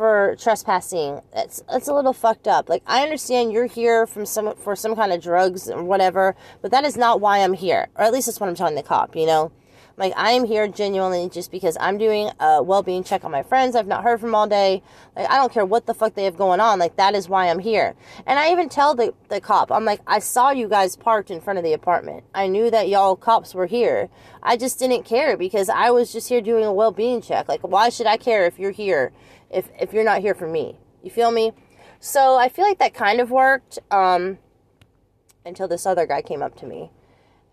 for 0.00 0.36
trespassing. 0.38 1.20
It's 1.34 1.62
it's 1.70 1.88
a 1.88 1.92
little 1.92 2.14
fucked 2.14 2.48
up. 2.48 2.68
Like 2.70 2.82
I 2.86 3.02
understand 3.02 3.52
you're 3.52 3.66
here 3.66 4.06
from 4.06 4.24
some 4.24 4.56
for 4.56 4.74
some 4.74 4.96
kind 4.96 5.12
of 5.12 5.22
drugs 5.22 5.68
or 5.68 5.84
whatever, 5.84 6.34
but 6.62 6.70
that 6.70 6.84
is 6.84 6.96
not 6.96 7.20
why 7.20 7.40
I'm 7.40 7.52
here. 7.52 7.88
Or 7.96 8.04
at 8.04 8.12
least 8.12 8.26
that's 8.26 8.40
what 8.40 8.48
I'm 8.48 8.54
telling 8.54 8.76
the 8.76 8.82
cop, 8.82 9.14
you 9.14 9.26
know? 9.26 9.52
Like 10.00 10.14
I 10.16 10.30
am 10.30 10.44
here 10.44 10.66
genuinely 10.66 11.28
just 11.28 11.50
because 11.50 11.76
I'm 11.78 11.98
doing 11.98 12.30
a 12.40 12.62
well-being 12.62 13.04
check 13.04 13.22
on 13.22 13.30
my 13.30 13.42
friends 13.42 13.76
I've 13.76 13.86
not 13.86 14.02
heard 14.02 14.18
from 14.18 14.34
all 14.34 14.48
day. 14.48 14.82
Like 15.14 15.28
I 15.28 15.36
don't 15.36 15.52
care 15.52 15.66
what 15.66 15.84
the 15.84 15.92
fuck 15.92 16.14
they 16.14 16.24
have 16.24 16.38
going 16.38 16.58
on. 16.58 16.78
Like 16.78 16.96
that 16.96 17.14
is 17.14 17.28
why 17.28 17.50
I'm 17.50 17.58
here. 17.58 17.94
And 18.24 18.38
I 18.38 18.50
even 18.50 18.70
tell 18.70 18.94
the 18.94 19.12
the 19.28 19.42
cop, 19.42 19.70
I'm 19.70 19.84
like, 19.84 20.00
I 20.06 20.18
saw 20.18 20.52
you 20.52 20.68
guys 20.68 20.96
parked 20.96 21.30
in 21.30 21.42
front 21.42 21.58
of 21.58 21.66
the 21.66 21.74
apartment. 21.74 22.24
I 22.34 22.46
knew 22.46 22.70
that 22.70 22.88
y'all 22.88 23.14
cops 23.14 23.54
were 23.54 23.66
here. 23.66 24.08
I 24.42 24.56
just 24.56 24.78
didn't 24.78 25.02
care 25.02 25.36
because 25.36 25.68
I 25.68 25.90
was 25.90 26.14
just 26.14 26.30
here 26.30 26.40
doing 26.40 26.64
a 26.64 26.72
well-being 26.72 27.20
check. 27.20 27.46
Like 27.46 27.60
why 27.60 27.90
should 27.90 28.06
I 28.06 28.16
care 28.16 28.46
if 28.46 28.58
you're 28.58 28.70
here 28.70 29.12
if 29.50 29.68
if 29.78 29.92
you're 29.92 30.02
not 30.02 30.22
here 30.22 30.34
for 30.34 30.48
me. 30.48 30.78
You 31.02 31.10
feel 31.10 31.30
me? 31.30 31.52
So 31.98 32.36
I 32.36 32.48
feel 32.48 32.64
like 32.64 32.78
that 32.78 32.94
kind 32.94 33.20
of 33.20 33.30
worked 33.30 33.78
um, 33.90 34.38
until 35.44 35.68
this 35.68 35.84
other 35.84 36.06
guy 36.06 36.22
came 36.22 36.42
up 36.42 36.56
to 36.60 36.66
me, 36.66 36.90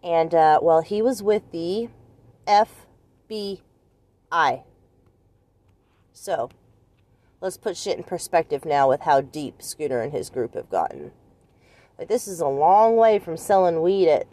and 0.01 0.33
uh, 0.33 0.59
well, 0.61 0.81
he 0.81 1.01
was 1.01 1.21
with 1.21 1.43
the 1.51 1.89
FBI. 2.47 3.61
So 6.13 6.49
let's 7.41 7.57
put 7.57 7.77
shit 7.77 7.97
in 7.97 8.03
perspective 8.03 8.65
now 8.65 8.89
with 8.89 9.01
how 9.01 9.21
deep 9.21 9.61
Scooter 9.61 10.01
and 10.01 10.11
his 10.11 10.29
group 10.29 10.55
have 10.55 10.69
gotten. 10.69 11.11
Like 11.97 12.07
this 12.07 12.27
is 12.27 12.39
a 12.39 12.47
long 12.47 12.95
way 12.95 13.19
from 13.19 13.37
selling 13.37 13.81
weed 13.81 14.09
at 14.09 14.27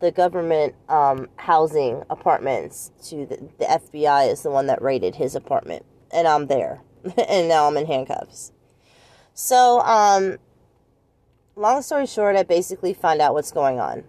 the 0.00 0.10
government 0.12 0.74
um, 0.88 1.28
housing 1.36 2.04
apartments 2.08 2.92
to 3.04 3.26
the, 3.26 3.36
the 3.58 3.64
FBI 3.64 4.30
is 4.30 4.42
the 4.42 4.50
one 4.50 4.66
that 4.66 4.80
raided 4.80 5.16
his 5.16 5.34
apartment, 5.34 5.84
and 6.12 6.28
I'm 6.28 6.46
there. 6.46 6.80
and 7.28 7.48
now 7.48 7.66
I'm 7.66 7.76
in 7.76 7.86
handcuffs. 7.86 8.52
So, 9.34 9.80
um, 9.80 10.38
long 11.56 11.82
story 11.82 12.06
short, 12.06 12.36
I 12.36 12.42
basically 12.42 12.94
found 12.94 13.20
out 13.20 13.34
what's 13.34 13.52
going 13.52 13.78
on. 13.78 14.04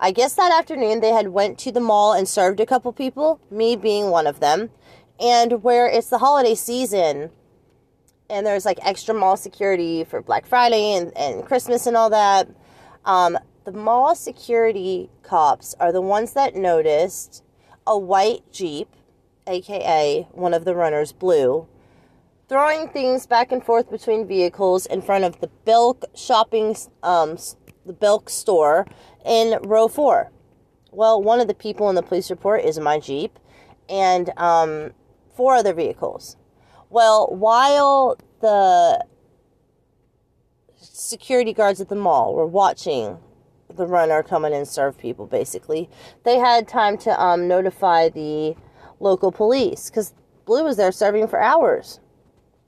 I 0.00 0.12
guess 0.12 0.34
that 0.34 0.52
afternoon 0.52 1.00
they 1.00 1.10
had 1.10 1.28
went 1.28 1.58
to 1.60 1.72
the 1.72 1.80
mall 1.80 2.12
and 2.12 2.28
served 2.28 2.60
a 2.60 2.66
couple 2.66 2.92
people, 2.92 3.40
me 3.50 3.76
being 3.76 4.10
one 4.10 4.26
of 4.26 4.40
them, 4.40 4.70
and 5.18 5.62
where 5.62 5.86
it's 5.88 6.08
the 6.08 6.18
holiday 6.18 6.54
season 6.54 7.30
and 8.30 8.46
there's 8.46 8.64
like 8.64 8.78
extra 8.82 9.14
mall 9.14 9.36
security 9.36 10.04
for 10.04 10.20
Black 10.20 10.46
Friday 10.46 10.94
and, 10.94 11.16
and 11.16 11.44
Christmas 11.44 11.86
and 11.86 11.96
all 11.96 12.10
that. 12.10 12.48
Um, 13.04 13.38
the 13.64 13.72
mall 13.72 14.14
security 14.14 15.10
cops 15.22 15.74
are 15.80 15.92
the 15.92 16.00
ones 16.00 16.32
that 16.34 16.54
noticed 16.54 17.42
a 17.86 17.98
white 17.98 18.42
Jeep, 18.52 18.88
aka 19.46 20.26
one 20.32 20.54
of 20.54 20.64
the 20.64 20.74
runners, 20.74 21.12
blue, 21.12 21.66
throwing 22.48 22.88
things 22.88 23.26
back 23.26 23.52
and 23.52 23.64
forth 23.64 23.90
between 23.90 24.26
vehicles 24.26 24.86
in 24.86 25.02
front 25.02 25.24
of 25.24 25.40
the 25.40 25.48
Belk 25.64 26.04
shopping, 26.14 26.76
um, 27.02 27.38
the 27.86 27.92
Belk 27.92 28.28
store 28.28 28.86
in 29.28 29.60
row 29.62 29.86
four. 29.86 30.32
Well, 30.90 31.22
one 31.22 31.38
of 31.38 31.46
the 31.46 31.54
people 31.54 31.88
in 31.90 31.94
the 31.94 32.02
police 32.02 32.30
report 32.30 32.64
is 32.64 32.80
my 32.80 32.98
Jeep, 32.98 33.38
and 33.88 34.30
um, 34.38 34.92
four 35.36 35.54
other 35.54 35.74
vehicles. 35.74 36.36
Well, 36.90 37.28
while 37.28 38.16
the 38.40 39.04
security 40.76 41.52
guards 41.52 41.80
at 41.80 41.90
the 41.90 41.94
mall 41.94 42.34
were 42.34 42.46
watching 42.46 43.18
the 43.68 43.86
runner 43.86 44.22
come 44.22 44.46
in 44.46 44.54
and 44.54 44.66
serve 44.66 44.96
people, 44.96 45.26
basically, 45.26 45.90
they 46.24 46.38
had 46.38 46.66
time 46.66 46.96
to 46.98 47.22
um, 47.22 47.46
notify 47.46 48.08
the 48.08 48.56
local 48.98 49.30
police 49.30 49.90
because 49.90 50.14
Blue 50.46 50.64
was 50.64 50.78
there 50.78 50.90
serving 50.90 51.28
for 51.28 51.40
hours 51.40 52.00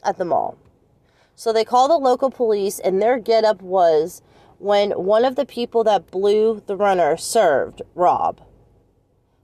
at 0.05 0.19
the 0.19 0.25
mall. 0.27 0.59
So 1.35 1.55
they 1.55 1.65
called 1.65 1.91
the 1.91 1.97
local 1.97 2.31
police, 2.31 2.79
and 2.79 3.01
their 3.01 3.19
getup 3.19 3.63
was 3.63 4.21
when 4.61 4.91
one 4.91 5.25
of 5.25 5.37
the 5.37 5.47
people 5.47 5.83
that 5.85 6.11
Blue 6.11 6.63
the 6.67 6.77
runner 6.77 7.17
served 7.17 7.81
Rob. 7.95 8.43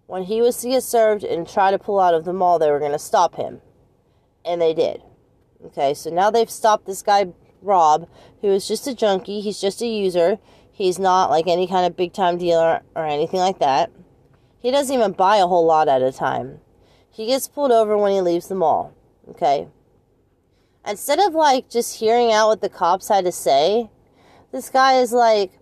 When 0.06 0.24
he 0.24 0.42
was 0.42 0.62
get 0.62 0.82
served 0.82 1.24
and 1.24 1.48
try 1.48 1.70
to 1.70 1.78
pull 1.78 1.98
out 1.98 2.14
of 2.14 2.24
the 2.24 2.34
mall, 2.34 2.58
they 2.58 2.70
were 2.70 2.78
going 2.78 2.92
to 2.92 2.98
stop 2.98 3.34
him. 3.34 3.62
And 4.44 4.60
they 4.60 4.74
did. 4.74 5.02
Okay, 5.64 5.94
so 5.94 6.10
now 6.10 6.30
they've 6.30 6.50
stopped 6.50 6.86
this 6.86 7.02
guy, 7.02 7.32
Rob, 7.62 8.08
who 8.42 8.48
is 8.48 8.68
just 8.68 8.86
a 8.86 8.94
junkie. 8.94 9.40
He's 9.40 9.60
just 9.60 9.80
a 9.80 9.86
user. 9.86 10.38
He's 10.70 10.98
not 10.98 11.30
like 11.30 11.46
any 11.46 11.66
kind 11.66 11.86
of 11.86 11.96
big 11.96 12.12
time 12.12 12.36
dealer 12.36 12.82
or 12.94 13.06
anything 13.06 13.40
like 13.40 13.58
that. 13.58 13.90
He 14.60 14.70
doesn't 14.70 14.94
even 14.94 15.12
buy 15.12 15.38
a 15.38 15.46
whole 15.46 15.64
lot 15.64 15.88
at 15.88 16.02
a 16.02 16.12
time. 16.12 16.60
He 17.10 17.26
gets 17.26 17.48
pulled 17.48 17.72
over 17.72 17.96
when 17.96 18.12
he 18.12 18.20
leaves 18.20 18.48
the 18.48 18.54
mall. 18.54 18.94
Okay, 19.30 19.66
instead 20.86 21.18
of 21.18 21.34
like 21.34 21.70
just 21.70 21.98
hearing 21.98 22.30
out 22.30 22.48
what 22.48 22.60
the 22.60 22.68
cops 22.68 23.08
had 23.08 23.24
to 23.24 23.32
say, 23.32 23.90
this 24.52 24.70
guy 24.70 24.94
is 24.94 25.12
like, 25.12 25.52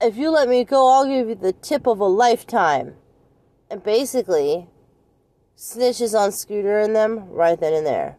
if 0.00 0.16
you 0.16 0.30
let 0.30 0.48
me 0.48 0.64
go, 0.64 0.88
I'll 0.88 1.06
give 1.06 1.28
you 1.28 1.34
the 1.34 1.52
tip 1.52 1.86
of 1.86 2.00
a 2.00 2.04
lifetime. 2.06 2.94
And 3.70 3.82
basically, 3.82 4.68
snitches 5.56 6.18
on 6.18 6.32
Scooter 6.32 6.78
and 6.78 6.94
them 6.94 7.28
right 7.30 7.58
then 7.58 7.72
and 7.72 7.86
there. 7.86 8.16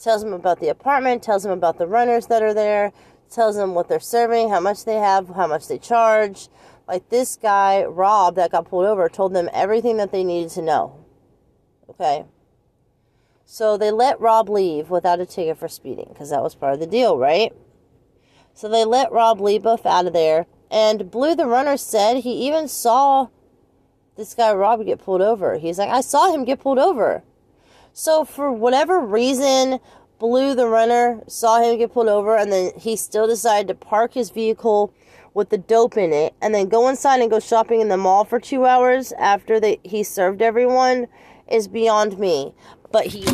Tells 0.00 0.24
them 0.24 0.32
about 0.32 0.60
the 0.60 0.68
apartment, 0.68 1.22
tells 1.22 1.44
them 1.44 1.52
about 1.52 1.78
the 1.78 1.86
runners 1.86 2.26
that 2.26 2.42
are 2.42 2.54
there, 2.54 2.92
tells 3.30 3.56
them 3.56 3.74
what 3.74 3.88
they're 3.88 4.00
serving, 4.00 4.50
how 4.50 4.60
much 4.60 4.84
they 4.84 4.96
have, 4.96 5.28
how 5.28 5.46
much 5.46 5.68
they 5.68 5.78
charge. 5.78 6.48
Like 6.88 7.08
this 7.08 7.36
guy, 7.36 7.84
Rob, 7.84 8.34
that 8.34 8.50
got 8.50 8.68
pulled 8.68 8.86
over, 8.86 9.08
told 9.08 9.32
them 9.32 9.48
everything 9.52 9.98
that 9.98 10.10
they 10.10 10.24
needed 10.24 10.50
to 10.52 10.62
know. 10.62 11.04
Okay? 11.88 12.24
So 13.44 13.76
they 13.76 13.90
let 13.90 14.20
Rob 14.20 14.48
leave 14.48 14.90
without 14.90 15.20
a 15.20 15.26
ticket 15.26 15.58
for 15.58 15.68
speeding 15.68 16.08
because 16.08 16.30
that 16.30 16.42
was 16.42 16.54
part 16.54 16.74
of 16.74 16.80
the 16.80 16.86
deal, 16.86 17.16
right? 17.16 17.52
So 18.54 18.68
they 18.68 18.84
let 18.84 19.12
Rob 19.12 19.38
both 19.38 19.86
out 19.86 20.06
of 20.06 20.12
there. 20.12 20.46
And 20.70 21.10
Blue 21.10 21.34
the 21.34 21.46
runner 21.46 21.76
said 21.76 22.18
he 22.18 22.46
even 22.46 22.68
saw 22.68 23.28
this 24.16 24.34
guy 24.34 24.52
Rob 24.52 24.84
get 24.84 25.00
pulled 25.00 25.22
over. 25.22 25.58
He's 25.58 25.78
like, 25.78 25.90
I 25.90 26.00
saw 26.00 26.32
him 26.32 26.44
get 26.44 26.60
pulled 26.60 26.78
over. 26.78 27.22
So 27.92 28.24
for 28.24 28.50
whatever 28.50 29.00
reason, 29.00 29.80
Blue 30.18 30.54
the 30.54 30.66
runner 30.66 31.22
saw 31.26 31.60
him 31.60 31.78
get 31.78 31.92
pulled 31.92 32.08
over 32.08 32.36
and 32.36 32.52
then 32.52 32.70
he 32.78 32.96
still 32.96 33.26
decided 33.26 33.68
to 33.68 33.74
park 33.74 34.14
his 34.14 34.30
vehicle 34.30 34.94
with 35.34 35.48
the 35.48 35.58
dope 35.58 35.96
in 35.96 36.12
it 36.12 36.34
and 36.40 36.54
then 36.54 36.68
go 36.68 36.88
inside 36.88 37.20
and 37.20 37.30
go 37.30 37.40
shopping 37.40 37.80
in 37.80 37.88
the 37.88 37.96
mall 37.96 38.24
for 38.24 38.38
two 38.38 38.64
hours 38.64 39.12
after 39.18 39.60
he 39.82 40.02
served 40.02 40.40
everyone 40.40 41.08
is 41.50 41.66
beyond 41.66 42.18
me 42.18 42.54
but 42.92 43.06
he 43.06 43.24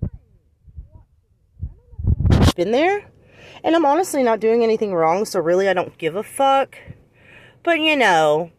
behind 0.00 0.20
me, 0.34 0.44
watching 0.92 1.24
me. 1.24 1.62
I 1.62 1.64
don't 1.64 1.76
know 1.76 2.10
how 2.28 2.36
long 2.36 2.42
he's 2.42 2.54
been 2.54 2.72
there. 2.72 3.10
And 3.62 3.74
I'm 3.74 3.86
honestly 3.86 4.22
not 4.22 4.40
doing 4.40 4.62
anything 4.62 4.94
wrong, 4.94 5.24
so 5.24 5.40
really 5.40 5.68
I 5.68 5.72
don't 5.72 5.96
give 5.96 6.14
a 6.14 6.22
fuck. 6.22 6.76
But 7.62 7.80
you 7.80 7.96
know. 7.96 8.50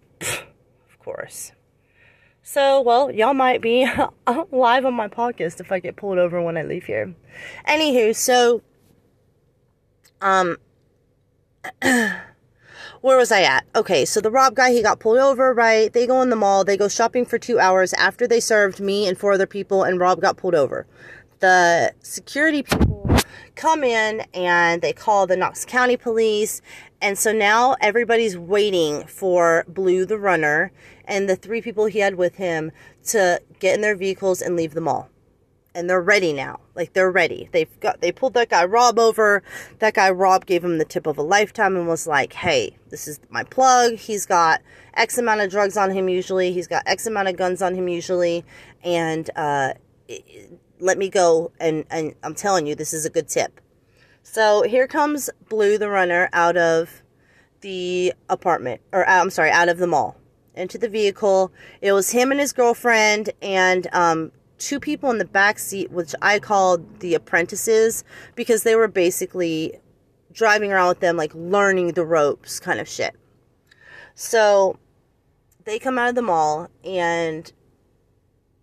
So, 2.56 2.80
well, 2.80 3.12
y'all 3.12 3.34
might 3.34 3.62
be 3.62 3.86
live 4.50 4.86
on 4.86 4.94
my 4.94 5.10
podcast 5.10 5.60
if 5.60 5.74
I 5.74 5.80
get 5.80 5.98
pulled 5.98 6.18
over 6.18 6.42
when 6.42 6.56
I 6.56 6.64
leave 6.64 6.86
here. 6.86 7.14
Anywho, 7.68 8.16
so, 8.16 8.62
um, 10.22 10.56
where 11.82 12.22
was 13.02 13.30
I 13.34 13.42
at? 13.42 13.66
Okay, 13.76 14.06
so 14.06 14.22
the 14.22 14.32
Rob 14.32 14.56
guy, 14.56 14.72
he 14.72 14.82
got 14.82 15.02
pulled 15.02 15.18
over, 15.18 15.54
right? 15.54 15.92
They 15.92 16.08
go 16.08 16.22
in 16.22 16.30
the 16.30 16.38
mall, 16.38 16.64
they 16.64 16.78
go 16.78 16.88
shopping 16.88 17.26
for 17.26 17.38
two 17.38 17.60
hours 17.60 17.92
after 17.96 18.26
they 18.26 18.40
served 18.40 18.80
me 18.80 19.06
and 19.06 19.18
four 19.18 19.34
other 19.34 19.48
people, 19.48 19.84
and 19.84 20.00
Rob 20.00 20.22
got 20.22 20.38
pulled 20.38 20.56
over. 20.56 20.88
The 21.40 21.94
security 22.04 22.64
people 22.64 23.20
come 23.56 23.84
in 23.84 24.22
and 24.34 24.82
they 24.82 24.94
call 24.94 25.28
the 25.28 25.36
Knox 25.36 25.66
County 25.66 25.98
police. 25.98 26.62
And 27.02 27.18
so 27.18 27.34
now 27.34 27.76
everybody's 27.82 28.38
waiting 28.38 29.06
for 29.08 29.66
Blue 29.68 30.06
the 30.06 30.18
runner 30.18 30.72
and 31.08 31.30
the 31.30 31.36
three 31.36 31.62
people 31.62 31.86
he 31.86 32.00
had 32.00 32.16
with 32.16 32.36
him 32.36 32.72
to 33.06 33.42
get 33.60 33.76
in 33.76 33.82
their 33.82 33.96
vehicles 33.96 34.42
and 34.42 34.56
leave 34.56 34.74
the 34.74 34.82
mall. 34.82 35.10
And 35.74 35.90
they're 35.90 36.02
ready 36.02 36.32
now. 36.32 36.62
Like 36.74 36.94
they're 36.94 37.12
ready. 37.12 37.50
They've 37.52 37.80
got 37.82 38.00
they 38.00 38.12
pulled 38.12 38.34
that 38.36 38.50
guy 38.50 38.64
Rob 38.64 38.98
over. 38.98 39.44
That 39.80 39.94
guy 39.94 40.10
Rob 40.10 40.46
gave 40.46 40.64
him 40.64 40.78
the 40.78 40.86
tip 40.86 41.06
of 41.06 41.18
a 41.18 41.22
lifetime 41.22 41.76
and 41.76 41.88
was 41.88 42.08
like, 42.08 42.32
"Hey, 42.32 42.78
this 42.90 43.10
is 43.10 43.20
my 43.30 43.44
plug. 43.44 43.96
He's 43.96 44.26
got 44.26 44.62
X 44.94 45.18
amount 45.18 45.42
of 45.42 45.52
drugs 45.52 45.76
on 45.76 45.92
him 45.92 46.08
usually. 46.08 46.54
He's 46.54 46.68
got 46.68 46.84
X 46.86 47.06
amount 47.08 47.28
of 47.28 47.36
guns 47.36 47.62
on 47.62 47.76
him 47.76 47.90
usually, 47.90 48.46
and 48.84 49.30
uh, 49.36 49.74
let 50.80 50.98
me 50.98 51.10
go." 51.10 51.52
And 51.60 51.84
and 51.90 52.16
I'm 52.24 52.36
telling 52.36 52.68
you, 52.68 52.76
this 52.76 52.94
is 52.94 53.06
a 53.06 53.10
good 53.10 53.28
tip. 53.28 53.60
So 54.24 54.64
here 54.64 54.88
comes 54.88 55.30
Blue 55.50 55.78
the 55.78 55.90
runner 55.90 56.30
out 56.32 56.56
of 56.56 57.04
the 57.60 58.14
apartment, 58.30 58.80
or 58.94 59.08
uh, 59.08 59.22
I'm 59.22 59.30
sorry, 59.30 59.52
out 59.52 59.68
of 59.68 59.78
the 59.78 59.88
mall 59.88 60.16
into 60.56 60.78
the 60.78 60.90
vehicle. 60.90 61.52
It 61.82 61.92
was 61.92 62.12
him 62.12 62.32
and 62.32 62.40
his 62.40 62.54
girlfriend 62.54 63.32
and 63.42 63.88
um, 63.94 64.32
two 64.58 64.80
people 64.80 65.10
in 65.12 65.18
the 65.18 65.26
back 65.26 65.60
seat, 65.60 65.92
which 65.92 66.16
I 66.22 66.40
called 66.40 67.00
the 67.00 67.14
apprentices 67.14 68.04
because 68.36 68.64
they 68.64 68.76
were 68.76 68.88
basically 68.88 69.80
driving 70.32 70.72
around 70.72 70.90
with 70.90 71.00
them, 71.00 71.18
like 71.18 71.34
learning 71.34 71.94
the 71.94 72.06
ropes 72.06 72.60
kind 72.60 72.80
of 72.80 72.88
shit. 72.88 73.16
So 74.16 74.78
they 75.66 75.80
come 75.80 75.98
out 75.98 76.10
of 76.10 76.16
the 76.16 76.22
mall, 76.22 76.70
and 76.84 77.52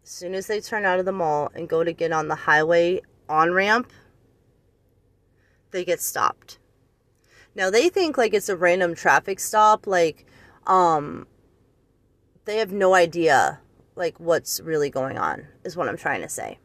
as 0.02 0.10
soon 0.10 0.34
as 0.34 0.46
they 0.46 0.60
turn 0.60 0.84
out 0.84 0.98
of 0.98 1.04
the 1.04 1.12
mall 1.12 1.50
and 1.54 1.68
go 1.68 1.84
to 1.84 1.92
get 1.92 2.12
on 2.12 2.28
the 2.28 2.34
highway 2.34 3.00
on 3.28 3.52
ramp, 3.52 3.92
they 5.70 5.84
get 5.84 6.00
stopped. 6.00 6.58
Now 7.54 7.70
they 7.70 7.88
think 7.88 8.16
like 8.16 8.34
it's 8.34 8.48
a 8.48 8.56
random 8.56 8.94
traffic 8.94 9.40
stop, 9.40 9.86
like 9.86 10.26
um 10.66 11.26
they 12.44 12.56
have 12.58 12.72
no 12.72 12.94
idea 12.94 13.60
like 13.94 14.18
what's 14.18 14.60
really 14.60 14.90
going 14.90 15.18
on 15.18 15.46
is 15.64 15.76
what 15.76 15.88
I'm 15.88 15.96
trying 15.96 16.22
to 16.22 16.28
say. 16.28 16.58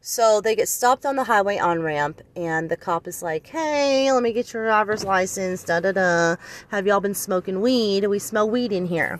So 0.00 0.40
they 0.40 0.54
get 0.54 0.68
stopped 0.68 1.04
on 1.04 1.16
the 1.16 1.24
highway 1.24 1.58
on 1.58 1.82
ramp, 1.82 2.22
and 2.36 2.70
the 2.70 2.76
cop 2.76 3.08
is 3.08 3.20
like, 3.22 3.48
"Hey, 3.48 4.12
let 4.12 4.22
me 4.22 4.32
get 4.32 4.52
your 4.52 4.64
driver's 4.64 5.04
license. 5.04 5.64
Da 5.64 5.80
da 5.80 5.92
da. 5.92 6.36
Have 6.68 6.86
y'all 6.86 7.00
been 7.00 7.14
smoking 7.14 7.60
weed? 7.60 8.06
We 8.06 8.18
smell 8.20 8.48
weed 8.48 8.72
in 8.72 8.86
here." 8.86 9.18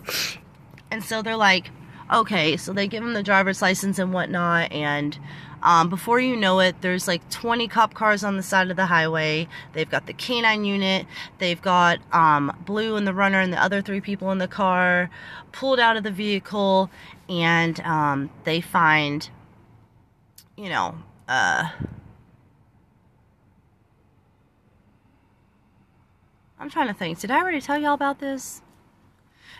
And 0.89 1.03
so 1.03 1.21
they're 1.21 1.35
like, 1.35 1.69
"Okay." 2.11 2.55
So 2.55 2.71
they 2.71 2.87
give 2.87 3.03
him 3.03 3.13
the 3.13 3.23
driver's 3.23 3.61
license 3.61 3.99
and 3.99 4.13
whatnot, 4.13 4.71
and 4.71 5.19
um, 5.61 5.89
before 5.89 6.19
you 6.19 6.35
know 6.35 6.59
it, 6.59 6.81
there's 6.81 7.07
like 7.07 7.27
20 7.29 7.67
cop 7.67 7.93
cars 7.93 8.23
on 8.23 8.37
the 8.37 8.43
side 8.43 8.69
of 8.69 8.77
the 8.77 8.85
highway. 8.85 9.47
They've 9.73 9.89
got 9.89 10.07
the 10.07 10.13
canine 10.13 10.65
unit. 10.65 11.05
They've 11.37 11.61
got 11.61 11.99
um, 12.13 12.55
Blue 12.65 12.95
and 12.95 13.05
the 13.05 13.13
runner 13.13 13.39
and 13.39 13.51
the 13.51 13.61
other 13.61 13.81
three 13.81 14.01
people 14.01 14.31
in 14.31 14.37
the 14.37 14.47
car 14.47 15.09
pulled 15.51 15.79
out 15.79 15.97
of 15.97 16.03
the 16.03 16.11
vehicle, 16.11 16.89
and 17.27 17.79
um, 17.81 18.29
they 18.43 18.61
find, 18.61 19.29
you 20.55 20.69
know, 20.69 20.95
uh, 21.27 21.69
I'm 26.59 26.69
trying 26.69 26.87
to 26.87 26.93
think. 26.93 27.19
Did 27.19 27.31
I 27.31 27.39
already 27.39 27.61
tell 27.61 27.77
y'all 27.77 27.93
about 27.93 28.19
this? 28.19 28.61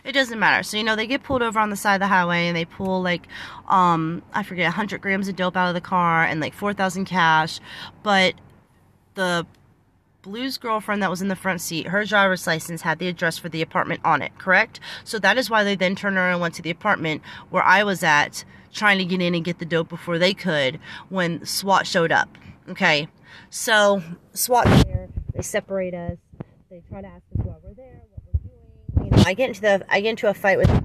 It 0.04 0.12
doesn't 0.12 0.38
matter. 0.38 0.62
So, 0.62 0.76
you 0.76 0.84
know, 0.84 0.96
they 0.96 1.06
get 1.06 1.22
pulled 1.22 1.42
over 1.42 1.58
on 1.58 1.70
the 1.70 1.76
side 1.76 1.94
of 1.94 2.00
the 2.00 2.06
highway 2.06 2.48
and 2.48 2.56
they 2.56 2.64
pull 2.64 3.02
like, 3.02 3.26
um, 3.68 4.22
I 4.32 4.42
forget, 4.42 4.64
100 4.64 5.00
grams 5.00 5.28
of 5.28 5.36
dope 5.36 5.56
out 5.56 5.68
of 5.68 5.74
the 5.74 5.80
car 5.80 6.24
and 6.24 6.40
like 6.40 6.54
4,000 6.54 7.04
cash. 7.04 7.60
But 8.02 8.34
the 9.14 9.46
Blue's 10.22 10.58
girlfriend 10.58 11.02
that 11.02 11.10
was 11.10 11.22
in 11.22 11.28
the 11.28 11.36
front 11.36 11.60
seat, 11.60 11.86
her 11.88 12.04
driver's 12.04 12.46
license 12.46 12.82
had 12.82 12.98
the 12.98 13.08
address 13.08 13.38
for 13.38 13.48
the 13.48 13.62
apartment 13.62 14.00
on 14.04 14.22
it, 14.22 14.36
correct? 14.38 14.80
So 15.04 15.18
that 15.18 15.38
is 15.38 15.48
why 15.48 15.64
they 15.64 15.76
then 15.76 15.96
turned 15.96 16.16
around 16.16 16.32
and 16.32 16.40
went 16.40 16.54
to 16.54 16.62
the 16.62 16.70
apartment 16.70 17.22
where 17.50 17.62
I 17.62 17.84
was 17.84 18.02
at 18.02 18.44
trying 18.72 18.98
to 18.98 19.04
get 19.04 19.20
in 19.20 19.34
and 19.34 19.44
get 19.44 19.58
the 19.58 19.64
dope 19.64 19.88
before 19.88 20.18
they 20.18 20.34
could 20.34 20.78
when 21.08 21.44
SWAT 21.44 21.86
showed 21.86 22.12
up. 22.12 22.28
Okay. 22.68 23.08
So 23.48 24.02
SWAT 24.32 24.66
there, 24.84 25.08
they 25.34 25.42
separate 25.42 25.94
us. 25.94 26.18
They 26.70 26.82
try 26.88 27.00
to 27.00 27.08
ask 27.08 27.24
us 27.36 27.44
why 27.44 27.54
we're 27.64 27.74
there, 27.74 27.99
you 29.04 29.10
know, 29.10 29.22
I 29.26 29.34
get 29.34 29.48
into 29.48 29.60
the 29.60 29.84
I 29.88 30.00
get 30.00 30.10
into 30.10 30.28
a 30.28 30.34
fight 30.34 30.58
with 30.58 30.68
the 30.68 30.80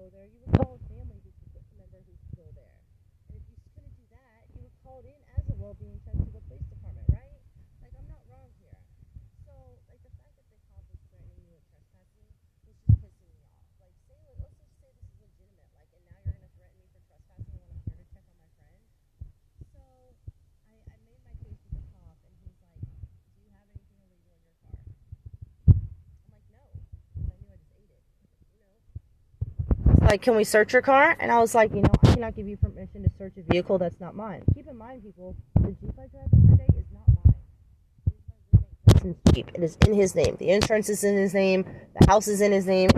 cop 0.00 0.80
about 6.62 6.79
like, 30.10 30.22
can 30.22 30.34
we 30.34 30.42
search 30.42 30.72
your 30.72 30.82
car? 30.82 31.16
And 31.20 31.30
I 31.30 31.38
was 31.38 31.54
like, 31.54 31.72
you 31.72 31.82
know, 31.82 31.90
I 32.02 32.06
cannot 32.12 32.34
give 32.34 32.48
you 32.48 32.56
permission 32.56 33.04
to 33.04 33.10
search 33.16 33.34
a 33.36 33.42
vehicle 33.42 33.78
that's 33.78 34.00
not 34.00 34.16
mine. 34.16 34.42
Keep 34.52 34.66
in 34.66 34.76
mind, 34.76 35.04
people, 35.04 35.36
the 35.60 35.70
Jeep 35.70 35.92
I 35.92 36.08
drive 36.08 36.26
every 36.32 36.56
day 36.56 36.66
is 36.76 36.86
not 36.92 37.06
mine. 39.04 39.14
Jeep. 39.32 39.48
It 39.54 39.62
is 39.62 39.76
in 39.86 39.94
his 39.94 40.16
name. 40.16 40.34
The 40.40 40.50
insurance 40.50 40.88
is 40.88 41.04
in 41.04 41.16
his 41.16 41.32
name. 41.32 41.64
The 42.00 42.06
house 42.08 42.26
is 42.26 42.40
in 42.40 42.50
his 42.50 42.66
name. 42.66 42.90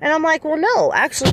And 0.00 0.12
I'm 0.12 0.24
like, 0.24 0.44
well, 0.44 0.56
no, 0.56 0.92
actually, 0.92 1.30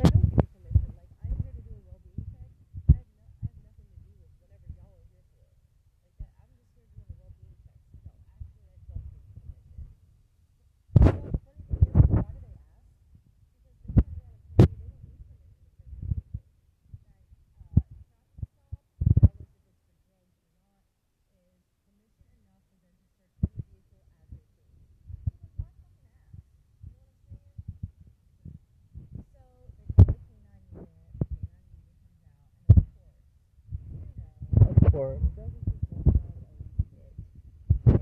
before. 34.96 35.12
It 35.12 35.20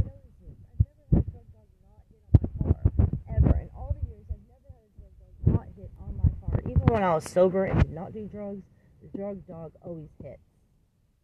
always 0.06 0.30
hits. 0.38 0.62
I've 0.70 0.78
never 0.86 1.02
had 1.10 1.10
a 1.10 1.26
drug 1.30 1.42
dog 1.50 1.66
not 1.82 1.98
hit 2.06 2.22
on 2.54 2.70
my 2.70 2.78
car. 2.78 3.10
Ever. 3.34 3.58
In 3.58 3.66
all 3.74 3.98
the 3.98 4.06
years, 4.06 4.22
I've 4.30 4.46
never 4.46 4.70
had 4.70 4.86
a 4.86 4.94
drug 4.94 5.10
dog 5.18 5.58
not 5.58 5.66
hit 5.74 5.90
on 5.98 6.14
my 6.14 6.30
car. 6.38 6.62
Even 6.70 6.83
when 6.94 7.02
I 7.02 7.12
was 7.12 7.24
sober 7.28 7.64
and 7.64 7.82
did 7.82 7.90
not 7.90 8.14
do 8.14 8.28
drugs, 8.30 8.62
the 9.02 9.18
drug 9.18 9.44
dog 9.48 9.72
always 9.82 10.14
hits. 10.22 10.38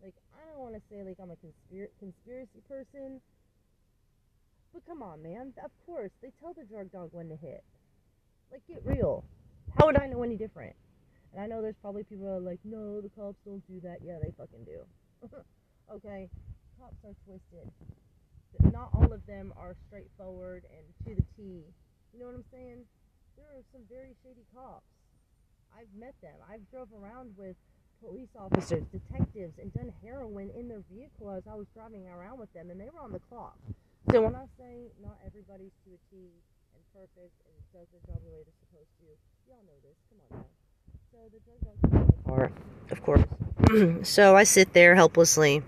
Like, 0.03 0.17
I 0.35 0.43
don't 0.51 0.59
want 0.59 0.75
to 0.75 0.83
say, 0.91 1.05
like, 1.07 1.15
I'm 1.23 1.31
a 1.31 1.39
conspir- 1.39 1.95
conspiracy 2.01 2.59
person. 2.69 3.21
But 4.75 4.85
come 4.85 5.01
on, 5.01 5.23
man. 5.23 5.55
Of 5.65 5.71
course, 5.87 6.11
they 6.23 6.33
tell 6.43 6.55
the 6.55 6.65
drug 6.65 6.91
dog 6.91 7.11
when 7.13 7.29
to 7.29 7.37
hit. 7.37 7.63
Like, 8.51 8.67
get 8.67 8.83
real. 8.85 9.23
How 9.79 9.87
would 9.87 9.97
I 9.97 10.09
know 10.09 10.25
any 10.25 10.35
different? 10.35 10.75
And 11.33 11.41
I 11.41 11.47
know 11.47 11.63
there's 11.63 11.79
probably 11.81 12.03
people 12.03 12.27
that 12.27 12.33
are 12.33 12.41
like, 12.41 12.59
no, 12.65 13.01
the 13.01 13.11
cops 13.11 13.39
don't 13.47 13.63
do 13.71 13.79
that. 13.87 13.99
Yeah, 14.05 14.19
they 14.21 14.35
fucking 14.37 14.67
do. 14.67 14.83
okay? 15.95 16.29
Cops 16.81 16.99
are 17.07 17.15
twisted. 17.25 17.71
But 18.59 18.73
not 18.73 18.91
all 18.93 19.13
of 19.13 19.25
them 19.25 19.55
are 19.57 19.77
straightforward 19.87 20.65
and 20.75 21.07
to 21.07 21.15
the 21.15 21.27
T. 21.37 21.63
You 22.13 22.19
know 22.19 22.27
what 22.27 22.35
I'm 22.35 22.45
saying? 22.51 22.83
There 23.37 23.47
are 23.55 23.63
some 23.71 23.83
very 23.89 24.17
shady 24.25 24.43
cops. 24.53 24.83
I've 25.77 25.93
met 25.99 26.15
them. 26.23 26.35
I've 26.51 26.69
drove 26.71 26.89
around 26.93 27.35
with 27.37 27.57
police 28.03 28.31
officers, 28.39 28.85
detectives, 28.93 29.59
and 29.61 29.73
done 29.75 29.93
heroin 30.03 30.51
in 30.57 30.69
their 30.69 30.83
vehicle 30.91 31.31
as 31.31 31.45
I 31.51 31.55
was 31.55 31.67
driving 31.75 32.07
around 32.09 32.39
with 32.39 32.53
them, 32.53 32.71
and 32.71 32.81
they 32.81 32.89
were 32.93 33.01
on 33.01 33.13
the 33.13 33.21
clock. 33.29 33.57
So 34.11 34.23
when 34.23 34.35
I 34.35 34.47
say 34.59 34.91
not 35.03 35.19
everybody's 35.25 35.73
to 35.85 35.91
a 35.95 36.01
T 36.11 36.33
and 36.75 36.83
perfect 36.93 37.35
and 37.45 37.55
does 37.73 37.87
their 37.93 38.01
job 38.07 38.23
the 38.25 38.33
way 38.33 38.43
they're 38.43 38.61
supposed 38.67 38.91
to, 39.01 39.07
y'all 39.47 39.63
know 39.67 39.79
this. 39.85 39.97
Come 40.09 40.19
on 40.31 40.39
now. 40.39 40.61
So 41.13 41.19
the 41.31 41.41
drug 41.45 42.07
the 42.09 42.29
car, 42.29 42.51
of 42.91 43.03
course. 43.03 44.09
so 44.09 44.37
I 44.37 44.45
sit 44.45 44.73
there 44.73 44.95
helplessly 44.95 45.63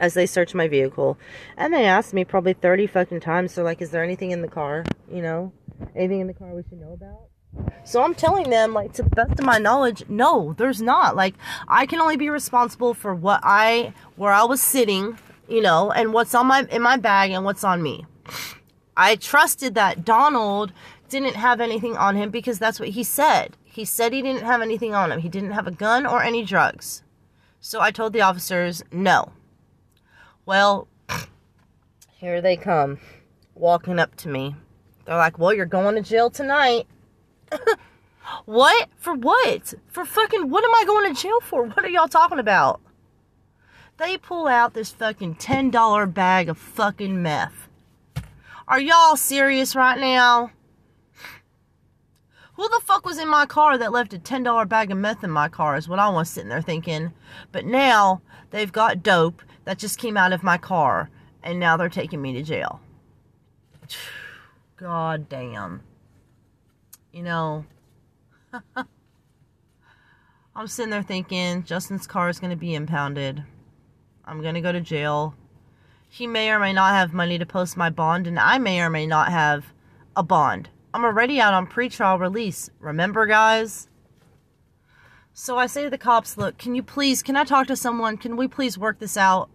as 0.00 0.14
they 0.14 0.26
search 0.26 0.54
my 0.54 0.68
vehicle, 0.68 1.18
and 1.56 1.74
they 1.74 1.84
ask 1.84 2.14
me 2.14 2.24
probably 2.24 2.54
thirty 2.54 2.86
fucking 2.86 3.20
times. 3.20 3.54
They're 3.54 3.64
like, 3.64 3.82
"Is 3.82 3.90
there 3.90 4.04
anything 4.04 4.30
in 4.30 4.42
the 4.42 4.48
car? 4.48 4.84
You 5.10 5.22
know, 5.22 5.52
anything 5.94 6.20
in 6.20 6.26
the 6.26 6.34
car 6.34 6.54
we 6.54 6.62
should 6.62 6.80
know 6.80 6.92
about?" 6.92 7.28
So 7.84 8.02
I'm 8.02 8.14
telling 8.14 8.50
them, 8.50 8.72
like, 8.72 8.94
to 8.94 9.02
the 9.02 9.10
best 9.10 9.38
of 9.38 9.44
my 9.44 9.58
knowledge, 9.58 10.04
no, 10.08 10.54
there's 10.56 10.80
not. 10.80 11.16
Like, 11.16 11.34
I 11.68 11.86
can 11.86 12.00
only 12.00 12.16
be 12.16 12.30
responsible 12.30 12.94
for 12.94 13.14
what 13.14 13.40
I, 13.42 13.92
where 14.16 14.32
I 14.32 14.44
was 14.44 14.62
sitting, 14.62 15.18
you 15.48 15.60
know, 15.60 15.92
and 15.92 16.12
what's 16.12 16.34
on 16.34 16.46
my 16.46 16.66
in 16.70 16.82
my 16.82 16.96
bag 16.96 17.30
and 17.30 17.44
what's 17.44 17.62
on 17.64 17.82
me. 17.82 18.06
I 18.96 19.16
trusted 19.16 19.74
that 19.74 20.04
Donald 20.04 20.72
didn't 21.08 21.36
have 21.36 21.60
anything 21.60 21.96
on 21.96 22.16
him 22.16 22.30
because 22.30 22.58
that's 22.58 22.80
what 22.80 22.90
he 22.90 23.02
said. 23.04 23.56
He 23.64 23.84
said 23.84 24.12
he 24.12 24.22
didn't 24.22 24.44
have 24.44 24.62
anything 24.62 24.94
on 24.94 25.12
him. 25.12 25.20
He 25.20 25.28
didn't 25.28 25.50
have 25.50 25.66
a 25.66 25.72
gun 25.72 26.06
or 26.06 26.22
any 26.22 26.44
drugs. 26.44 27.02
So 27.60 27.80
I 27.80 27.90
told 27.90 28.12
the 28.12 28.20
officers, 28.20 28.82
no. 28.92 29.32
Well, 30.46 30.88
here 32.12 32.40
they 32.40 32.56
come, 32.56 32.98
walking 33.54 33.98
up 33.98 34.14
to 34.16 34.28
me. 34.28 34.54
They're 35.04 35.16
like, 35.16 35.38
well, 35.38 35.52
you're 35.52 35.66
going 35.66 35.96
to 35.96 36.02
jail 36.02 36.30
tonight. 36.30 36.86
what? 38.44 38.88
For 38.96 39.14
what? 39.14 39.74
For 39.88 40.04
fucking, 40.04 40.50
what 40.50 40.64
am 40.64 40.74
I 40.74 40.84
going 40.86 41.14
to 41.14 41.20
jail 41.20 41.40
for? 41.40 41.64
What 41.66 41.84
are 41.84 41.88
y'all 41.88 42.08
talking 42.08 42.38
about? 42.38 42.80
They 43.96 44.16
pull 44.18 44.48
out 44.48 44.74
this 44.74 44.90
fucking 44.90 45.36
$10 45.36 46.12
bag 46.12 46.48
of 46.48 46.58
fucking 46.58 47.22
meth. 47.22 47.68
Are 48.66 48.80
y'all 48.80 49.16
serious 49.16 49.76
right 49.76 49.98
now? 49.98 50.50
Who 52.54 52.68
the 52.68 52.80
fuck 52.82 53.04
was 53.04 53.18
in 53.18 53.28
my 53.28 53.46
car 53.46 53.76
that 53.78 53.92
left 53.92 54.14
a 54.14 54.18
$10 54.18 54.68
bag 54.68 54.90
of 54.90 54.98
meth 54.98 55.24
in 55.24 55.30
my 55.30 55.48
car 55.48 55.76
is 55.76 55.88
what 55.88 55.98
I 55.98 56.08
was 56.08 56.30
sitting 56.30 56.48
there 56.48 56.62
thinking. 56.62 57.12
But 57.52 57.66
now 57.66 58.22
they've 58.50 58.72
got 58.72 59.02
dope 59.02 59.42
that 59.64 59.78
just 59.78 59.98
came 59.98 60.16
out 60.16 60.32
of 60.32 60.42
my 60.42 60.56
car 60.56 61.10
and 61.42 61.60
now 61.60 61.76
they're 61.76 61.88
taking 61.88 62.22
me 62.22 62.32
to 62.32 62.42
jail. 62.42 62.80
God 64.76 65.28
damn. 65.28 65.82
You 67.14 67.22
know, 67.22 67.64
I'm 70.56 70.66
sitting 70.66 70.90
there 70.90 71.04
thinking 71.04 71.62
Justin's 71.62 72.08
car 72.08 72.28
is 72.28 72.40
going 72.40 72.50
to 72.50 72.56
be 72.56 72.74
impounded. 72.74 73.44
I'm 74.24 74.42
going 74.42 74.56
to 74.56 74.60
go 74.60 74.72
to 74.72 74.80
jail. 74.80 75.36
He 76.08 76.26
may 76.26 76.50
or 76.50 76.58
may 76.58 76.72
not 76.72 76.90
have 76.90 77.12
money 77.14 77.38
to 77.38 77.46
post 77.46 77.76
my 77.76 77.88
bond, 77.88 78.26
and 78.26 78.36
I 78.36 78.58
may 78.58 78.80
or 78.80 78.90
may 78.90 79.06
not 79.06 79.30
have 79.30 79.72
a 80.16 80.24
bond. 80.24 80.70
I'm 80.92 81.04
already 81.04 81.40
out 81.40 81.54
on 81.54 81.68
pretrial 81.68 82.18
release. 82.18 82.68
Remember, 82.80 83.26
guys? 83.26 83.88
So 85.32 85.56
I 85.56 85.68
say 85.68 85.84
to 85.84 85.90
the 85.90 85.96
cops, 85.96 86.36
look, 86.36 86.58
can 86.58 86.74
you 86.74 86.82
please, 86.82 87.22
can 87.22 87.36
I 87.36 87.44
talk 87.44 87.68
to 87.68 87.76
someone? 87.76 88.16
Can 88.16 88.36
we 88.36 88.48
please 88.48 88.76
work 88.76 88.98
this 88.98 89.16
out? 89.16 89.50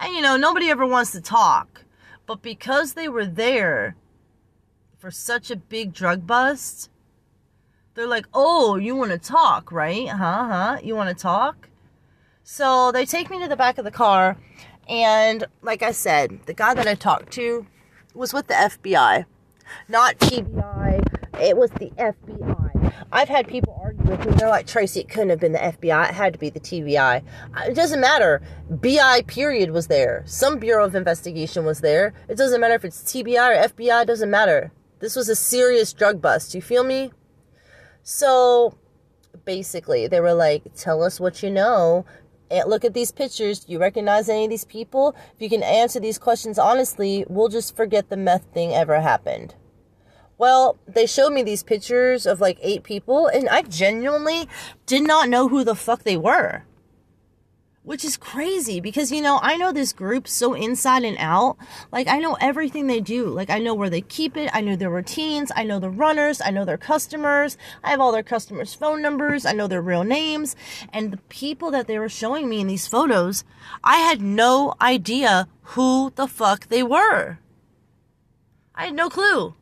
And 0.00 0.12
you 0.14 0.20
know, 0.20 0.36
nobody 0.36 0.68
ever 0.68 0.84
wants 0.84 1.12
to 1.12 1.20
talk. 1.20 1.84
But 2.26 2.42
because 2.42 2.94
they 2.94 3.08
were 3.08 3.24
there 3.24 3.94
for 4.98 5.10
such 5.10 5.50
a 5.50 5.56
big 5.56 5.92
drug 5.92 6.26
bust, 6.26 6.90
they're 7.94 8.06
like, 8.06 8.26
oh, 8.34 8.76
you 8.76 8.94
want 8.94 9.10
to 9.10 9.18
talk, 9.18 9.72
right? 9.72 10.08
Huh, 10.08 10.46
huh? 10.46 10.78
You 10.82 10.94
want 10.94 11.16
to 11.16 11.20
talk? 11.20 11.68
So 12.42 12.92
they 12.92 13.04
take 13.04 13.30
me 13.30 13.40
to 13.40 13.48
the 13.48 13.56
back 13.56 13.78
of 13.78 13.84
the 13.84 13.90
car. 13.90 14.36
And 14.88 15.44
like 15.62 15.82
I 15.82 15.92
said, 15.92 16.40
the 16.46 16.54
guy 16.54 16.74
that 16.74 16.86
I 16.86 16.94
talked 16.94 17.32
to 17.32 17.66
was 18.14 18.32
with 18.32 18.46
the 18.46 18.54
FBI 18.54 19.26
not 19.88 20.18
TBI. 20.18 21.40
It 21.40 21.56
was 21.56 21.70
the 21.72 21.90
FBI. 21.90 22.92
I've 23.12 23.28
had 23.28 23.48
people 23.48 23.78
argue 23.82 24.10
with 24.10 24.24
me. 24.24 24.32
They're 24.32 24.48
like, 24.48 24.66
Tracy, 24.66 25.00
it 25.00 25.08
couldn't 25.08 25.30
have 25.30 25.40
been 25.40 25.52
the 25.52 25.58
FBI. 25.58 26.10
It 26.10 26.14
had 26.14 26.32
to 26.32 26.38
be 26.38 26.50
the 26.50 26.60
TBI. 26.60 27.22
Uh, 27.54 27.60
it 27.66 27.74
doesn't 27.74 28.00
matter. 28.00 28.42
BI 28.70 29.22
period 29.26 29.70
was 29.70 29.86
there. 29.86 30.24
Some 30.26 30.58
Bureau 30.58 30.84
of 30.84 30.94
Investigation 30.94 31.64
was 31.64 31.80
there. 31.80 32.12
It 32.28 32.36
doesn't 32.36 32.60
matter 32.60 32.74
if 32.74 32.84
it's 32.84 33.02
TBI 33.02 33.64
or 33.64 33.68
FBI. 33.68 34.02
It 34.02 34.06
doesn't 34.06 34.30
matter. 34.30 34.72
This 35.00 35.16
was 35.16 35.28
a 35.28 35.36
serious 35.36 35.92
drug 35.92 36.20
bust. 36.20 36.54
You 36.54 36.62
feel 36.62 36.84
me? 36.84 37.12
So 38.02 38.76
basically, 39.44 40.06
they 40.06 40.20
were 40.20 40.34
like, 40.34 40.74
tell 40.76 41.02
us 41.02 41.20
what 41.20 41.42
you 41.42 41.50
know. 41.50 42.04
And 42.50 42.68
look 42.68 42.84
at 42.84 42.94
these 42.94 43.12
pictures. 43.12 43.60
Do 43.60 43.72
you 43.72 43.78
recognize 43.78 44.28
any 44.28 44.44
of 44.44 44.50
these 44.50 44.64
people? 44.64 45.14
If 45.34 45.42
you 45.42 45.50
can 45.50 45.62
answer 45.62 46.00
these 46.00 46.18
questions 46.18 46.58
honestly, 46.58 47.24
we'll 47.28 47.48
just 47.48 47.76
forget 47.76 48.08
the 48.08 48.16
meth 48.16 48.44
thing 48.54 48.72
ever 48.72 49.00
happened. 49.00 49.54
Well, 50.38 50.78
they 50.86 51.06
showed 51.06 51.32
me 51.32 51.42
these 51.42 51.64
pictures 51.64 52.24
of 52.24 52.40
like 52.40 52.58
eight 52.62 52.84
people, 52.84 53.26
and 53.26 53.48
I 53.48 53.62
genuinely 53.62 54.48
did 54.86 55.02
not 55.02 55.28
know 55.28 55.48
who 55.48 55.64
the 55.64 55.74
fuck 55.74 56.04
they 56.04 56.16
were. 56.16 56.64
Which 57.84 58.04
is 58.04 58.18
crazy 58.18 58.80
because, 58.80 59.10
you 59.10 59.22
know, 59.22 59.38
I 59.40 59.56
know 59.56 59.72
this 59.72 59.94
group 59.94 60.28
so 60.28 60.52
inside 60.52 61.04
and 61.04 61.16
out. 61.18 61.56
Like, 61.90 62.06
I 62.06 62.18
know 62.18 62.36
everything 62.38 62.86
they 62.86 63.00
do. 63.00 63.28
Like, 63.28 63.48
I 63.48 63.58
know 63.58 63.72
where 63.72 63.88
they 63.88 64.02
keep 64.02 64.36
it. 64.36 64.50
I 64.52 64.60
know 64.60 64.76
their 64.76 64.90
routines. 64.90 65.50
I 65.56 65.64
know 65.64 65.78
the 65.78 65.88
runners. 65.88 66.42
I 66.44 66.50
know 66.50 66.66
their 66.66 66.76
customers. 66.76 67.56
I 67.82 67.90
have 67.90 68.00
all 68.00 68.12
their 68.12 68.22
customers' 68.22 68.74
phone 68.74 69.00
numbers. 69.00 69.46
I 69.46 69.52
know 69.52 69.68
their 69.68 69.80
real 69.80 70.04
names. 70.04 70.54
And 70.92 71.12
the 71.12 71.18
people 71.28 71.70
that 71.70 71.86
they 71.86 71.98
were 71.98 72.10
showing 72.10 72.48
me 72.48 72.60
in 72.60 72.66
these 72.66 72.86
photos, 72.86 73.44
I 73.82 73.96
had 73.96 74.20
no 74.20 74.74
idea 74.82 75.48
who 75.62 76.12
the 76.14 76.26
fuck 76.26 76.68
they 76.68 76.82
were. 76.82 77.38
I 78.74 78.86
had 78.86 78.94
no 78.94 79.08
clue. 79.08 79.54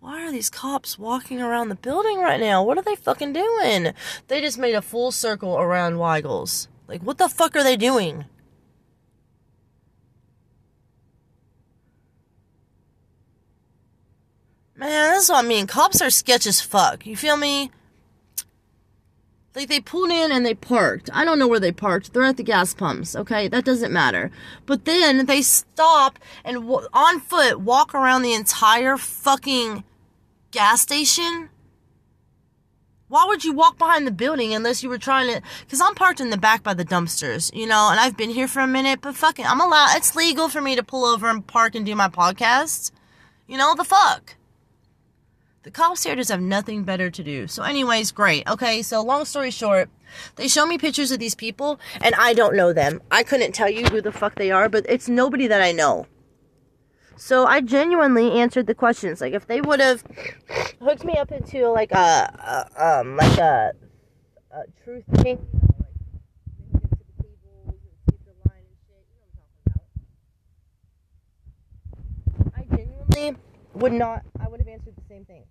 Why 0.00 0.24
are 0.24 0.32
these 0.32 0.50
cops 0.50 0.98
walking 0.98 1.40
around 1.40 1.68
the 1.68 1.74
building 1.74 2.18
right 2.18 2.40
now? 2.40 2.62
What 2.62 2.78
are 2.78 2.82
they 2.82 2.94
fucking 2.94 3.32
doing? 3.32 3.92
They 4.28 4.40
just 4.40 4.58
made 4.58 4.74
a 4.74 4.82
full 4.82 5.10
circle 5.10 5.58
around 5.58 5.98
Weigel's. 5.98 6.68
Like, 6.86 7.02
what 7.02 7.18
the 7.18 7.28
fuck 7.28 7.56
are 7.56 7.64
they 7.64 7.76
doing? 7.76 8.24
Man, 14.76 15.12
that's 15.12 15.28
what 15.28 15.44
I 15.44 15.48
mean. 15.48 15.66
Cops 15.66 16.00
are 16.00 16.10
sketch 16.10 16.46
as 16.46 16.60
fuck. 16.60 17.04
You 17.04 17.16
feel 17.16 17.36
me? 17.36 17.72
Like 19.58 19.66
they 19.66 19.80
pulled 19.80 20.12
in 20.12 20.30
and 20.30 20.46
they 20.46 20.54
parked. 20.54 21.10
I 21.12 21.24
don't 21.24 21.36
know 21.36 21.48
where 21.48 21.58
they 21.58 21.72
parked. 21.72 22.12
They're 22.12 22.22
at 22.22 22.36
the 22.36 22.44
gas 22.44 22.74
pumps. 22.74 23.16
Okay, 23.16 23.48
that 23.48 23.64
doesn't 23.64 23.92
matter. 23.92 24.30
But 24.66 24.84
then 24.84 25.26
they 25.26 25.42
stop 25.42 26.20
and 26.44 26.58
w- 26.58 26.86
on 26.92 27.18
foot 27.18 27.58
walk 27.58 27.92
around 27.92 28.22
the 28.22 28.34
entire 28.34 28.96
fucking 28.96 29.82
gas 30.52 30.82
station. 30.82 31.48
Why 33.08 33.24
would 33.26 33.44
you 33.44 33.52
walk 33.52 33.78
behind 33.78 34.06
the 34.06 34.12
building 34.12 34.54
unless 34.54 34.84
you 34.84 34.90
were 34.90 34.96
trying 34.96 35.34
to? 35.34 35.42
Because 35.62 35.80
I'm 35.80 35.96
parked 35.96 36.20
in 36.20 36.30
the 36.30 36.36
back 36.36 36.62
by 36.62 36.74
the 36.74 36.84
dumpsters, 36.84 37.52
you 37.52 37.66
know, 37.66 37.88
and 37.90 37.98
I've 37.98 38.16
been 38.16 38.30
here 38.30 38.46
for 38.46 38.60
a 38.60 38.66
minute, 38.68 39.00
but 39.00 39.16
fucking, 39.16 39.44
I'm 39.44 39.60
allowed. 39.60 39.96
It's 39.96 40.14
legal 40.14 40.48
for 40.48 40.60
me 40.60 40.76
to 40.76 40.84
pull 40.84 41.04
over 41.04 41.26
and 41.26 41.44
park 41.44 41.74
and 41.74 41.84
do 41.84 41.96
my 41.96 42.08
podcast. 42.08 42.92
You 43.48 43.58
know, 43.58 43.74
the 43.74 43.82
fuck. 43.82 44.36
The 45.64 45.70
cops 45.72 46.04
here 46.04 46.14
just 46.14 46.30
have 46.30 46.40
nothing 46.40 46.84
better 46.84 47.10
to 47.10 47.22
do. 47.24 47.46
So, 47.46 47.62
anyways, 47.62 48.12
great. 48.12 48.48
Okay, 48.48 48.80
so 48.80 49.02
long 49.02 49.24
story 49.24 49.50
short, 49.50 49.90
they 50.36 50.48
show 50.48 50.64
me 50.64 50.78
pictures 50.78 51.10
of 51.10 51.18
these 51.18 51.34
people, 51.34 51.80
and 52.00 52.14
I 52.14 52.32
don't 52.32 52.56
know 52.56 52.72
them. 52.72 53.02
I 53.10 53.22
couldn't 53.22 53.52
tell 53.52 53.68
you 53.68 53.84
who 53.86 54.00
the 54.00 54.12
fuck 54.12 54.36
they 54.36 54.50
are, 54.50 54.68
but 54.68 54.86
it's 54.88 55.08
nobody 55.08 55.46
that 55.48 55.60
I 55.60 55.72
know. 55.72 56.06
So 57.16 57.44
I 57.46 57.60
genuinely 57.60 58.30
answered 58.40 58.68
the 58.68 58.74
questions. 58.74 59.20
Like, 59.20 59.32
if 59.34 59.46
they 59.48 59.60
would 59.60 59.80
have 59.80 60.04
hooked 60.80 61.04
me 61.04 61.14
up 61.14 61.32
into 61.32 61.68
like 61.68 61.90
a, 61.90 62.68
a 62.76 63.00
um, 63.00 63.16
like 63.16 63.36
a, 63.38 63.72
a 64.52 64.62
truth 64.84 65.04
thing. 65.22 65.44
I 72.56 72.62
genuinely 72.70 73.36
would 73.74 73.92
not. 73.92 74.22
I 74.40 74.46
would 74.48 74.60
have 74.60 74.68
answered 74.68 74.94
the 74.96 75.02
same 75.08 75.24
thing. 75.24 75.42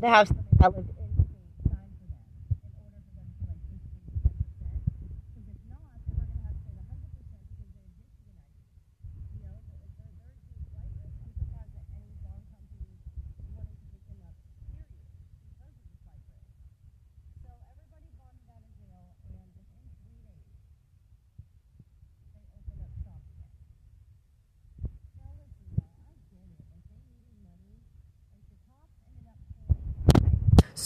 The 0.00 0.08
house 0.08 0.30
that 0.58 0.74
lived 0.74 0.90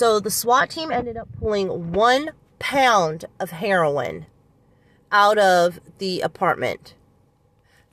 So 0.01 0.19
the 0.19 0.31
SWAT 0.31 0.71
team 0.71 0.91
ended 0.91 1.19
up 1.19 1.29
pulling 1.39 1.93
one 1.93 2.31
pound 2.59 3.27
of 3.39 3.51
heroin 3.51 4.25
out 5.13 5.37
of 5.37 5.79
the 5.99 6.23
apartment. 6.23 6.95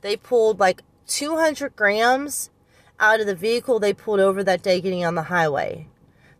They 0.00 0.16
pulled 0.16 0.58
like 0.58 0.80
200 1.06 1.76
grams 1.76 2.48
out 2.98 3.20
of 3.20 3.26
the 3.26 3.34
vehicle 3.34 3.78
they 3.78 3.92
pulled 3.92 4.20
over 4.20 4.42
that 4.42 4.62
day 4.62 4.80
getting 4.80 5.04
on 5.04 5.16
the 5.16 5.24
highway. 5.24 5.86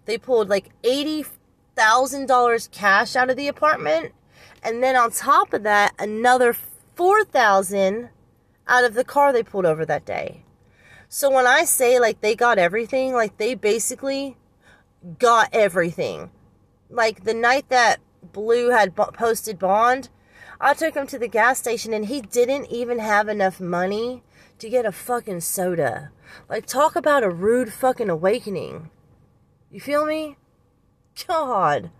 They 0.07 0.17
pulled 0.17 0.49
like 0.49 0.71
$80,000 0.85 2.71
cash 2.71 3.15
out 3.15 3.29
of 3.29 3.37
the 3.37 3.49
apartment. 3.49 4.15
And 4.63 4.83
then 4.83 4.97
on 4.97 5.11
top 5.11 5.53
of 5.53 5.65
that, 5.65 5.93
another 5.99 6.55
4,000 6.95 8.09
out 8.67 8.85
of 8.85 8.95
the 8.95 9.05
car 9.05 9.35
they 9.35 9.43
pulled 9.43 9.67
over 9.67 9.85
that 9.85 10.07
day. 10.07 10.45
So 11.11 11.31
when 11.31 11.47
I 11.47 11.65
say 11.65 12.01
like 12.01 12.23
they 12.23 12.35
got 12.35 12.57
everything, 12.57 13.13
like 13.13 13.37
they 13.37 13.55
basically 13.55 14.39
got 15.19 15.49
everything. 15.53 16.31
Like 16.91 17.25
the 17.25 17.35
night 17.35 17.69
that 17.69 18.01
Blue 18.33 18.71
had 18.71 18.97
posted 18.97 19.59
bond, 19.59 20.09
I 20.61 20.75
took 20.75 20.95
him 20.95 21.07
to 21.09 21.19
the 21.19 21.29
gas 21.29 21.59
station 21.59 21.93
and 21.93 22.07
he 22.07 22.21
didn't 22.21 22.67
even 22.71 22.99
have 22.99 23.29
enough 23.29 23.61
money 23.61 24.23
to 24.59 24.69
get 24.69 24.87
a 24.87 24.93
fucking 24.93 25.41
soda. 25.41 26.11
Like, 26.49 26.67
talk 26.67 26.97
about 26.97 27.23
a 27.23 27.31
rude 27.31 27.73
fucking 27.73 28.11
awakening. 28.11 28.91
You 29.71 29.81
feel 29.81 30.05
me? 30.05 30.37
God. 31.27 31.91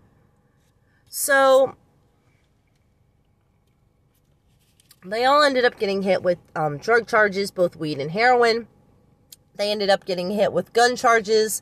So, 1.07 1.75
they 5.05 5.23
all 5.25 5.41
ended 5.41 5.65
up 5.65 5.79
getting 5.79 6.01
hit 6.01 6.21
with 6.21 6.37
um, 6.55 6.77
drug 6.77 7.07
charges, 7.07 7.51
both 7.51 7.75
weed 7.75 7.99
and 7.99 8.11
heroin. 8.11 8.67
They 9.55 9.71
ended 9.71 9.89
up 9.89 10.05
getting 10.05 10.31
hit 10.31 10.53
with 10.53 10.73
gun 10.73 10.95
charges 10.95 11.61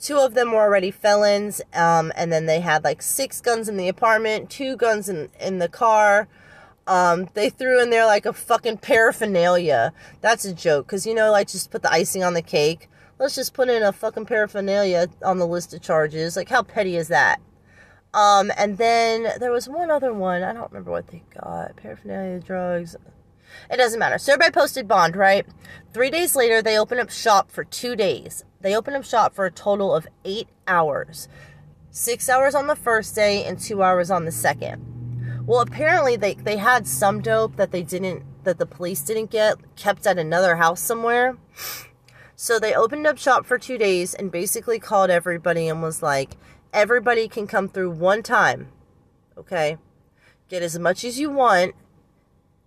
two 0.00 0.18
of 0.18 0.34
them 0.34 0.52
were 0.52 0.60
already 0.60 0.90
felons 0.90 1.60
um, 1.72 2.12
and 2.16 2.32
then 2.32 2.46
they 2.46 2.60
had 2.60 2.84
like 2.84 3.02
six 3.02 3.40
guns 3.40 3.68
in 3.68 3.76
the 3.76 3.88
apartment 3.88 4.50
two 4.50 4.76
guns 4.76 5.08
in, 5.08 5.28
in 5.40 5.58
the 5.58 5.68
car. 5.68 6.28
Um, 6.86 7.28
they 7.34 7.50
threw 7.50 7.82
in 7.82 7.90
there 7.90 8.06
like 8.06 8.26
a 8.26 8.32
fucking 8.32 8.78
paraphernalia. 8.78 9.92
That's 10.20 10.44
a 10.44 10.54
joke 10.54 10.86
because 10.86 11.06
you 11.06 11.14
know 11.14 11.32
like 11.32 11.48
just 11.48 11.70
put 11.70 11.82
the 11.82 11.92
icing 11.92 12.22
on 12.22 12.34
the 12.34 12.42
cake. 12.42 12.88
Let's 13.18 13.34
just 13.34 13.54
put 13.54 13.68
in 13.68 13.82
a 13.82 13.92
fucking 13.92 14.26
paraphernalia 14.26 15.08
on 15.24 15.38
the 15.38 15.46
list 15.46 15.74
of 15.74 15.80
charges. 15.80 16.36
Like 16.36 16.48
how 16.48 16.62
petty 16.62 16.96
is 16.96 17.08
that? 17.08 17.40
Um, 18.14 18.50
and 18.56 18.78
then 18.78 19.28
there 19.40 19.52
was 19.52 19.68
one 19.68 19.90
other 19.90 20.12
one. 20.12 20.42
I 20.42 20.52
don't 20.52 20.70
remember 20.70 20.90
what 20.90 21.08
they 21.08 21.22
got. 21.34 21.76
Paraphernalia 21.76 22.40
drugs. 22.40 22.96
It 23.70 23.76
doesn't 23.76 23.98
matter. 23.98 24.18
So 24.18 24.32
everybody 24.32 24.52
posted 24.52 24.88
bond, 24.88 25.16
right? 25.16 25.46
Three 25.92 26.10
days 26.10 26.34
later, 26.36 26.62
they 26.62 26.78
open 26.78 26.98
up 26.98 27.10
shop 27.10 27.50
for 27.50 27.64
two 27.64 27.96
days. 27.96 28.44
They 28.66 28.74
opened 28.74 28.96
up 28.96 29.04
shop 29.04 29.32
for 29.32 29.46
a 29.46 29.50
total 29.52 29.94
of 29.94 30.08
eight 30.24 30.48
hours. 30.66 31.28
Six 31.92 32.28
hours 32.28 32.52
on 32.52 32.66
the 32.66 32.74
first 32.74 33.14
day 33.14 33.44
and 33.44 33.60
two 33.60 33.80
hours 33.80 34.10
on 34.10 34.24
the 34.24 34.32
second. 34.32 35.44
Well, 35.46 35.60
apparently 35.60 36.16
they, 36.16 36.34
they 36.34 36.56
had 36.56 36.88
some 36.88 37.20
dope 37.20 37.54
that 37.58 37.70
they 37.70 37.84
didn't, 37.84 38.24
that 38.42 38.58
the 38.58 38.66
police 38.66 39.02
didn't 39.02 39.30
get, 39.30 39.58
kept 39.76 40.04
at 40.04 40.18
another 40.18 40.56
house 40.56 40.80
somewhere. 40.80 41.36
So 42.34 42.58
they 42.58 42.74
opened 42.74 43.06
up 43.06 43.18
shop 43.18 43.46
for 43.46 43.56
two 43.56 43.78
days 43.78 44.14
and 44.14 44.32
basically 44.32 44.80
called 44.80 45.10
everybody 45.10 45.68
and 45.68 45.80
was 45.80 46.02
like, 46.02 46.36
everybody 46.72 47.28
can 47.28 47.46
come 47.46 47.68
through 47.68 47.92
one 47.92 48.24
time. 48.24 48.72
Okay? 49.38 49.78
Get 50.48 50.64
as 50.64 50.76
much 50.76 51.04
as 51.04 51.20
you 51.20 51.30
want 51.30 51.76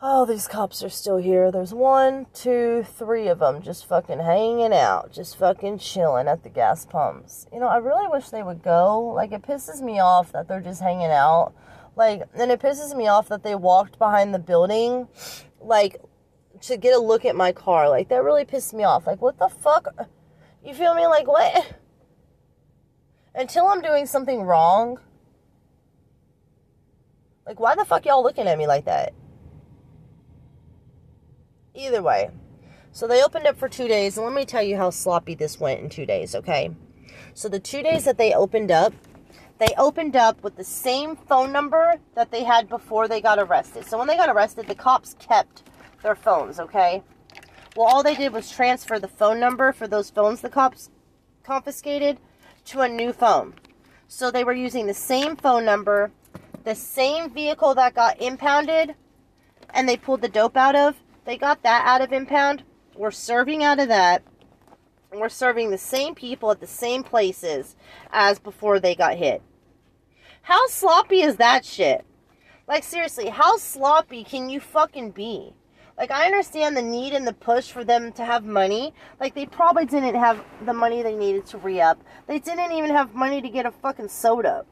Oh, 0.00 0.24
these 0.24 0.48
cops 0.48 0.82
are 0.82 0.88
still 0.88 1.18
here. 1.18 1.52
There's 1.52 1.74
one, 1.74 2.28
two, 2.32 2.86
three 2.96 3.28
of 3.28 3.40
them 3.40 3.60
just 3.60 3.86
fucking 3.86 4.20
hanging 4.20 4.72
out, 4.72 5.12
just 5.12 5.36
fucking 5.36 5.80
chilling 5.80 6.26
at 6.26 6.42
the 6.42 6.48
gas 6.48 6.86
pumps. 6.86 7.46
You 7.52 7.60
know, 7.60 7.68
I 7.68 7.76
really 7.76 8.08
wish 8.08 8.30
they 8.30 8.42
would 8.42 8.62
go. 8.62 9.02
Like, 9.14 9.32
it 9.32 9.42
pisses 9.42 9.82
me 9.82 10.00
off 10.00 10.32
that 10.32 10.48
they're 10.48 10.62
just 10.62 10.80
hanging 10.80 11.10
out. 11.10 11.52
Like, 11.94 12.22
and 12.32 12.50
it 12.50 12.60
pisses 12.60 12.96
me 12.96 13.06
off 13.06 13.28
that 13.28 13.42
they 13.42 13.54
walked 13.54 13.98
behind 13.98 14.32
the 14.32 14.38
building. 14.38 15.08
Like, 15.60 16.00
to 16.66 16.76
get 16.76 16.94
a 16.94 16.98
look 16.98 17.24
at 17.24 17.36
my 17.36 17.52
car. 17.52 17.88
Like, 17.88 18.08
that 18.08 18.22
really 18.24 18.44
pissed 18.44 18.74
me 18.74 18.84
off. 18.84 19.06
Like, 19.06 19.20
what 19.20 19.38
the 19.38 19.48
fuck? 19.48 19.88
You 20.64 20.74
feel 20.74 20.94
me? 20.94 21.06
Like, 21.06 21.26
what? 21.26 21.74
Until 23.34 23.66
I'm 23.66 23.82
doing 23.82 24.06
something 24.06 24.42
wrong. 24.42 24.98
Like, 27.46 27.60
why 27.60 27.74
the 27.74 27.84
fuck 27.84 28.06
y'all 28.06 28.22
looking 28.22 28.46
at 28.46 28.56
me 28.56 28.66
like 28.66 28.86
that? 28.86 29.12
Either 31.74 32.02
way. 32.02 32.30
So 32.92 33.06
they 33.06 33.22
opened 33.22 33.46
up 33.46 33.58
for 33.58 33.68
two 33.68 33.88
days, 33.88 34.16
and 34.16 34.24
let 34.24 34.34
me 34.34 34.44
tell 34.44 34.62
you 34.62 34.76
how 34.76 34.90
sloppy 34.90 35.34
this 35.34 35.58
went 35.58 35.80
in 35.80 35.90
two 35.90 36.06
days, 36.06 36.34
okay? 36.34 36.70
So 37.34 37.48
the 37.48 37.58
two 37.58 37.82
days 37.82 38.04
that 38.04 38.16
they 38.16 38.32
opened 38.32 38.70
up, 38.70 38.94
they 39.58 39.74
opened 39.76 40.16
up 40.16 40.42
with 40.42 40.56
the 40.56 40.64
same 40.64 41.16
phone 41.16 41.52
number 41.52 41.96
that 42.14 42.30
they 42.30 42.44
had 42.44 42.68
before 42.68 43.08
they 43.08 43.20
got 43.20 43.38
arrested. 43.38 43.84
So 43.84 43.98
when 43.98 44.06
they 44.06 44.16
got 44.16 44.28
arrested, 44.28 44.68
the 44.68 44.74
cops 44.74 45.16
kept 45.18 45.64
their 46.04 46.14
phones, 46.14 46.60
okay? 46.60 47.02
Well, 47.74 47.88
all 47.88 48.04
they 48.04 48.14
did 48.14 48.32
was 48.32 48.52
transfer 48.52 49.00
the 49.00 49.08
phone 49.08 49.40
number 49.40 49.72
for 49.72 49.88
those 49.88 50.10
phones 50.10 50.40
the 50.40 50.48
cops 50.48 50.90
confiscated 51.42 52.18
to 52.66 52.82
a 52.82 52.88
new 52.88 53.12
phone. 53.12 53.54
So 54.06 54.30
they 54.30 54.44
were 54.44 54.52
using 54.52 54.86
the 54.86 54.94
same 54.94 55.34
phone 55.34 55.64
number, 55.64 56.12
the 56.62 56.76
same 56.76 57.30
vehicle 57.30 57.74
that 57.74 57.94
got 57.94 58.22
impounded, 58.22 58.94
and 59.70 59.88
they 59.88 59.96
pulled 59.96 60.20
the 60.20 60.28
dope 60.28 60.56
out 60.56 60.76
of. 60.76 60.94
They 61.24 61.36
got 61.36 61.62
that 61.64 61.84
out 61.84 62.00
of 62.00 62.12
impound. 62.12 62.62
We're 62.94 63.10
serving 63.10 63.64
out 63.64 63.80
of 63.80 63.88
that. 63.88 64.22
And 65.10 65.20
we're 65.20 65.28
serving 65.28 65.70
the 65.70 65.78
same 65.78 66.14
people 66.14 66.50
at 66.50 66.60
the 66.60 66.66
same 66.66 67.02
places 67.02 67.76
as 68.10 68.38
before 68.38 68.78
they 68.78 68.94
got 68.94 69.16
hit. 69.16 69.42
How 70.42 70.66
sloppy 70.66 71.22
is 71.22 71.36
that 71.36 71.64
shit? 71.64 72.04
Like, 72.68 72.84
seriously, 72.84 73.28
how 73.28 73.56
sloppy 73.56 74.22
can 74.22 74.48
you 74.48 74.60
fucking 74.60 75.10
be? 75.10 75.54
Like, 75.96 76.10
I 76.10 76.26
understand 76.26 76.76
the 76.76 76.82
need 76.82 77.12
and 77.12 77.26
the 77.26 77.32
push 77.32 77.70
for 77.70 77.84
them 77.84 78.12
to 78.12 78.24
have 78.24 78.44
money. 78.44 78.92
Like, 79.20 79.34
they 79.34 79.46
probably 79.46 79.86
didn't 79.86 80.16
have 80.16 80.44
the 80.64 80.72
money 80.72 81.02
they 81.02 81.14
needed 81.14 81.46
to 81.46 81.58
re 81.58 81.80
up. 81.80 82.02
They 82.26 82.40
didn't 82.40 82.72
even 82.72 82.90
have 82.90 83.14
money 83.14 83.40
to 83.40 83.48
get 83.48 83.66
a 83.66 83.70
fucking 83.70 84.08
soda. 84.08 84.64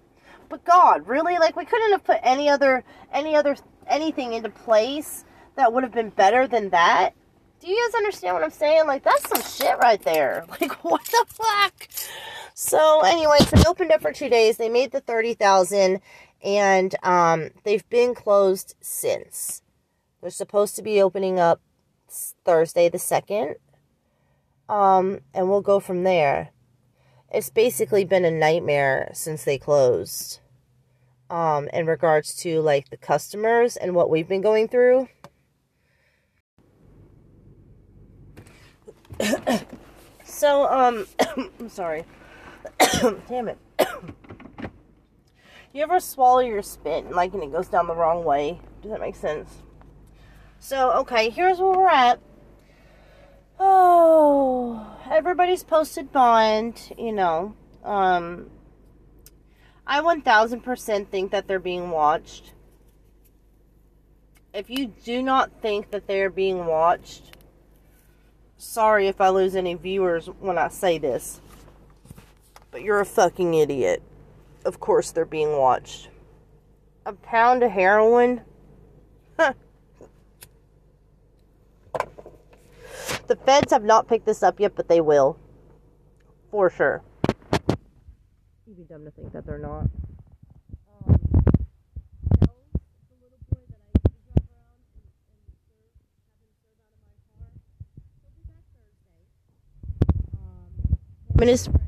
But 0.48 0.64
God, 0.64 1.06
really? 1.06 1.38
Like, 1.38 1.56
we 1.56 1.64
couldn't 1.64 1.92
have 1.92 2.04
put 2.04 2.18
any 2.22 2.48
other, 2.48 2.82
any 3.12 3.36
other, 3.36 3.56
anything 3.86 4.32
into 4.32 4.50
place 4.50 5.24
that 5.54 5.72
would 5.72 5.84
have 5.84 5.92
been 5.92 6.10
better 6.10 6.46
than 6.48 6.70
that. 6.70 7.14
Do 7.60 7.70
you 7.70 7.80
guys 7.86 7.94
understand 7.94 8.34
what 8.34 8.42
I'm 8.42 8.50
saying? 8.50 8.88
Like, 8.88 9.04
that's 9.04 9.28
some 9.28 9.42
shit 9.42 9.78
right 9.78 10.02
there. 10.02 10.44
Like, 10.60 10.84
what 10.84 11.04
the 11.04 11.24
fuck? 11.28 11.88
So, 12.54 13.02
anyway, 13.02 13.38
so 13.38 13.56
they 13.56 13.64
opened 13.68 13.92
up 13.92 14.02
for 14.02 14.12
two 14.12 14.28
days. 14.28 14.56
They 14.56 14.68
made 14.68 14.90
the 14.90 15.00
30000 15.00 16.00
and 16.42 16.94
um, 17.04 17.50
they've 17.62 17.88
been 17.88 18.14
closed 18.14 18.74
since. 18.80 19.61
They're 20.22 20.30
supposed 20.30 20.76
to 20.76 20.82
be 20.82 21.02
opening 21.02 21.40
up 21.40 21.60
Thursday 22.44 22.88
the 22.88 22.98
2nd. 22.98 23.56
Um, 24.68 25.18
and 25.34 25.50
we'll 25.50 25.62
go 25.62 25.80
from 25.80 26.04
there. 26.04 26.50
It's 27.30 27.50
basically 27.50 28.04
been 28.04 28.24
a 28.24 28.30
nightmare 28.30 29.10
since 29.14 29.42
they 29.44 29.58
closed. 29.58 30.38
Um, 31.28 31.68
in 31.72 31.86
regards 31.86 32.36
to 32.36 32.60
like 32.60 32.90
the 32.90 32.96
customers 32.96 33.76
and 33.76 33.96
what 33.96 34.10
we've 34.10 34.28
been 34.28 34.42
going 34.42 34.68
through. 34.68 35.08
so, 40.24 40.70
um, 40.70 41.06
I'm 41.58 41.68
sorry. 41.68 42.04
Damn 43.28 43.48
it. 43.48 43.58
you 45.72 45.82
ever 45.82 45.98
swallow 45.98 46.40
your 46.40 46.62
spit, 46.62 47.06
and 47.06 47.14
like, 47.16 47.34
and 47.34 47.42
it 47.42 47.50
goes 47.50 47.68
down 47.68 47.88
the 47.88 47.96
wrong 47.96 48.24
way? 48.24 48.60
Does 48.82 48.92
that 48.92 49.00
make 49.00 49.16
sense? 49.16 49.62
So, 50.62 50.92
okay, 50.92 51.28
here's 51.28 51.58
where 51.58 51.76
we're 51.76 51.88
at. 51.88 52.20
Oh, 53.58 54.96
everybody's 55.10 55.64
posted 55.64 56.12
bond, 56.12 56.92
you 56.96 57.10
know. 57.10 57.56
Um, 57.82 58.48
I 59.84 60.00
1000% 60.00 61.08
think 61.08 61.32
that 61.32 61.48
they're 61.48 61.58
being 61.58 61.90
watched. 61.90 62.52
If 64.54 64.70
you 64.70 64.86
do 64.86 65.20
not 65.20 65.50
think 65.60 65.90
that 65.90 66.06
they're 66.06 66.30
being 66.30 66.64
watched, 66.64 67.36
sorry 68.56 69.08
if 69.08 69.20
I 69.20 69.30
lose 69.30 69.56
any 69.56 69.74
viewers 69.74 70.26
when 70.38 70.58
I 70.58 70.68
say 70.68 70.96
this, 70.96 71.40
but 72.70 72.82
you're 72.82 73.00
a 73.00 73.04
fucking 73.04 73.52
idiot. 73.52 74.00
Of 74.64 74.78
course 74.78 75.10
they're 75.10 75.24
being 75.24 75.58
watched. 75.58 76.08
A 77.04 77.14
pound 77.14 77.64
of 77.64 77.72
heroin? 77.72 78.42
Huh. 79.36 79.54
The 83.26 83.36
feds 83.36 83.72
have 83.72 83.84
not 83.84 84.08
picked 84.08 84.26
this 84.26 84.42
up 84.42 84.60
yet, 84.60 84.74
but 84.76 84.88
they 84.88 85.00
will. 85.00 85.38
For 86.50 86.68
sure. 86.68 87.02
You'd 88.66 88.76
be 88.76 88.84
dumb 88.84 89.04
to 89.04 89.10
think 89.10 89.32
that 89.32 89.46
they're 89.46 89.58
not. 89.58 89.86
Minister. 101.34 101.81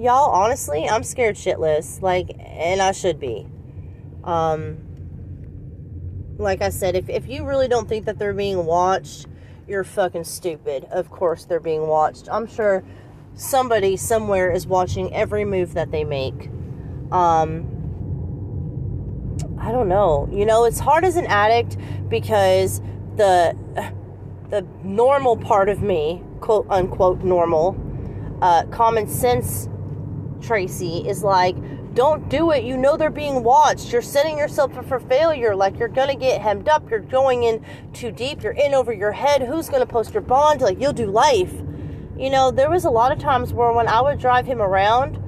Y'all, 0.00 0.30
honestly, 0.30 0.88
I'm 0.88 1.02
scared 1.02 1.36
shitless. 1.36 2.00
Like, 2.00 2.30
and 2.38 2.80
I 2.80 2.92
should 2.92 3.20
be. 3.20 3.46
Um, 4.24 4.78
like 6.38 6.62
I 6.62 6.70
said, 6.70 6.96
if, 6.96 7.10
if 7.10 7.28
you 7.28 7.44
really 7.44 7.68
don't 7.68 7.86
think 7.86 8.06
that 8.06 8.18
they're 8.18 8.32
being 8.32 8.64
watched, 8.64 9.26
you're 9.68 9.84
fucking 9.84 10.24
stupid. 10.24 10.84
Of 10.84 11.10
course 11.10 11.44
they're 11.44 11.60
being 11.60 11.86
watched. 11.86 12.28
I'm 12.32 12.46
sure 12.46 12.82
somebody 13.34 13.98
somewhere 13.98 14.50
is 14.50 14.66
watching 14.66 15.12
every 15.12 15.44
move 15.44 15.74
that 15.74 15.90
they 15.90 16.04
make. 16.04 16.48
Um, 17.12 17.66
I 19.60 19.72
don't 19.72 19.88
know. 19.88 20.30
You 20.32 20.46
know, 20.46 20.64
it's 20.64 20.80
hard 20.80 21.04
as 21.04 21.16
an 21.16 21.26
addict 21.26 21.76
because 22.08 22.80
the 23.16 23.54
the 24.48 24.66
normal 24.82 25.36
part 25.36 25.68
of 25.68 25.82
me, 25.82 26.22
quote 26.40 26.66
unquote 26.70 27.22
normal, 27.22 27.76
uh, 28.40 28.64
common 28.70 29.06
sense 29.06 29.68
Tracy 30.40 31.06
is 31.08 31.22
like, 31.22 31.56
don't 31.94 32.28
do 32.28 32.52
it. 32.52 32.62
You 32.64 32.76
know 32.76 32.96
they're 32.96 33.10
being 33.10 33.42
watched. 33.42 33.92
You're 33.92 34.02
setting 34.02 34.38
yourself 34.38 34.76
up 34.76 34.86
for 34.86 35.00
failure. 35.00 35.56
Like 35.56 35.78
you're 35.78 35.88
gonna 35.88 36.14
get 36.14 36.40
hemmed 36.40 36.68
up. 36.68 36.88
You're 36.88 37.00
going 37.00 37.42
in 37.42 37.64
too 37.92 38.12
deep. 38.12 38.42
You're 38.42 38.52
in 38.52 38.74
over 38.74 38.92
your 38.92 39.12
head. 39.12 39.42
Who's 39.42 39.68
gonna 39.68 39.86
post 39.86 40.14
your 40.14 40.22
bond? 40.22 40.60
Like 40.60 40.80
you'll 40.80 40.92
do 40.92 41.06
life. 41.06 41.52
You 42.16 42.30
know, 42.30 42.50
there 42.50 42.70
was 42.70 42.84
a 42.84 42.90
lot 42.90 43.12
of 43.12 43.18
times 43.18 43.52
where 43.52 43.72
when 43.72 43.88
I 43.88 44.00
would 44.02 44.20
drive 44.20 44.46
him 44.46 44.62
around, 44.62 45.18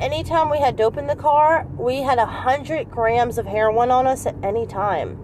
anytime 0.00 0.50
we 0.50 0.58
had 0.58 0.76
dope 0.76 0.98
in 0.98 1.06
the 1.06 1.16
car, 1.16 1.66
we 1.78 2.02
had 2.02 2.18
a 2.18 2.26
hundred 2.26 2.90
grams 2.90 3.38
of 3.38 3.46
heroin 3.46 3.90
on 3.90 4.06
us 4.06 4.26
at 4.26 4.34
any 4.42 4.66
time. 4.66 5.18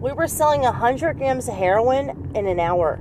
We 0.00 0.12
were 0.12 0.26
selling 0.26 0.64
a 0.64 0.72
hundred 0.72 1.18
grams 1.18 1.48
of 1.48 1.54
heroin 1.54 2.32
in 2.34 2.46
an 2.46 2.60
hour. 2.60 3.00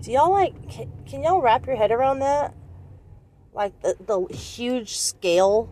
Do 0.00 0.12
y'all 0.12 0.30
like? 0.30 0.70
Can, 0.70 0.92
can 1.06 1.22
y'all 1.22 1.40
wrap 1.40 1.66
your 1.66 1.76
head 1.76 1.90
around 1.90 2.20
that? 2.20 2.54
Like 3.52 3.78
the, 3.82 3.96
the 4.06 4.34
huge 4.34 4.96
scale 4.96 5.68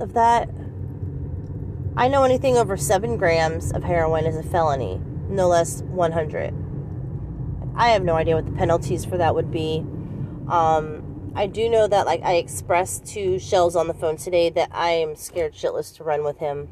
of 0.00 0.14
that. 0.14 0.48
I 1.96 2.08
know 2.08 2.24
anything 2.24 2.56
over 2.56 2.76
seven 2.76 3.16
grams 3.16 3.72
of 3.72 3.84
heroin 3.84 4.26
is 4.26 4.36
a 4.36 4.42
felony, 4.42 5.00
no 5.28 5.46
less 5.48 5.82
100. 5.82 6.52
I 7.76 7.90
have 7.90 8.02
no 8.02 8.14
idea 8.14 8.34
what 8.34 8.46
the 8.46 8.52
penalties 8.52 9.04
for 9.04 9.16
that 9.16 9.34
would 9.34 9.50
be. 9.50 9.84
Um, 10.48 11.32
I 11.36 11.46
do 11.46 11.68
know 11.68 11.86
that, 11.86 12.06
like, 12.06 12.22
I 12.22 12.34
expressed 12.34 13.06
to 13.06 13.38
Shells 13.38 13.76
on 13.76 13.86
the 13.86 13.94
phone 13.94 14.16
today 14.16 14.50
that 14.50 14.70
I 14.72 14.90
am 14.90 15.16
scared 15.16 15.54
shitless 15.54 15.94
to 15.96 16.04
run 16.04 16.24
with 16.24 16.38
him. 16.38 16.68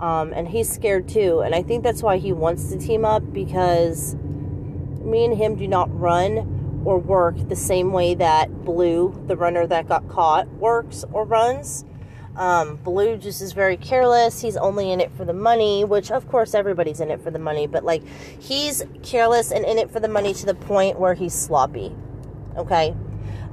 Um, 0.00 0.32
and 0.32 0.48
he's 0.48 0.70
scared 0.70 1.08
too. 1.08 1.40
And 1.40 1.54
I 1.54 1.62
think 1.62 1.82
that's 1.82 2.02
why 2.02 2.16
he 2.16 2.32
wants 2.32 2.70
to 2.72 2.78
team 2.78 3.04
up 3.04 3.22
because 3.32 4.14
me 4.14 5.24
and 5.24 5.36
him 5.36 5.56
do 5.56 5.66
not 5.66 5.88
run 5.98 6.61
or 6.84 6.98
work 6.98 7.36
the 7.48 7.56
same 7.56 7.92
way 7.92 8.14
that 8.14 8.64
Blue, 8.64 9.22
the 9.26 9.36
runner 9.36 9.66
that 9.66 9.88
got 9.88 10.08
caught, 10.08 10.48
works 10.48 11.04
or 11.12 11.24
runs. 11.24 11.84
Um, 12.36 12.76
Blue 12.76 13.16
just 13.16 13.42
is 13.42 13.52
very 13.52 13.76
careless. 13.76 14.40
He's 14.40 14.56
only 14.56 14.90
in 14.90 15.00
it 15.00 15.12
for 15.12 15.24
the 15.24 15.34
money, 15.34 15.84
which 15.84 16.10
of 16.10 16.28
course 16.28 16.54
everybody's 16.54 17.00
in 17.00 17.10
it 17.10 17.22
for 17.22 17.30
the 17.30 17.38
money, 17.38 17.66
but 17.66 17.84
like 17.84 18.02
he's 18.40 18.82
careless 19.02 19.52
and 19.52 19.64
in 19.64 19.78
it 19.78 19.90
for 19.90 20.00
the 20.00 20.08
money 20.08 20.32
to 20.34 20.46
the 20.46 20.54
point 20.54 20.98
where 20.98 21.14
he's 21.14 21.34
sloppy. 21.34 21.94
Okay? 22.56 22.94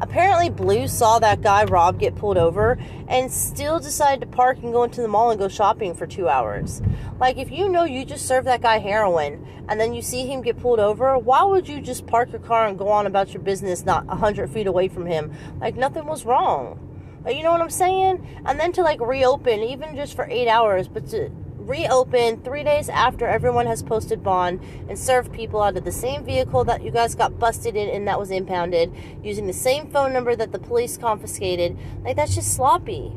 Apparently, 0.01 0.49
Blue 0.49 0.87
saw 0.87 1.19
that 1.19 1.41
guy 1.41 1.65
Rob 1.65 1.99
get 1.99 2.15
pulled 2.15 2.37
over 2.37 2.79
and 3.07 3.31
still 3.31 3.79
decided 3.79 4.21
to 4.21 4.27
park 4.27 4.57
and 4.63 4.71
go 4.71 4.83
into 4.83 5.01
the 5.01 5.07
mall 5.07 5.29
and 5.29 5.39
go 5.39 5.49
shopping 5.49 5.93
for 5.93 6.07
two 6.07 6.29
hours. 6.29 6.81
Like, 7.19 7.37
if 7.37 7.51
you 7.51 7.67
know 7.67 7.83
you 7.83 8.05
just 8.05 8.25
served 8.25 8.47
that 8.47 8.61
guy 8.61 8.79
heroin 8.79 9.45
and 9.67 9.79
then 9.79 9.93
you 9.93 10.01
see 10.01 10.25
him 10.25 10.41
get 10.41 10.59
pulled 10.59 10.79
over, 10.79 11.17
why 11.17 11.43
would 11.43 11.67
you 11.67 11.81
just 11.81 12.07
park 12.07 12.31
your 12.31 12.41
car 12.41 12.67
and 12.67 12.77
go 12.77 12.87
on 12.89 13.07
about 13.07 13.33
your 13.33 13.43
business 13.43 13.85
not 13.85 14.05
100 14.05 14.49
feet 14.49 14.67
away 14.67 14.87
from 14.87 15.05
him? 15.05 15.33
Like, 15.59 15.75
nothing 15.75 16.05
was 16.05 16.25
wrong. 16.25 16.79
Like, 17.25 17.35
you 17.35 17.43
know 17.43 17.51
what 17.51 17.61
I'm 17.61 17.69
saying? 17.69 18.25
And 18.45 18.57
then 18.57 18.71
to, 18.73 18.81
like, 18.81 19.01
reopen, 19.01 19.59
even 19.59 19.97
just 19.97 20.15
for 20.15 20.25
eight 20.29 20.47
hours, 20.47 20.87
but 20.87 21.07
to 21.09 21.29
reopen 21.69 22.41
three 22.41 22.63
days 22.63 22.89
after 22.89 23.27
everyone 23.27 23.67
has 23.67 23.83
posted 23.83 24.23
bond 24.23 24.59
and 24.89 24.97
serve 24.97 25.31
people 25.31 25.61
out 25.61 25.77
of 25.77 25.85
the 25.85 25.91
same 25.91 26.25
vehicle 26.25 26.63
that 26.63 26.83
you 26.83 26.89
guys 26.89 27.13
got 27.13 27.37
busted 27.37 27.75
in 27.75 27.87
and 27.89 28.07
that 28.07 28.19
was 28.19 28.31
impounded 28.31 28.91
using 29.23 29.45
the 29.45 29.53
same 29.53 29.89
phone 29.91 30.11
number 30.11 30.35
that 30.35 30.51
the 30.51 30.57
police 30.57 30.97
confiscated. 30.97 31.77
Like, 32.03 32.15
that's 32.15 32.33
just 32.33 32.55
sloppy. 32.55 33.13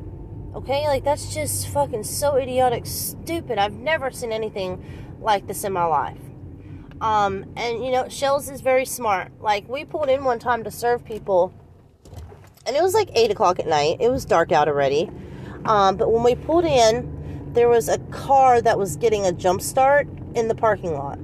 Okay? 0.54 0.86
Like, 0.86 1.02
that's 1.02 1.32
just 1.32 1.68
fucking 1.68 2.04
so 2.04 2.36
idiotic, 2.36 2.84
stupid. 2.84 3.56
I've 3.56 3.72
never 3.72 4.10
seen 4.10 4.32
anything 4.32 5.16
like 5.18 5.46
this 5.46 5.64
in 5.64 5.72
my 5.72 5.84
life. 5.84 6.20
Um, 7.00 7.46
and 7.56 7.82
you 7.84 7.90
know, 7.90 8.08
Shells 8.10 8.50
is 8.50 8.60
very 8.60 8.84
smart. 8.84 9.32
Like, 9.40 9.66
we 9.66 9.86
pulled 9.86 10.10
in 10.10 10.24
one 10.24 10.38
time 10.38 10.62
to 10.64 10.70
serve 10.70 11.04
people 11.04 11.54
and 12.66 12.76
it 12.76 12.82
was 12.82 12.94
like 12.94 13.08
eight 13.14 13.30
o'clock 13.30 13.58
at 13.58 13.66
night. 13.66 13.96
It 13.98 14.08
was 14.10 14.24
dark 14.24 14.52
out 14.52 14.68
already. 14.68 15.10
Um, 15.64 15.96
but 15.96 16.12
when 16.12 16.22
we 16.22 16.34
pulled 16.34 16.64
in, 16.64 17.21
there 17.54 17.68
was 17.68 17.88
a 17.88 17.98
car 18.10 18.60
that 18.62 18.78
was 18.78 18.96
getting 18.96 19.26
a 19.26 19.32
jump 19.32 19.60
start 19.60 20.08
in 20.34 20.48
the 20.48 20.54
parking 20.54 20.94
lot. 20.94 21.18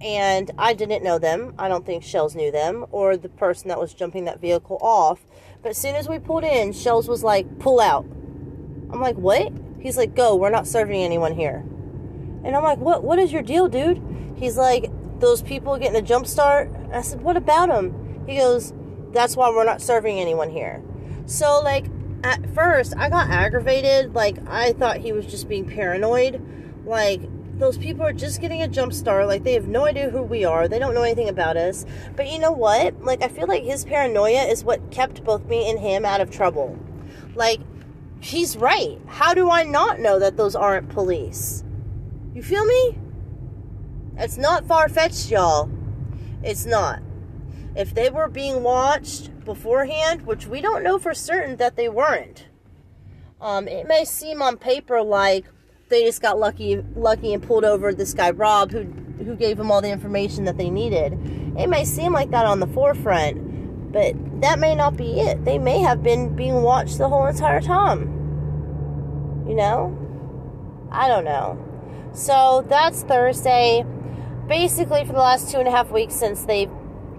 And 0.00 0.50
I 0.58 0.74
didn't 0.74 1.04
know 1.04 1.18
them. 1.18 1.54
I 1.58 1.68
don't 1.68 1.86
think 1.86 2.02
Shells 2.02 2.34
knew 2.34 2.50
them 2.50 2.86
or 2.90 3.16
the 3.16 3.28
person 3.28 3.68
that 3.68 3.78
was 3.78 3.94
jumping 3.94 4.24
that 4.24 4.40
vehicle 4.40 4.78
off. 4.80 5.24
But 5.62 5.70
as 5.70 5.78
soon 5.78 5.94
as 5.94 6.08
we 6.08 6.18
pulled 6.18 6.44
in, 6.44 6.72
Shells 6.72 7.08
was 7.08 7.22
like, 7.22 7.58
pull 7.60 7.80
out. 7.80 8.04
I'm 8.04 9.00
like, 9.00 9.16
what? 9.16 9.52
He's 9.80 9.96
like, 9.96 10.14
go, 10.14 10.34
we're 10.34 10.50
not 10.50 10.66
serving 10.66 11.02
anyone 11.02 11.34
here. 11.34 11.64
And 12.44 12.56
I'm 12.56 12.64
like, 12.64 12.78
what 12.78 13.04
what 13.04 13.18
is 13.18 13.32
your 13.32 13.42
deal, 13.42 13.68
dude? 13.68 14.02
He's 14.36 14.56
like, 14.56 14.90
those 15.20 15.42
people 15.42 15.78
getting 15.78 15.96
a 15.96 16.02
jump 16.02 16.26
start. 16.26 16.70
I 16.92 17.02
said, 17.02 17.22
what 17.22 17.36
about 17.36 17.68
them? 17.68 18.24
He 18.26 18.36
goes, 18.36 18.72
that's 19.12 19.36
why 19.36 19.50
we're 19.50 19.64
not 19.64 19.80
serving 19.80 20.18
anyone 20.18 20.50
here. 20.50 20.82
So 21.26 21.60
like 21.62 21.86
at 22.22 22.54
first 22.54 22.94
I 22.96 23.08
got 23.08 23.30
aggravated, 23.30 24.14
like 24.14 24.38
I 24.48 24.72
thought 24.72 24.98
he 24.98 25.12
was 25.12 25.26
just 25.26 25.48
being 25.48 25.68
paranoid. 25.68 26.40
Like 26.84 27.20
those 27.58 27.78
people 27.78 28.04
are 28.04 28.12
just 28.12 28.40
getting 28.40 28.62
a 28.62 28.68
jump 28.68 28.92
start, 28.92 29.26
like 29.26 29.44
they 29.44 29.54
have 29.54 29.68
no 29.68 29.84
idea 29.84 30.10
who 30.10 30.22
we 30.22 30.44
are, 30.44 30.68
they 30.68 30.78
don't 30.78 30.94
know 30.94 31.02
anything 31.02 31.28
about 31.28 31.56
us. 31.56 31.84
But 32.16 32.30
you 32.30 32.38
know 32.38 32.52
what? 32.52 33.02
Like 33.02 33.22
I 33.22 33.28
feel 33.28 33.46
like 33.46 33.64
his 33.64 33.84
paranoia 33.84 34.44
is 34.44 34.64
what 34.64 34.90
kept 34.90 35.24
both 35.24 35.44
me 35.46 35.68
and 35.70 35.78
him 35.78 36.04
out 36.04 36.20
of 36.20 36.30
trouble. 36.30 36.78
Like 37.34 37.60
he's 38.20 38.56
right. 38.56 38.98
How 39.06 39.34
do 39.34 39.50
I 39.50 39.64
not 39.64 40.00
know 40.00 40.18
that 40.18 40.36
those 40.36 40.54
aren't 40.54 40.88
police? 40.88 41.64
You 42.34 42.42
feel 42.42 42.64
me? 42.64 42.98
It's 44.16 44.38
not 44.38 44.66
far 44.66 44.88
fetched, 44.88 45.30
y'all. 45.30 45.70
It's 46.42 46.66
not. 46.66 47.02
If 47.74 47.94
they 47.94 48.10
were 48.10 48.28
being 48.28 48.62
watched 48.62 49.30
beforehand, 49.44 50.26
which 50.26 50.46
we 50.46 50.60
don't 50.60 50.82
know 50.82 50.98
for 50.98 51.14
certain 51.14 51.56
that 51.56 51.76
they 51.76 51.88
weren't, 51.88 52.46
um, 53.40 53.66
it 53.66 53.88
may 53.88 54.04
seem 54.04 54.40
on 54.40 54.56
paper 54.56 55.02
like 55.02 55.44
they 55.88 56.04
just 56.04 56.22
got 56.22 56.38
lucky, 56.38 56.82
lucky 56.94 57.34
and 57.34 57.42
pulled 57.42 57.64
over 57.64 57.92
this 57.92 58.14
guy 58.14 58.30
Rob, 58.30 58.70
who 58.70 58.84
who 59.24 59.36
gave 59.36 59.56
them 59.56 59.70
all 59.70 59.80
the 59.80 59.90
information 59.90 60.44
that 60.44 60.56
they 60.56 60.70
needed. 60.70 61.12
It 61.58 61.68
may 61.68 61.84
seem 61.84 62.12
like 62.12 62.30
that 62.30 62.44
on 62.46 62.60
the 62.60 62.66
forefront, 62.66 63.92
but 63.92 64.14
that 64.40 64.58
may 64.58 64.74
not 64.74 64.96
be 64.96 65.20
it. 65.20 65.44
They 65.44 65.58
may 65.58 65.78
have 65.80 66.02
been 66.02 66.34
being 66.34 66.62
watched 66.62 66.98
the 66.98 67.08
whole 67.08 67.26
entire 67.26 67.60
time. 67.60 68.02
You 69.46 69.54
know, 69.54 69.96
I 70.90 71.08
don't 71.08 71.24
know. 71.24 71.58
So 72.12 72.64
that's 72.68 73.02
Thursday. 73.02 73.84
Basically, 74.48 75.04
for 75.04 75.12
the 75.12 75.18
last 75.18 75.50
two 75.50 75.58
and 75.58 75.68
a 75.68 75.70
half 75.70 75.90
weeks 75.90 76.14
since 76.14 76.44
they've 76.44 76.70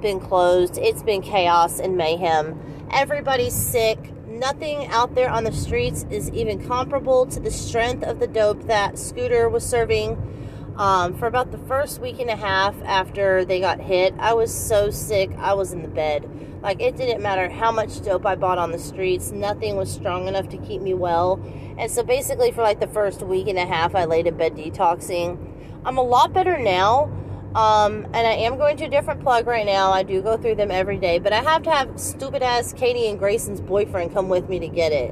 been 0.04 0.20
closed, 0.20 0.78
it's 0.78 1.02
been 1.02 1.24
chaos 1.24 1.80
and 1.80 1.98
mayhem. 1.98 2.60
Everybody's 2.92 3.56
sick. 3.56 3.98
Nothing 4.28 4.86
out 4.88 5.16
there 5.16 5.30
on 5.30 5.46
the 5.46 5.52
streets 5.52 6.06
is 6.12 6.30
even 6.32 6.64
comparable 6.68 7.26
to 7.28 7.40
the 7.40 7.50
strength 7.50 8.04
of 8.04 8.20
the 8.20 8.28
dope 8.28 8.68
that 8.68 9.00
Scooter 9.00 9.50
was 9.50 9.66
serving. 9.66 10.30
Um, 10.76 11.14
for 11.14 11.28
about 11.28 11.52
the 11.52 11.58
first 11.60 12.02
week 12.02 12.20
and 12.20 12.30
a 12.30 12.36
half 12.36 12.76
after 12.84 13.46
they 13.46 13.60
got 13.60 13.80
hit, 13.80 14.14
I 14.20 14.34
was 14.34 14.54
so 14.54 14.90
sick, 14.90 15.32
I 15.38 15.54
was 15.54 15.72
in 15.72 15.84
the 15.84 15.88
bed. 15.88 16.30
Like, 16.62 16.82
it 16.82 16.98
didn't 16.98 17.22
matter 17.22 17.50
how 17.50 17.72
much 17.72 18.02
dope 18.02 18.26
I 18.26 18.36
bought 18.36 18.58
on 18.58 18.72
the 18.72 18.80
streets, 18.80 19.32
nothing 19.32 19.76
was 19.76 19.92
strong 19.92 20.28
enough 20.28 20.50
to 20.50 20.58
keep 20.58 20.82
me 20.82 20.94
well. 20.94 21.42
And 21.78 21.90
so, 21.90 22.04
basically, 22.04 22.52
for 22.52 22.62
like 22.62 22.80
the 22.80 22.88
first 22.88 23.22
week 23.22 23.48
and 23.48 23.58
a 23.58 23.66
half, 23.66 23.96
I 23.96 24.06
laid 24.06 24.28
in 24.28 24.36
bed 24.36 24.56
detoxing. 24.56 25.38
I'm 25.86 25.98
a 25.98 26.04
lot 26.04 26.34
better 26.34 26.58
now. 26.58 27.12
Um, 27.56 28.06
and 28.06 28.28
I 28.28 28.34
am 28.34 28.58
going 28.58 28.78
to 28.78 28.86
a 28.86 28.90
different 28.90 29.22
plug 29.22 29.46
right 29.46 29.66
now. 29.66 29.92
I 29.92 30.02
do 30.02 30.22
go 30.22 30.38
through 30.38 30.56
them 30.56 30.72
every 30.72 30.98
day, 30.98 31.20
but 31.20 31.34
I 31.34 31.42
have 31.42 31.62
to 31.64 31.72
have 31.72 32.00
stupid 32.00 32.42
ass 32.42 32.74
Katie 32.74 33.08
and 33.08 33.20
Grayson's 33.20 33.62
boyfriend 33.62 34.12
come 34.12 34.28
with 34.28 34.50
me 34.50 34.60
to 34.60 34.68
get 34.68 34.92
it. 34.92 35.12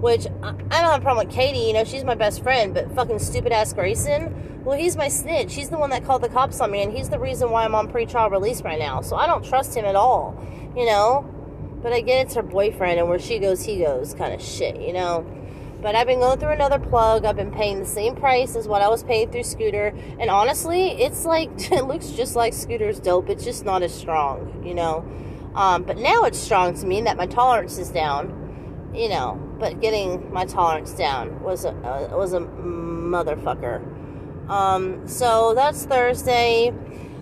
Which 0.00 0.26
I 0.42 0.52
don't 0.52 0.70
have 0.70 1.00
a 1.00 1.02
problem 1.02 1.26
with 1.26 1.34
Katie, 1.34 1.58
you 1.58 1.72
know, 1.72 1.84
she's 1.84 2.04
my 2.04 2.14
best 2.14 2.42
friend, 2.42 2.72
but 2.72 2.90
fucking 2.94 3.18
stupid 3.18 3.52
ass 3.52 3.72
Grayson, 3.72 4.62
well, 4.64 4.78
he's 4.78 4.96
my 4.96 5.08
snitch. 5.08 5.54
He's 5.54 5.70
the 5.70 5.78
one 5.78 5.90
that 5.90 6.04
called 6.04 6.22
the 6.22 6.28
cops 6.28 6.60
on 6.60 6.70
me, 6.70 6.82
and 6.82 6.92
he's 6.92 7.08
the 7.08 7.18
reason 7.18 7.50
why 7.50 7.64
I'm 7.64 7.74
on 7.74 7.90
pretrial 7.90 8.30
release 8.30 8.62
right 8.62 8.78
now. 8.78 9.00
So 9.00 9.16
I 9.16 9.26
don't 9.26 9.44
trust 9.44 9.74
him 9.74 9.84
at 9.84 9.96
all, 9.96 10.38
you 10.76 10.86
know. 10.86 11.28
But 11.82 11.94
I 11.94 12.02
get 12.02 12.26
it's 12.26 12.34
her 12.34 12.42
boyfriend, 12.42 12.98
and 12.98 13.08
where 13.08 13.18
she 13.18 13.38
goes, 13.38 13.62
he 13.62 13.78
goes 13.78 14.14
kind 14.14 14.34
of 14.34 14.42
shit, 14.42 14.80
you 14.80 14.92
know. 14.92 15.26
But 15.82 15.94
I've 15.94 16.06
been 16.06 16.20
going 16.20 16.38
through 16.38 16.52
another 16.52 16.78
plug. 16.78 17.24
I've 17.24 17.36
been 17.36 17.52
paying 17.52 17.78
the 17.78 17.86
same 17.86 18.14
price 18.14 18.54
as 18.54 18.68
what 18.68 18.82
I 18.82 18.88
was 18.88 19.02
paying 19.02 19.30
through 19.30 19.44
Scooter. 19.44 19.94
And 20.18 20.28
honestly, 20.28 20.90
it's 20.90 21.24
like, 21.24 21.50
it 21.72 21.84
looks 21.84 22.10
just 22.10 22.36
like 22.36 22.52
Scooter's 22.52 23.00
dope. 23.00 23.30
It's 23.30 23.44
just 23.44 23.64
not 23.64 23.82
as 23.82 23.94
strong, 23.94 24.62
you 24.64 24.74
know. 24.74 25.04
Um, 25.54 25.82
but 25.84 25.96
now 25.96 26.24
it's 26.24 26.38
strong 26.38 26.74
to 26.74 26.86
me 26.86 27.00
that 27.02 27.16
my 27.16 27.26
tolerance 27.26 27.78
is 27.78 27.88
down, 27.88 28.90
you 28.94 29.08
know. 29.08 29.40
But 29.58 29.80
getting 29.80 30.32
my 30.32 30.44
tolerance 30.44 30.92
down 30.92 31.42
was 31.42 31.64
a, 31.64 31.70
uh, 31.70 32.16
was 32.16 32.34
a 32.34 32.40
motherfucker. 32.40 33.80
Um, 34.50 35.08
so 35.08 35.54
that's 35.54 35.86
Thursday. 35.86 36.74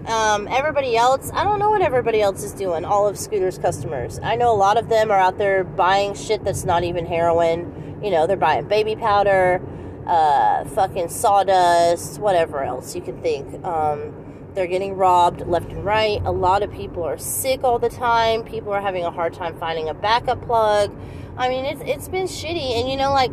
Um, 0.06 0.48
everybody 0.48 0.96
else, 0.96 1.30
I 1.34 1.44
don't 1.44 1.58
know 1.58 1.70
what 1.70 1.82
everybody 1.82 2.20
else 2.20 2.42
is 2.42 2.52
doing. 2.52 2.84
All 2.84 3.06
of 3.06 3.18
Scooter's 3.18 3.58
customers. 3.58 4.18
I 4.22 4.36
know 4.36 4.52
a 4.52 4.56
lot 4.56 4.78
of 4.78 4.88
them 4.88 5.10
are 5.10 5.18
out 5.18 5.38
there 5.38 5.64
buying 5.64 6.14
shit 6.14 6.44
that's 6.44 6.64
not 6.64 6.82
even 6.82 7.04
heroin 7.04 7.87
you 8.02 8.10
know, 8.10 8.26
they're 8.26 8.36
buying 8.36 8.66
baby 8.66 8.96
powder, 8.96 9.62
uh, 10.06 10.64
fucking 10.64 11.08
sawdust, 11.08 12.18
whatever 12.20 12.62
else 12.62 12.94
you 12.94 13.02
can 13.02 13.20
think. 13.20 13.64
Um, 13.64 14.14
they're 14.54 14.66
getting 14.66 14.96
robbed 14.96 15.46
left 15.46 15.70
and 15.70 15.84
right. 15.84 16.20
A 16.24 16.32
lot 16.32 16.62
of 16.62 16.72
people 16.72 17.04
are 17.04 17.18
sick 17.18 17.62
all 17.62 17.78
the 17.78 17.90
time. 17.90 18.42
People 18.42 18.72
are 18.72 18.80
having 18.80 19.04
a 19.04 19.10
hard 19.10 19.32
time 19.34 19.56
finding 19.58 19.88
a 19.88 19.94
backup 19.94 20.44
plug. 20.44 20.92
I 21.36 21.48
mean, 21.48 21.64
it's 21.64 21.82
it's 21.84 22.08
been 22.08 22.26
shitty, 22.26 22.80
and 22.80 22.88
you 22.88 22.96
know, 22.96 23.12
like 23.12 23.30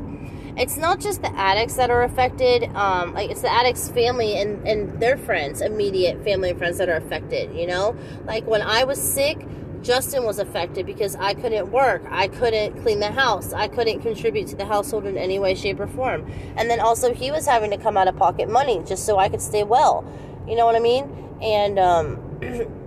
it's 0.57 0.77
not 0.77 0.99
just 0.99 1.21
the 1.21 1.35
addicts 1.35 1.75
that 1.75 1.89
are 1.89 2.03
affected. 2.03 2.63
Um, 2.75 3.13
like 3.13 3.31
it's 3.31 3.41
the 3.41 3.51
addicts' 3.51 3.89
family 3.89 4.37
and 4.37 4.67
and 4.67 5.01
their 5.01 5.17
friends, 5.17 5.61
immediate 5.61 6.23
family 6.23 6.51
and 6.51 6.59
friends 6.59 6.77
that 6.77 6.89
are 6.89 6.97
affected. 6.97 7.55
You 7.55 7.67
know, 7.67 7.95
like 8.25 8.45
when 8.45 8.61
I 8.61 8.83
was 8.83 9.01
sick 9.01 9.45
Justin 9.85 10.23
was 10.23 10.39
affected 10.39 10.87
because 10.87 11.15
I 11.15 11.35
couldn't 11.35 11.71
work. 11.71 12.01
I 12.09 12.27
couldn't 12.27 12.81
clean 12.81 12.99
the 12.99 13.11
house. 13.11 13.53
I 13.53 13.67
couldn't 13.67 14.01
contribute 14.01 14.47
to 14.47 14.55
the 14.55 14.65
household 14.65 15.05
in 15.05 15.15
any 15.15 15.37
way, 15.37 15.53
shape, 15.53 15.79
or 15.79 15.85
form. 15.85 16.29
And 16.57 16.71
then 16.71 16.79
also, 16.79 17.13
he 17.13 17.29
was 17.29 17.45
having 17.45 17.69
to 17.69 17.77
come 17.77 17.95
out 17.95 18.07
of 18.07 18.17
pocket 18.17 18.49
money 18.49 18.81
just 18.83 19.05
so 19.05 19.19
I 19.19 19.29
could 19.29 19.43
stay 19.43 19.63
well. 19.63 20.03
You 20.47 20.55
know 20.55 20.65
what 20.65 20.75
I 20.75 20.79
mean? 20.79 21.37
And, 21.39 21.77
um, 21.77 22.19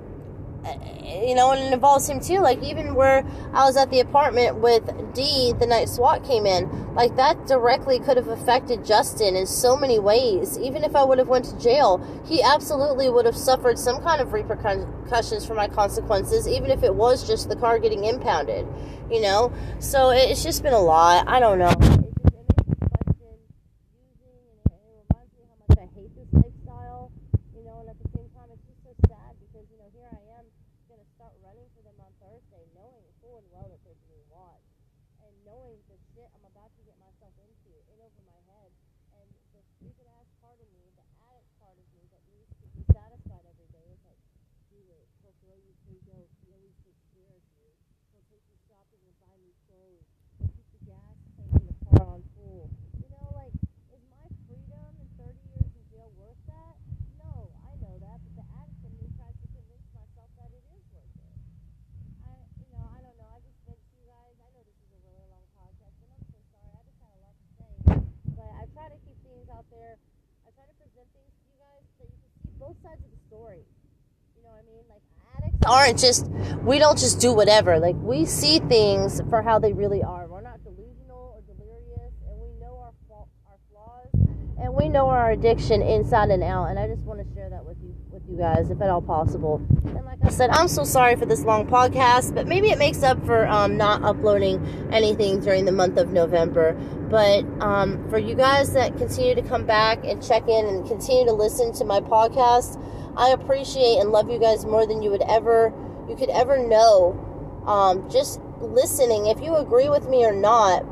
you 1.05 1.35
know, 1.35 1.53
and 1.53 1.62
it 1.62 1.73
involves 1.73 2.09
him 2.09 2.21
too. 2.21 2.41
Like 2.41 2.62
even 2.62 2.95
where 2.95 3.25
I 3.53 3.64
was 3.64 3.77
at 3.77 3.91
the 3.91 4.01
apartment 4.01 4.57
with 4.57 4.85
D 5.14 5.53
the 5.59 5.66
night 5.66 5.89
SWAT 5.89 6.25
came 6.25 6.47
in, 6.47 6.95
like 6.95 7.16
that 7.16 7.47
directly 7.47 7.99
could 7.99 8.16
have 8.16 8.29
affected 8.29 8.85
Justin 8.85 9.37
in 9.37 9.47
so 9.47 9.77
many 9.77 9.99
ways. 9.99 10.59
Even 10.59 10.85
if 10.85 10.95
I 10.95 11.05
would 11.05 11.19
have 11.19 11.29
went 11.29 11.45
to 11.47 11.59
jail, 11.59 12.05
he 12.27 12.43
absolutely 12.43 13.09
would 13.09 13.27
have 13.27 13.37
suffered 13.37 13.79
some 13.79 14.03
kind 14.03 14.21
of 14.21 14.33
repercussions 14.33 15.47
for 15.47 15.55
my 15.55 15.69
consequences, 15.69 16.47
even 16.47 16.71
if 16.71 16.83
it 16.83 16.95
was 16.95 17.27
just 17.27 17.49
the 17.49 17.57
car 17.57 17.79
getting 17.79 18.05
impounded. 18.05 18.66
You 19.11 19.23
know, 19.23 19.53
so 19.79 20.11
it's 20.11 20.43
just 20.43 20.62
been 20.62 20.75
a 20.75 20.81
lot. 20.81 21.27
I 21.29 21.41
don't 21.41 21.59
know. 21.59 22.07
Here 29.89 30.05
I 30.12 30.20
am 30.36 30.45
going 30.84 31.01
to 31.01 31.09
start 31.16 31.32
running 31.41 31.64
for 31.72 31.80
them 31.80 31.97
on 31.97 32.12
Thursday, 32.20 32.61
knowing 32.76 33.09
full 33.24 33.41
and 33.41 33.49
well 33.49 33.72
that 33.72 33.80
they're 33.89 33.97
being 34.05 34.28
watched, 34.28 34.76
and 35.24 35.32
knowing 35.49 35.80
the 35.89 35.97
shit 36.12 36.28
I'm 36.36 36.45
about 36.45 36.68
to 36.76 36.82
get 36.84 36.93
myself 37.01 37.32
into, 37.41 37.72
in 37.89 37.97
over 37.97 38.20
my 38.28 38.36
head, 38.53 38.68
and 39.16 39.28
the 39.57 39.64
stupid 39.80 40.05
ass 40.20 40.28
story. 73.29 73.64
You 74.37 74.43
know 74.43 74.51
what 74.51 74.62
I 74.62 74.73
mean? 74.73 74.85
Like 74.89 75.03
addicts 75.37 75.66
aren't 75.66 75.99
just 75.99 76.27
we 76.64 76.79
don't 76.79 76.99
just 76.99 77.21
do 77.21 77.33
whatever. 77.33 77.79
Like 77.79 77.97
we 77.97 78.25
see 78.25 78.59
things 78.61 79.21
for 79.29 79.43
how 79.43 79.59
they 79.59 79.73
really 79.73 80.03
are. 80.03 80.27
We're 80.27 80.41
not 80.41 80.62
delusional 80.64 81.35
or 81.37 81.43
delirious, 81.47 82.12
and 82.29 82.41
we 82.41 82.49
know 82.61 82.77
our 82.79 82.93
our 83.47 83.59
flaws, 83.71 84.09
and 84.61 84.75
we 84.75 84.89
know 84.89 85.09
our 85.09 85.31
addiction 85.31 85.83
inside 85.83 86.31
and 86.31 86.43
out. 86.43 86.66
And 86.66 86.79
I 86.79 86.89
just 86.89 87.03
want 87.03 87.21
to 87.21 87.38
you 88.29 88.37
guys 88.37 88.70
if 88.70 88.81
at 88.83 88.91
all 88.91 89.01
possible. 89.01 89.62
And 89.87 90.05
like 90.05 90.18
I 90.22 90.29
said, 90.29 90.51
I'm 90.51 90.68
so 90.68 90.85
sorry 90.85 91.16
for 91.16 91.24
this 91.24 91.45
long 91.45 91.66
podcast, 91.66 92.35
but 92.35 92.47
maybe 92.47 92.70
it 92.70 92.79
makes 92.79 93.03
up 93.03 93.24
for 93.24 93.49
um, 93.49 93.76
not 93.76 94.03
uploading 94.03 94.64
anything 94.93 95.41
during 95.41 95.64
the 95.64 95.72
month 95.72 95.97
of 95.97 96.12
November. 96.12 96.74
But 97.11 97.45
um, 97.61 98.09
for 98.11 98.18
you 98.18 98.35
guys 98.35 98.74
that 98.74 98.97
continue 98.99 99.35
to 99.35 99.43
come 99.43 99.64
back 99.64 100.05
and 100.05 100.22
check 100.22 100.47
in 100.47 100.66
and 100.66 100.87
continue 100.87 101.24
to 101.24 101.33
listen 101.33 101.72
to 101.74 101.85
my 101.85 102.01
podcast, 102.01 102.83
I 103.16 103.31
appreciate 103.31 103.99
and 103.99 104.11
love 104.11 104.31
you 104.31 104.39
guys 104.39 104.66
more 104.66 104.87
than 104.87 105.03
you 105.03 105.11
would 105.11 105.22
ever 105.22 105.72
you 106.09 106.16
could 106.16 106.31
ever 106.31 106.59
know. 106.59 107.24
Um, 107.66 108.09
just 108.11 108.41
listening, 108.61 109.26
if 109.26 109.41
you 109.41 109.57
agree 109.57 109.89
with 109.89 110.09
me 110.09 110.24
or 110.24 110.33
not, 110.33 110.85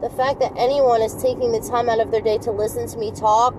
the 0.00 0.10
fact 0.10 0.40
that 0.40 0.52
anyone 0.56 1.00
is 1.00 1.14
taking 1.22 1.52
the 1.52 1.60
time 1.60 1.88
out 1.88 2.00
of 2.00 2.10
their 2.10 2.20
day 2.20 2.38
to 2.38 2.50
listen 2.50 2.86
to 2.88 2.98
me 2.98 3.12
talk 3.12 3.54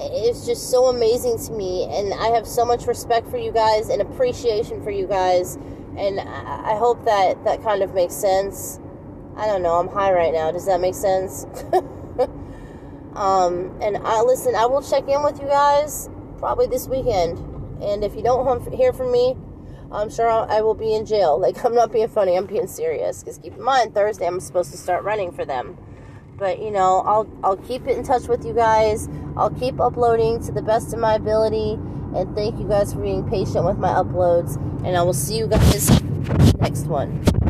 is 0.00 0.46
just 0.46 0.70
so 0.70 0.86
amazing 0.86 1.38
to 1.38 1.52
me 1.52 1.84
and 1.90 2.12
i 2.14 2.28
have 2.28 2.46
so 2.46 2.64
much 2.64 2.86
respect 2.86 3.28
for 3.28 3.36
you 3.38 3.52
guys 3.52 3.88
and 3.88 4.00
appreciation 4.00 4.82
for 4.82 4.90
you 4.90 5.06
guys 5.06 5.56
and 5.96 6.20
i 6.20 6.76
hope 6.76 7.04
that 7.04 7.42
that 7.44 7.62
kind 7.62 7.82
of 7.82 7.94
makes 7.94 8.14
sense 8.14 8.78
i 9.36 9.46
don't 9.46 9.62
know 9.62 9.74
i'm 9.74 9.88
high 9.88 10.12
right 10.12 10.32
now 10.32 10.50
does 10.50 10.66
that 10.66 10.80
make 10.80 10.94
sense 10.94 11.46
um, 13.14 13.76
and 13.82 13.96
i 14.04 14.20
listen 14.22 14.54
i 14.54 14.66
will 14.66 14.82
check 14.82 15.08
in 15.08 15.22
with 15.22 15.40
you 15.40 15.46
guys 15.46 16.08
probably 16.38 16.66
this 16.66 16.86
weekend 16.86 17.38
and 17.82 18.04
if 18.04 18.14
you 18.14 18.22
don't 18.22 18.72
hear 18.72 18.92
from 18.92 19.10
me 19.10 19.36
I'm 19.90 20.10
sure 20.10 20.28
I 20.28 20.60
will 20.60 20.74
be 20.74 20.94
in 20.94 21.06
jail. 21.06 21.40
Like, 21.48 21.64
I'm 21.64 21.74
not 21.74 21.92
being 21.92 22.08
funny, 22.08 22.36
I'm 22.36 22.44
being 22.44 22.66
serious. 22.66 23.22
Because 23.22 23.38
keep 23.38 23.54
in 23.54 23.62
mind, 23.62 23.94
Thursday 23.94 24.26
I'm 24.26 24.40
supposed 24.40 24.70
to 24.72 24.76
start 24.76 25.02
running 25.02 25.32
for 25.32 25.46
them. 25.46 25.78
But, 26.38 26.60
you 26.62 26.70
know, 26.70 27.00
I'll, 27.00 27.28
I'll 27.42 27.56
keep 27.56 27.86
it 27.86 27.98
in 27.98 28.04
touch 28.04 28.28
with 28.28 28.44
you 28.46 28.54
guys. 28.54 29.08
I'll 29.36 29.50
keep 29.50 29.80
uploading 29.80 30.40
to 30.44 30.52
the 30.52 30.62
best 30.62 30.92
of 30.92 31.00
my 31.00 31.14
ability. 31.14 31.72
And 32.14 32.34
thank 32.34 32.58
you 32.58 32.68
guys 32.68 32.94
for 32.94 33.00
being 33.00 33.28
patient 33.28 33.64
with 33.64 33.78
my 33.78 33.88
uploads. 33.88 34.56
And 34.86 34.96
I 34.96 35.02
will 35.02 35.12
see 35.12 35.36
you 35.36 35.48
guys 35.48 35.90
next 36.60 36.86
one. 36.86 37.47